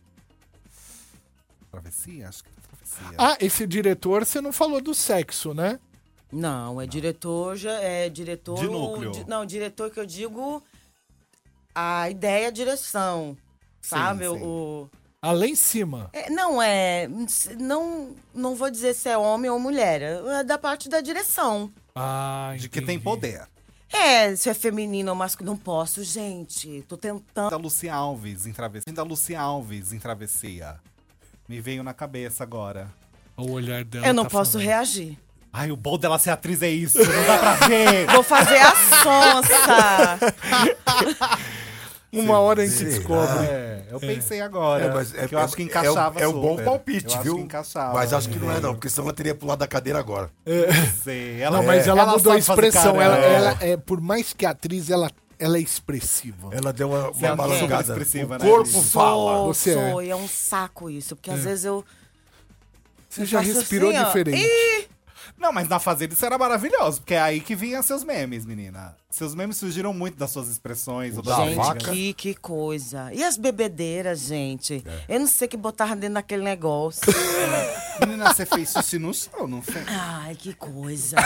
Travessia? 1.70 2.28
Acho 2.28 2.42
que 2.44 2.50
era 2.50 2.60
Travessia. 2.62 3.16
Ah, 3.18 3.36
esse 3.40 3.66
diretor, 3.66 4.24
você 4.24 4.40
não 4.40 4.52
falou 4.52 4.80
do 4.80 4.94
sexo, 4.94 5.54
né? 5.54 5.78
Não, 6.30 6.80
é 6.80 6.86
diretor, 6.86 7.56
já 7.56 7.72
é 7.80 8.08
diretor. 8.08 8.58
De 8.58 8.66
núcleo. 8.66 9.10
di- 9.12 9.24
não, 9.28 9.44
diretor 9.44 9.90
que 9.90 10.00
eu 10.00 10.06
digo 10.06 10.62
a 11.74 12.08
ideia, 12.10 12.48
a 12.48 12.50
direção. 12.50 13.36
Sabe? 13.82 14.24
sim. 14.24 14.40
O, 14.42 14.88
Lá 15.24 15.46
em 15.46 15.54
cima. 15.54 16.10
é, 16.12 16.28
não 16.30 16.60
é. 16.60 17.08
Não, 17.58 18.10
não 18.34 18.54
vou 18.56 18.68
dizer 18.70 18.92
se 18.94 19.08
é 19.08 19.16
homem 19.16 19.48
ou 19.50 19.58
mulher. 19.60 20.02
É 20.02 20.42
da 20.42 20.58
parte 20.58 20.88
da 20.88 21.00
direção. 21.00 21.70
Ah, 21.94 22.54
de 22.58 22.68
que 22.68 22.80
tem 22.80 22.96
entendi. 22.96 23.04
poder. 23.04 23.42
É, 23.92 24.34
se 24.34 24.48
é 24.50 24.54
feminino 24.54 25.10
ou 25.10 25.14
masculino. 25.16 25.52
Não 25.54 25.58
posso, 25.58 26.02
gente. 26.02 26.82
Tô 26.88 26.96
tentando. 26.96 27.50
Da 27.50 27.56
Lucy 27.56 27.88
Alves 27.88 28.46
em 28.46 28.52
Travessia. 28.52 28.92
Da 28.92 29.02
Lucy 29.04 29.34
Alves 29.36 29.92
em 29.92 29.98
Travessia. 29.98 30.76
Me 31.48 31.60
veio 31.60 31.82
na 31.84 31.92
cabeça 31.94 32.42
agora. 32.42 32.88
O 33.36 33.52
olhar 33.52 33.84
dela. 33.84 34.06
Eu 34.06 34.14
não 34.14 34.24
tá 34.24 34.30
posso 34.30 34.52
falando. 34.52 34.66
reagir. 34.66 35.18
Ai, 35.52 35.70
o 35.70 35.76
bom 35.76 35.98
dela 35.98 36.18
ser 36.18 36.30
atriz 36.30 36.62
é 36.62 36.70
isso, 36.70 36.96
não 36.98 37.26
dá 37.26 37.38
pra 37.38 37.68
ver. 37.68 38.06
Vou 38.12 38.22
fazer 38.22 38.56
a 38.58 38.74
sonsa. 38.74 40.18
Uma 42.10 42.38
hora 42.40 42.62
a 42.62 42.66
gente 42.66 42.78
Será? 42.78 42.90
descobre. 42.90 43.46
É, 43.46 43.71
eu 43.92 44.00
pensei 44.00 44.40
agora. 44.40 44.84
É, 44.84 44.92
mas 44.92 45.14
é, 45.14 45.28
que 45.28 45.34
eu 45.34 45.38
acho 45.38 45.54
que 45.56 45.62
é- 45.62 45.64
encaixava 45.66 46.20
É, 46.20 46.26
um- 46.26 46.30
é 46.30 46.34
um 46.34 46.40
bom 46.40 46.56
palpite, 46.64 47.14
eu 47.16 47.22
viu? 47.22 47.32
Acho 47.32 47.40
que 47.40 47.44
encaixava. 47.44 47.94
Mas 47.94 48.12
acho 48.12 48.28
que 48.28 48.38
não 48.38 48.50
é, 48.50 48.60
não, 48.60 48.74
porque 48.74 48.88
senão 48.88 49.06
ela 49.08 49.14
teria 49.14 49.34
pulado 49.34 49.58
da 49.60 49.66
cadeira 49.66 49.98
agora. 49.98 50.30
Sei. 51.02 51.38
Não, 51.50 51.62
mas 51.62 51.86
ela, 51.86 52.06
mudou 52.06 52.32
a 52.32 52.38
expressão. 52.38 53.00
Ela, 53.00 53.18
É. 53.18 53.34
ela 53.34 53.56
é, 53.60 53.76
por 53.76 54.00
mais 54.00 54.32
que 54.32 54.44
atriz, 54.46 54.90
ela, 54.90 55.10
ela 55.38 55.56
é 55.56 55.60
expressiva. 55.60 56.48
Ela 56.52 56.72
deu 56.72 56.88
uma, 56.88 56.98
é 56.98 57.00
uma 57.02 57.12
super 57.14 57.36
balangada. 57.36 57.82
expressiva, 57.92 58.36
O 58.36 58.38
né, 58.38 58.48
corpo 58.48 58.70
Liz? 58.78 58.92
fala. 58.92 59.32
Sou, 59.36 59.46
Você 59.54 59.70
é. 59.70 59.90
sou, 59.90 60.02
e 60.02 60.10
é 60.10 60.16
um 60.16 60.28
saco 60.28 60.88
isso. 60.90 61.14
Porque 61.16 61.30
às 61.30 61.40
vezes 61.44 61.64
eu. 61.64 61.84
Você 63.08 63.22
eu 63.22 63.26
já 63.26 63.40
respirou 63.40 63.90
assim, 63.90 63.98
ó. 63.98 64.04
diferente. 64.06 64.88
Não, 65.42 65.52
mas 65.52 65.68
na 65.68 65.80
Fazenda 65.80 66.14
isso 66.14 66.24
era 66.24 66.38
maravilhoso, 66.38 67.00
porque 67.00 67.14
é 67.14 67.20
aí 67.20 67.40
que 67.40 67.56
vinham 67.56 67.82
seus 67.82 68.04
memes, 68.04 68.46
menina. 68.46 68.96
Seus 69.10 69.34
memes 69.34 69.56
surgiram 69.56 69.92
muito 69.92 70.16
das 70.16 70.30
suas 70.30 70.48
expressões. 70.48 71.16
ou 71.16 71.22
Da 71.22 71.36
gente, 71.44 71.56
vaca. 71.56 71.90
que, 71.90 72.14
que 72.14 72.34
coisa. 72.34 73.12
E 73.12 73.22
as 73.24 73.36
bebedeiras, 73.36 74.20
gente? 74.20 74.82
Eu 75.08 75.18
não 75.20 75.26
sei 75.26 75.46
o 75.46 75.50
que 75.50 75.56
botava 75.56 75.96
dentro 75.96 76.14
daquele 76.14 76.42
negócio. 76.42 77.02
Menina, 78.00 78.32
você 78.32 78.46
fez 78.46 78.70
xixi 78.72 78.98
no 78.98 79.12
chão, 79.12 79.46
não 79.46 79.60
fez? 79.60 79.84
Ai, 79.88 80.34
que 80.36 80.54
coisa. 80.54 81.16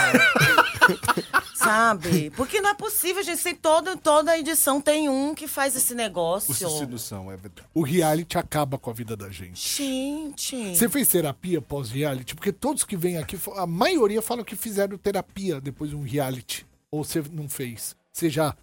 Sabe? 1.55 2.29
Porque 2.31 2.61
não 2.61 2.69
é 2.71 2.73
possível, 2.73 3.23
gente. 3.23 3.41
Tem 3.41 3.55
todo, 3.55 3.95
toda 3.97 4.37
edição 4.37 4.79
tem 4.81 5.09
um 5.09 5.33
que 5.33 5.47
faz 5.47 5.75
esse 5.75 5.93
negócio. 5.95 6.51
O 6.51 6.55
xixi 6.55 6.85
no 6.85 6.99
chão, 6.99 7.31
é 7.31 7.37
verdade. 7.37 7.67
O 7.73 7.81
reality 7.83 8.37
acaba 8.37 8.77
com 8.77 8.89
a 8.89 8.93
vida 8.93 9.15
da 9.15 9.29
gente. 9.29 9.77
Gente. 9.77 10.75
Você 10.75 10.89
fez 10.89 11.07
terapia 11.07 11.61
pós-reality? 11.61 12.35
Porque 12.35 12.51
todos 12.51 12.83
que 12.83 12.95
vêm 12.97 13.17
aqui, 13.17 13.39
a 13.55 13.65
maioria 13.65 14.06
falam 14.21 14.43
que 14.43 14.55
fizeram 14.55 14.97
terapia 14.97 15.59
depois 15.61 15.89
de 15.91 15.95
um 15.95 16.03
reality. 16.03 16.65
Ou 16.91 17.03
você 17.03 17.23
não 17.31 17.49
fez? 17.49 17.95
Você 18.13 18.29
já 18.29 18.55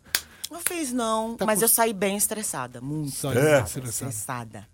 Não 0.51 0.61
fiz, 0.61 0.93
não. 0.93 1.37
Tá 1.37 1.45
mas 1.47 1.59
com- 1.59 1.65
eu 1.65 1.69
saí 1.69 1.93
bem 1.93 2.17
estressada. 2.17 2.81
Muito 2.81 3.11
saiu 3.17 3.41
É. 3.41 3.61
estressada. 3.63 4.67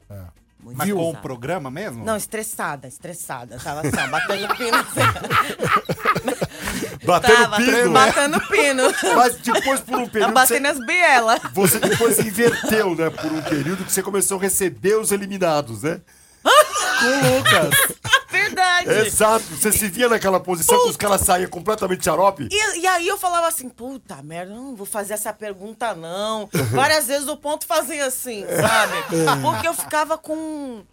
Muito 0.62 0.76
Mas 0.76 0.90
com 0.90 0.96
o 0.96 1.00
estressada. 1.00 1.22
programa 1.22 1.70
mesmo? 1.70 2.04
Não, 2.04 2.16
estressada, 2.16 2.86
estressada. 2.86 3.58
Tava 3.58 3.80
assim, 3.80 3.96
ó, 3.96 4.08
batendo 4.08 4.54
pino. 4.56 4.76
assim. 4.76 5.00
Batendo 7.06 7.34
Tava 7.34 7.56
pino. 7.56 7.92
batendo 7.92 8.40
pino. 8.48 8.82
Mas 9.16 9.36
depois, 9.36 9.80
por 9.80 9.94
um 9.94 9.98
Tava 10.00 10.10
período, 10.10 10.32
batendo 10.34 10.66
você, 10.68 10.72
as 10.80 10.86
bielas. 10.86 11.40
você 11.54 11.78
depois 11.80 12.16
se 12.16 12.26
inverteu, 12.28 12.94
né? 12.94 13.08
Por 13.10 13.32
um 13.32 13.42
período 13.42 13.84
que 13.84 13.92
você 13.92 14.02
começou 14.02 14.38
a 14.38 14.42
receber 14.42 14.96
os 14.98 15.10
eliminados, 15.12 15.82
né? 15.82 16.00
Verdade. 18.30 18.90
Exato. 19.06 19.44
Você 19.44 19.72
se 19.72 19.88
via 19.88 20.08
naquela 20.08 20.40
posição 20.40 20.82
que 20.84 20.90
os 20.90 20.96
caras 20.96 21.22
saíam 21.22 21.50
completamente 21.50 22.04
xarope. 22.04 22.48
E, 22.50 22.80
e 22.80 22.86
aí 22.86 23.06
eu 23.06 23.18
falava 23.18 23.48
assim, 23.48 23.68
puta 23.68 24.22
merda, 24.22 24.52
eu 24.52 24.56
não 24.56 24.76
vou 24.76 24.86
fazer 24.86 25.14
essa 25.14 25.32
pergunta, 25.32 25.94
não. 25.94 26.48
Várias 26.72 27.06
vezes 27.06 27.28
o 27.28 27.36
ponto 27.36 27.66
fazia 27.66 28.06
assim, 28.06 28.44
sabe? 28.46 28.94
Porque 29.42 29.68
eu 29.68 29.74
ficava 29.74 30.16
com. 30.16 30.84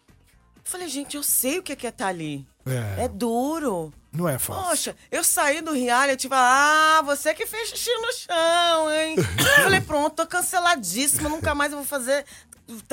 Eu 0.56 0.64
falei, 0.64 0.88
gente, 0.88 1.16
eu 1.16 1.24
sei 1.24 1.60
o 1.60 1.64
que 1.64 1.72
é 1.74 1.76
que 1.76 1.86
é 1.88 1.90
estar 1.90 2.08
ali. 2.08 2.46
É. 2.66 3.06
É 3.06 3.08
duro. 3.08 3.94
Não 4.12 4.28
é 4.28 4.40
fácil. 4.40 4.64
Poxa, 4.64 4.96
eu 5.12 5.24
saí 5.24 5.62
do 5.62 5.72
reality 5.72 6.28
e 6.28 6.30
ah, 6.34 7.02
você 7.06 7.34
que 7.34 7.46
fez 7.46 7.70
xixi 7.70 7.92
no 7.94 8.14
chão, 8.14 8.92
hein? 8.92 9.16
Eu 9.58 9.64
falei, 9.64 9.82
pronto, 9.82 10.16
tô 10.16 10.26
canceladíssima, 10.26 11.30
nunca 11.30 11.54
mais 11.54 11.72
eu 11.72 11.78
vou 11.78 11.86
fazer 11.86 12.26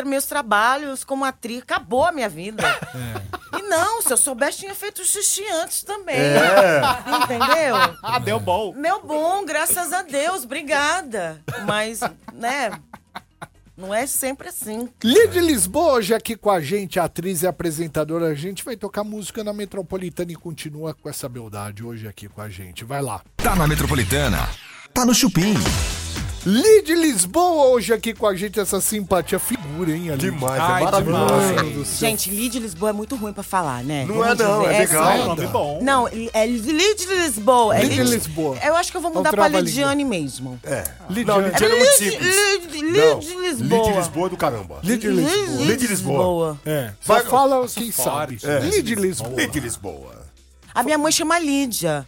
meus 0.04 0.26
trabalhos 0.26 1.04
como 1.04 1.24
atriz. 1.24 1.62
Acabou 1.62 2.04
a 2.04 2.12
minha 2.12 2.28
vida. 2.28 2.62
E 3.58 3.62
não, 3.62 4.02
se 4.02 4.12
eu 4.12 4.16
soubesse, 4.16 4.58
tinha 4.58 4.74
feito 4.74 5.04
xixi 5.04 5.44
antes 5.52 5.82
também. 5.82 6.16
Entendeu? 7.22 7.76
Ah, 8.02 8.18
deu 8.18 8.40
bom. 8.40 8.72
Meu 8.74 9.02
bom, 9.02 9.44
graças 9.44 9.92
a 9.92 10.02
Deus, 10.02 10.44
obrigada. 10.44 11.42
Mas, 11.66 12.00
né, 12.32 12.72
não 13.76 13.92
é 13.92 14.06
sempre 14.06 14.48
assim. 14.48 14.88
Lid 15.02 15.40
Lisboa, 15.40 15.94
hoje 15.94 16.14
aqui 16.14 16.36
com 16.36 16.50
a 16.50 16.60
gente, 16.60 17.00
atriz 17.00 17.42
e 17.42 17.46
apresentadora. 17.46 18.26
A 18.26 18.34
gente 18.34 18.64
vai 18.64 18.76
tocar 18.76 19.02
música 19.02 19.42
na 19.42 19.52
Metropolitana 19.52 20.30
e 20.30 20.36
continua 20.36 20.94
com 20.94 21.08
essa 21.08 21.28
beldade 21.28 21.84
hoje 21.84 22.06
aqui 22.06 22.28
com 22.28 22.40
a 22.40 22.48
gente. 22.48 22.84
Vai 22.84 23.02
lá. 23.02 23.20
Tá 23.36 23.56
na 23.56 23.66
Metropolitana. 23.66 24.48
Tá 24.92 25.04
no 25.04 25.12
Chupim. 25.12 25.54
Lid 26.46 26.94
Lisboa, 26.94 27.68
hoje 27.70 27.92
aqui 27.94 28.12
com 28.12 28.26
a 28.26 28.34
gente, 28.36 28.60
essa 28.60 28.78
simpatia 28.78 29.38
figura, 29.38 29.90
hein, 29.92 30.10
ali. 30.10 30.18
Demais, 30.18 30.60
Ai, 30.60 30.82
é 30.82 30.84
maravilhoso. 30.84 31.96
Gente, 31.98 32.28
Lid 32.30 32.58
Lisboa 32.58 32.90
é 32.90 32.92
muito 32.92 33.16
ruim 33.16 33.32
pra 33.32 33.42
falar, 33.42 33.82
né? 33.82 34.04
Não 34.04 34.16
Vamos 34.16 34.38
é 34.40 34.44
não, 34.44 34.60
dizer. 34.60 34.74
é 34.74 34.78
legal. 34.78 35.10
É 35.10 35.14
um 35.22 35.26
nome 35.26 35.46
bom. 35.46 35.78
Não, 35.82 36.06
é 36.08 36.46
Lid 36.46 37.06
Lisboa. 37.06 37.74
É 37.78 37.82
Lid 37.82 37.96
Lid- 38.02 38.10
Lisboa. 38.10 38.58
Eu 38.62 38.76
acho 38.76 38.90
que 38.90 38.96
eu 38.96 39.00
vou 39.00 39.10
É 39.10 39.14
mudar 39.14 39.30
pra. 39.30 39.48
Lidiane 39.48 40.04
mesmo. 40.04 40.60
É. 40.64 40.84
Lidiane. 41.08 41.40
Não, 41.42 41.48
Lidiane 41.48 41.74
é 41.74 41.78
muito 41.78 41.90
Lid- 42.02 42.10
simples. 42.10 42.36
Lid- 42.74 42.82
Não, 42.82 43.18
Lid 43.20 43.36
Lisboa. 43.40 43.86
Lid 43.88 43.96
Lisboa 43.96 44.26
é 44.26 44.30
do 44.30 44.36
caramba. 44.36 44.78
Lid 44.82 45.06
Lisboa. 45.08 45.64
Lid 45.64 45.86
Lisboa. 45.86 46.60
É, 46.66 46.90
só 47.00 47.20
fala 47.22 47.66
quem 47.68 47.90
sabe. 47.90 48.38
É. 48.44 48.58
Lid 48.60 48.94
Lisboa. 48.94 49.30
Lid 49.34 49.60
Lisboa. 49.60 50.24
A 50.74 50.82
minha 50.82 50.98
mãe 50.98 51.10
chama 51.10 51.38
Lídia. 51.38 52.06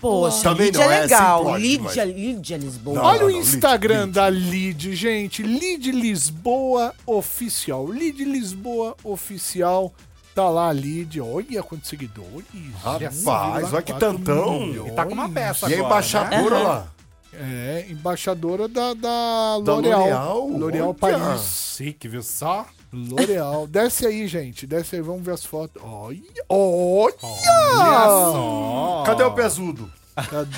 Poxa, 0.00 0.42
Também 0.44 0.66
Lídia 0.66 0.84
não, 0.84 0.92
é 0.92 0.96
é 0.96 1.00
legal. 1.02 1.38
simplório 1.38 1.62
Lídia. 1.62 2.04
Lídia 2.04 2.56
Lisboa. 2.56 2.96
Não, 2.96 3.04
Olha 3.04 3.18
não, 3.20 3.26
o 3.26 3.30
não, 3.32 3.38
Instagram 3.38 4.04
Lid, 4.06 4.12
da 4.14 4.30
Lid, 4.30 4.96
gente. 4.96 5.42
Lid 5.42 5.92
Lisboa 5.92 6.94
Oficial. 7.06 7.86
Lid 7.92 8.24
Lisboa 8.24 8.96
Oficial. 9.04 9.92
Tá 10.34 10.48
lá 10.48 10.68
a 10.68 10.72
Lid. 10.72 11.20
Olha 11.20 11.62
quantos 11.62 11.88
seguidores. 11.88 12.46
Rapaz, 12.82 13.66
1,4 13.66 13.72
olha 13.74 13.82
que 13.82 13.92
tantão. 13.94 14.86
E 14.86 14.90
tá 14.92 15.04
com 15.04 15.12
uma 15.12 15.28
peça 15.28 15.68
E 15.68 15.74
a 15.74 15.76
agora, 15.76 15.86
embaixadora 15.86 16.58
né? 16.58 16.62
lá? 16.64 16.86
É, 17.32 17.86
embaixadora 17.90 18.66
da, 18.68 18.92
da 18.94 19.58
Da 19.62 19.74
L'Oréal. 19.74 20.00
L'Oréal, 20.00 20.48
L'Oréal 20.48 20.96
olha. 21.02 21.18
Paris. 21.18 21.74
Chique, 21.76 22.08
viu 22.08 22.22
só? 22.22 22.66
L'Oréal. 22.92 23.66
Desce 23.66 24.06
aí, 24.06 24.26
gente. 24.26 24.66
Desce 24.66 24.96
aí, 24.96 25.02
vamos 25.02 25.22
ver 25.22 25.32
as 25.32 25.44
fotos. 25.44 25.80
Olha! 25.84 26.20
Olha! 26.48 27.14
Só. 27.20 29.02
Cadê 29.06 29.22
o 29.22 29.32
pesudo? 29.32 29.90
Cadê? 30.16 30.56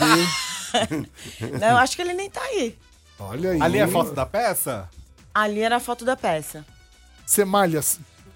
Não, 1.60 1.68
eu 1.68 1.76
acho 1.76 1.94
que 1.94 2.02
ele 2.02 2.14
nem 2.14 2.30
tá 2.30 2.40
aí. 2.42 2.76
Olha 3.18 3.50
aí. 3.50 3.60
Ali 3.60 3.78
é 3.78 3.82
a 3.82 3.88
foto 3.88 4.12
da 4.12 4.24
peça? 4.24 4.88
Ali 5.34 5.60
era 5.60 5.76
a 5.76 5.80
foto 5.80 6.04
da 6.04 6.16
peça. 6.16 6.64
Você 7.24 7.44
malha 7.44 7.80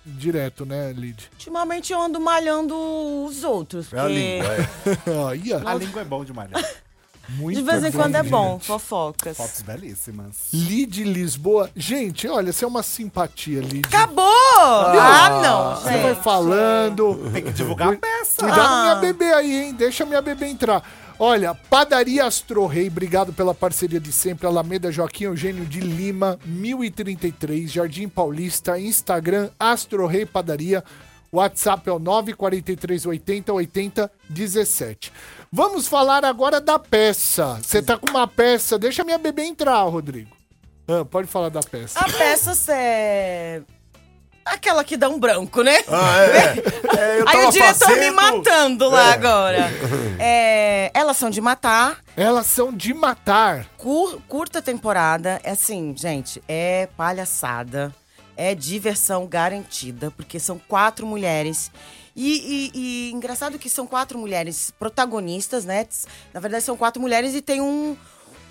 direto, 0.04 0.64
né, 0.64 0.92
Lid? 0.92 1.28
Ultimamente 1.32 1.92
eu 1.92 2.00
ando 2.00 2.20
malhando 2.20 2.74
os 3.24 3.42
outros. 3.42 3.92
É 3.92 3.98
a 3.98 4.06
língua, 4.06 4.48
é. 4.54 5.10
Olha. 5.10 5.68
A 5.68 5.74
língua 5.74 6.02
é 6.02 6.04
bom 6.04 6.24
de 6.24 6.32
malhar. 6.32 6.62
Muito 7.28 7.56
De 7.56 7.62
vez 7.62 7.84
em 7.84 7.90
quando 7.92 8.14
é 8.14 8.22
bom, 8.22 8.58
fofocas. 8.60 9.36
Fotos 9.36 9.62
belíssimas. 9.62 10.48
Lid 10.52 11.02
Lisboa. 11.04 11.70
Gente, 11.74 12.28
olha, 12.28 12.52
você 12.52 12.64
é 12.64 12.68
uma 12.68 12.82
simpatia, 12.82 13.60
Lid. 13.60 13.84
Acabou! 13.86 14.24
Ah, 14.58 15.40
não, 15.42 15.76
Você 15.76 15.98
vai 15.98 16.14
falando. 16.14 17.30
Tem 17.32 17.42
que 17.42 17.52
divulgar 17.52 17.92
a 17.92 17.96
peça. 17.96 18.36
Cuidado 18.38 18.60
com 18.60 18.64
Ah. 18.66 18.82
minha 18.82 18.94
bebê 18.96 19.32
aí, 19.32 19.64
hein? 19.66 19.74
Deixa 19.74 20.04
minha 20.06 20.22
bebê 20.22 20.46
entrar. 20.46 20.82
Olha, 21.18 21.54
Padaria 21.54 22.26
Astro 22.26 22.66
Rei, 22.66 22.88
obrigado 22.88 23.32
pela 23.32 23.54
parceria 23.54 23.98
de 23.98 24.12
sempre. 24.12 24.46
Alameda 24.46 24.92
Joaquim 24.92 25.24
Eugênio 25.24 25.64
de 25.64 25.80
Lima, 25.80 26.38
1033, 26.44 27.72
Jardim 27.72 28.06
Paulista, 28.06 28.78
Instagram 28.78 29.48
Astro 29.58 30.06
Rei 30.06 30.26
Padaria. 30.26 30.84
WhatsApp 31.36 31.88
é 31.88 31.92
o 31.92 31.98
94380 31.98 33.52
80 33.52 34.10
17. 34.28 35.12
Vamos 35.52 35.86
falar 35.86 36.24
agora 36.24 36.60
da 36.60 36.78
peça. 36.78 37.58
Você 37.62 37.80
tá 37.82 37.96
com 37.96 38.10
uma 38.10 38.26
peça. 38.26 38.78
Deixa 38.78 39.04
minha 39.04 39.18
bebê 39.18 39.44
entrar, 39.44 39.82
Rodrigo. 39.84 40.34
Ah, 40.88 41.04
pode 41.04 41.26
falar 41.28 41.48
da 41.48 41.60
peça. 41.60 41.98
A 41.98 42.04
peça 42.04 42.52
é. 42.72 43.62
Aquela 44.44 44.84
que 44.84 44.96
dá 44.96 45.08
um 45.08 45.18
branco, 45.18 45.60
né? 45.62 45.76
Ah, 45.88 46.20
é. 46.20 46.98
É, 46.98 47.18
eu 47.20 47.28
Aí 47.28 47.32
tava 47.36 47.48
o 47.48 47.50
diretor 47.50 47.88
me 47.88 47.94
fazendo- 47.96 48.14
matando 48.14 48.88
lá 48.88 49.12
agora. 49.12 49.68
É, 50.20 50.90
elas 50.94 51.16
são 51.16 51.28
de 51.30 51.40
matar, 51.40 51.98
Elas 52.16 52.46
são 52.46 52.72
de 52.72 52.94
matar. 52.94 53.66
cur- 53.76 54.20
curta 54.28 54.62
temporada. 54.62 55.40
É 55.42 55.50
assim, 55.50 55.92
gente, 55.98 56.40
é 56.46 56.88
palhaçada. 56.96 57.92
É 58.36 58.54
diversão 58.54 59.26
garantida, 59.26 60.10
porque 60.10 60.38
são 60.38 60.58
quatro 60.68 61.06
mulheres. 61.06 61.70
E, 62.14 62.70
e- 62.74 62.78
e 63.08 63.12
engraçado 63.12 63.58
que 63.58 63.68
são 63.68 63.86
quatro 63.86 64.18
mulheres 64.18 64.72
protagonistas, 64.78 65.64
né? 65.64 65.86
Na 66.32 66.40
verdade, 66.40 66.64
são 66.64 66.76
quatro 66.76 67.00
mulheres 67.00 67.34
e 67.34 67.42
tem 67.42 67.60
um, 67.60 67.96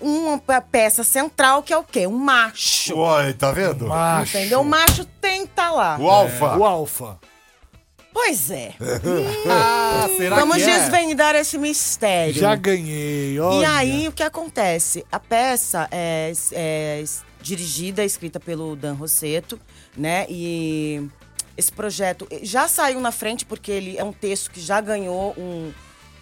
uma 0.00 0.38
pe- 0.38 0.60
peça 0.70 1.02
central 1.04 1.62
que 1.62 1.72
é 1.72 1.76
o 1.78 1.82
quê? 1.84 2.06
Um 2.06 2.16
macho. 2.18 2.96
Uai, 2.96 3.32
tá 3.32 3.50
vendo? 3.52 3.86
Macho. 3.88 4.36
Entendeu? 4.38 4.60
O 4.60 4.64
macho 4.64 5.04
tem 5.20 5.46
que 5.46 5.52
tá 5.52 5.70
lá. 5.70 5.98
O 5.98 6.08
alfa. 6.10 6.56
O 6.56 6.64
alfa. 6.64 7.18
Pois 8.12 8.50
é. 8.50 8.72
Ah, 9.48 10.08
será 10.16 10.36
Vamos 10.36 10.56
que 10.56 10.62
é? 10.62 10.78
desvendar 10.78 11.34
esse 11.34 11.58
mistério. 11.58 12.34
Já 12.34 12.54
ganhei, 12.54 13.34
E 13.34 13.40
olha. 13.40 13.70
aí, 13.76 14.08
o 14.08 14.12
que 14.12 14.22
acontece? 14.22 15.04
A 15.10 15.18
peça 15.20 15.88
é, 15.90 16.32
é 16.52 17.04
dirigida, 17.46 18.04
escrita 18.04 18.40
pelo 18.40 18.74
Dan 18.74 18.94
Rosseto, 18.94 19.60
né? 19.96 20.26
E 20.28 21.08
esse 21.56 21.70
projeto 21.70 22.26
já 22.42 22.66
saiu 22.66 23.00
na 23.00 23.12
frente, 23.12 23.46
porque 23.46 23.70
ele 23.70 23.96
é 23.96 24.02
um 24.02 24.12
texto 24.12 24.50
que 24.50 24.60
já 24.60 24.80
ganhou 24.80 25.32
um, 25.38 25.72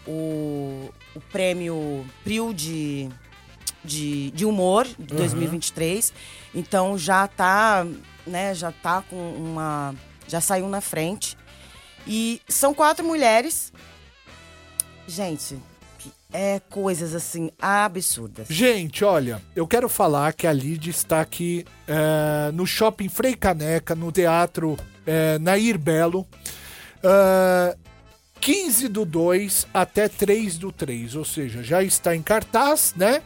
o, 0.07 0.91
o 1.15 1.21
prêmio 1.33 2.05
Prio 2.23 2.53
de, 2.53 3.09
de, 3.83 4.31
de 4.33 4.45
humor 4.45 4.87
de 4.87 5.15
2023. 5.15 6.13
Então 6.55 6.99
já 6.99 7.27
tá, 7.27 7.87
né? 8.27 8.55
Já 8.55 8.71
tá 8.71 9.03
com 9.09 9.17
uma. 9.17 9.95
Já 10.29 10.43
saiu 10.43 10.69
na 10.69 10.83
frente. 10.83 11.39
E 12.07 12.43
são 12.47 12.75
quatro 12.75 13.03
mulheres. 13.03 13.73
Gente, 15.09 15.57
é 16.35 16.61
coisas 16.69 17.15
assim 17.15 17.49
absurdas. 17.63 18.49
Gente, 18.51 19.05
olha, 19.05 19.41
eu 19.55 19.69
quero 19.69 19.89
falar 19.89 20.33
que 20.33 20.49
a 20.49 20.53
Lid 20.53 20.91
está 20.91 21.21
aqui 21.21 21.65
é, 21.87 22.51
no 22.51 22.67
Shopping 22.67 23.09
Frei 23.09 23.37
Caneca, 23.37 23.95
no 23.95 24.11
Teatro 24.11 24.77
é, 25.07 25.39
Nair 25.39 25.79
Belo. 25.79 26.27
é, 27.05 27.77
15 28.41 28.89
do 28.89 29.07
2 29.07 29.69
até 29.73 30.09
3 30.09 30.59
do 30.59 30.73
3, 30.73 31.15
ou 31.15 31.25
seja, 31.25 31.63
já 31.63 31.83
está 31.85 32.15
em 32.17 32.23
cartaz, 32.23 32.93
né? 32.97 33.23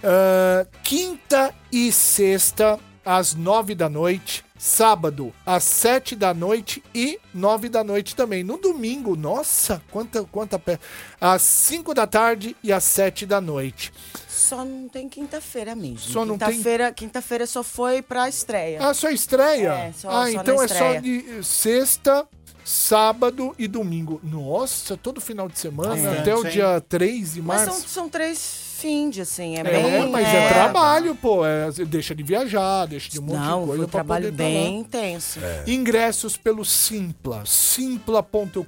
É, 0.00 0.66
quinta 0.84 1.52
e 1.70 1.90
sexta, 1.90 2.78
às 3.04 3.34
9 3.34 3.74
da 3.74 3.90
noite. 3.90 4.44
Sábado, 4.64 5.34
às 5.44 5.64
7 5.64 6.14
da 6.14 6.32
noite 6.32 6.84
e 6.94 7.18
9 7.34 7.68
da 7.68 7.82
noite 7.82 8.14
também. 8.14 8.44
No 8.44 8.56
domingo, 8.56 9.16
nossa, 9.16 9.82
quanta, 9.90 10.22
quanta 10.22 10.56
peça. 10.56 10.78
Às 11.20 11.42
5 11.42 11.92
da 11.92 12.06
tarde 12.06 12.56
e 12.62 12.72
às 12.72 12.84
7 12.84 13.26
da 13.26 13.40
noite. 13.40 13.92
Só 14.28 14.64
não 14.64 14.88
tem 14.88 15.08
quinta-feira 15.08 15.74
mesmo. 15.74 15.98
Só 15.98 16.24
não 16.24 16.38
tem- 16.38 16.50
quinta-feira, 16.50 16.92
quinta-feira 16.92 17.44
só 17.44 17.64
foi 17.64 18.02
pra 18.02 18.28
estreia. 18.28 18.78
Ah, 18.80 18.94
só 18.94 19.10
estreia? 19.10 19.72
É, 19.72 19.92
só- 19.92 20.08
ah, 20.08 20.12
só 20.12 20.20
na 20.22 20.30
então 20.30 20.62
é 20.62 20.68
só 20.68 20.94
de 21.00 21.42
sexta, 21.44 22.24
sábado 22.64 23.52
e 23.58 23.66
domingo. 23.66 24.20
Nossa, 24.22 24.96
todo 24.96 25.20
final 25.20 25.48
de 25.48 25.58
semana, 25.58 25.96
Bastante, 25.96 26.18
até 26.20 26.36
o 26.36 26.46
hein? 26.46 26.52
dia 26.52 26.80
3 26.88 27.32
de 27.34 27.42
Mas 27.42 27.62
março. 27.62 27.80
são, 27.80 27.88
são 27.88 28.08
três 28.08 28.38
fins, 28.82 29.18
assim. 29.18 29.56
É, 29.56 29.60
É, 29.60 29.64
bem. 29.64 30.08
mas 30.10 30.28
é, 30.28 30.48
trabalho, 30.48 31.14
pô. 31.14 31.46
É, 31.46 31.70
deixa 31.86 32.14
de 32.14 32.22
viajar, 32.22 32.86
deixa 32.86 33.08
de 33.08 33.20
um 33.20 33.22
monte 33.22 33.36
Não, 33.38 33.60
de 33.60 33.66
coisa 33.68 33.82
um 33.84 33.86
pra 33.86 33.92
trabalho 33.92 34.24
poder 34.26 34.36
tá 34.36 34.42
bem 34.50 34.80
intenso. 34.80 35.38
Ingressos 35.66 36.36
pelo 36.36 36.64
Simpla, 36.64 37.42
simpla.com.br. 37.46 38.62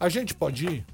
A 0.00 0.08
gente 0.08 0.34
pode 0.34 0.66
ir? 0.66 0.84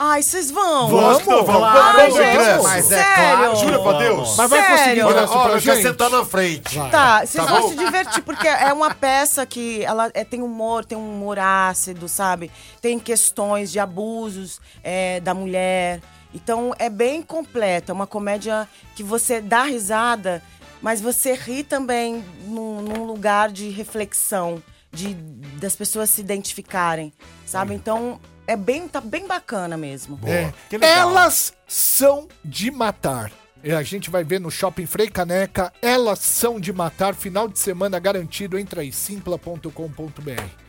Ai, 0.00 0.22
vocês 0.22 0.48
vão. 0.48 0.88
Vamos, 0.88 1.22
Vamos, 1.24 1.44
vamos, 1.46 1.60
vamos, 1.72 2.14
gente, 2.14 2.30
ingresso. 2.30 2.62
Mas 2.62 2.92
é 2.92 3.02
sério. 3.02 3.36
claro. 3.36 3.56
Jura 3.56 3.78
pra 3.82 3.92
Deus? 3.98 4.36
Mas 4.36 4.50
vai 4.50 4.60
conseguir 4.62 4.84
Sério? 4.84 5.06
Olha, 5.08 5.26
pra 5.26 5.50
eu 5.50 5.58
já 5.58 5.74
gente? 5.74 5.82
sentar 5.88 6.10
na 6.10 6.24
frente. 6.24 6.78
Tá, 6.92 7.26
vocês 7.26 7.44
Tá 7.44 7.52
vão 7.52 7.62
bom? 7.62 7.68
se 7.70 7.74
divertir, 7.76 8.22
porque 8.22 8.46
é 8.46 8.72
uma 8.72 8.94
peça 8.94 9.44
que 9.44 9.82
ela 9.84 10.08
é, 10.14 10.22
tem 10.22 10.40
humor, 10.40 10.84
tem 10.84 10.96
um 10.96 11.16
humor 11.16 11.40
ácido, 11.40 12.08
sabe? 12.08 12.48
Tem 12.80 12.96
questões 12.96 13.72
de 13.72 13.80
abusos 13.80 14.60
é, 14.84 15.18
da 15.18 15.34
mulher. 15.34 16.00
Então 16.34 16.74
é 16.78 16.90
bem 16.90 17.22
completa, 17.22 17.92
é 17.92 17.94
uma 17.94 18.06
comédia 18.06 18.68
que 18.94 19.02
você 19.02 19.40
dá 19.40 19.62
risada, 19.62 20.42
mas 20.82 21.00
você 21.00 21.34
ri 21.34 21.62
também 21.62 22.24
num, 22.44 22.82
num 22.82 23.04
lugar 23.04 23.50
de 23.50 23.68
reflexão, 23.70 24.62
de 24.92 25.14
das 25.58 25.74
pessoas 25.74 26.10
se 26.10 26.20
identificarem, 26.20 27.12
sabe? 27.46 27.74
Então 27.74 28.20
é 28.46 28.56
bem, 28.56 28.88
tá 28.88 29.00
bem 29.00 29.26
bacana 29.26 29.76
mesmo. 29.76 30.18
É. 30.24 30.52
que 30.68 30.78
legal. 30.78 31.10
Elas 31.10 31.52
são 31.66 32.28
de 32.44 32.70
matar. 32.70 33.30
É, 33.62 33.74
a 33.74 33.82
gente 33.82 34.08
vai 34.08 34.22
ver 34.22 34.40
no 34.40 34.50
Shopping 34.50 34.86
Frei 34.86 35.08
Caneca. 35.08 35.72
Elas 35.82 36.20
são 36.20 36.60
de 36.60 36.72
matar. 36.72 37.14
Final 37.14 37.48
de 37.48 37.58
semana 37.58 37.98
garantido. 37.98 38.58
Entra 38.58 38.82
aí, 38.82 38.92
simpla.com.br. 38.92 40.67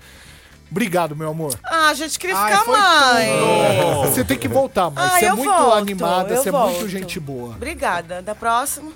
Obrigado, 0.72 1.15
meu 1.15 1.30
amor. 1.30 1.57
Ah, 1.63 1.89
a 1.89 1.93
gente 1.93 2.20
queria 2.20 2.38
Ai, 2.38 2.51
ficar 2.57 2.72
mais. 2.72 4.09
Você 4.09 4.24
tem 4.24 4.38
que 4.38 4.47
voltar, 4.47 4.89
mas 4.91 5.13
Ah, 5.13 5.20
você 5.20 5.26
é 5.26 5.34
muito 5.34 5.51
volto, 5.51 5.74
animada, 5.78 6.36
você 6.38 6.49
é 6.49 6.51
muito 6.51 6.88
gente 6.88 7.20
boa. 7.20 7.55
Obrigada. 7.55 8.22
Da 8.22 8.36
próxima. 8.36 8.91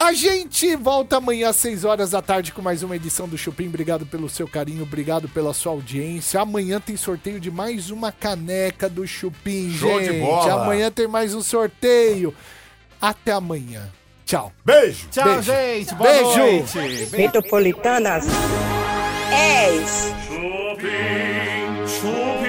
A 0.00 0.12
gente 0.12 0.74
volta 0.74 1.18
amanhã 1.18 1.50
às 1.50 1.56
6 1.56 1.84
horas 1.84 2.10
da 2.10 2.20
tarde 2.20 2.50
com 2.50 2.60
mais 2.60 2.82
uma 2.82 2.96
edição 2.96 3.28
do 3.28 3.38
Chupim. 3.38 3.68
Obrigado 3.68 4.04
pelo 4.04 4.28
seu 4.28 4.48
carinho, 4.48 4.82
obrigado 4.82 5.28
pela 5.28 5.54
sua 5.54 5.70
audiência. 5.70 6.40
Amanhã 6.40 6.80
tem 6.80 6.96
sorteio 6.96 7.38
de 7.38 7.52
mais 7.52 7.88
uma 7.88 8.10
caneca 8.10 8.88
do 8.88 9.06
Chupim, 9.06 9.70
Show 9.72 10.00
de 10.00 10.06
gente. 10.06 10.20
bola. 10.20 10.64
Amanhã 10.64 10.90
tem 10.90 11.06
mais 11.06 11.34
um 11.36 11.40
sorteio. 11.40 12.34
Até 13.00 13.30
amanhã. 13.30 13.88
Tchau. 14.26 14.52
Beijo. 14.64 15.06
Tchau, 15.08 15.24
Beijo. 15.24 15.42
gente. 15.42 15.94
Boa 15.94 16.10
Beijo. 16.10 16.38
noite. 16.38 17.16
Metropolitanas 17.16 18.24
10. 19.32 20.12
Chupim, 20.28 21.86
chupim. 21.86 22.41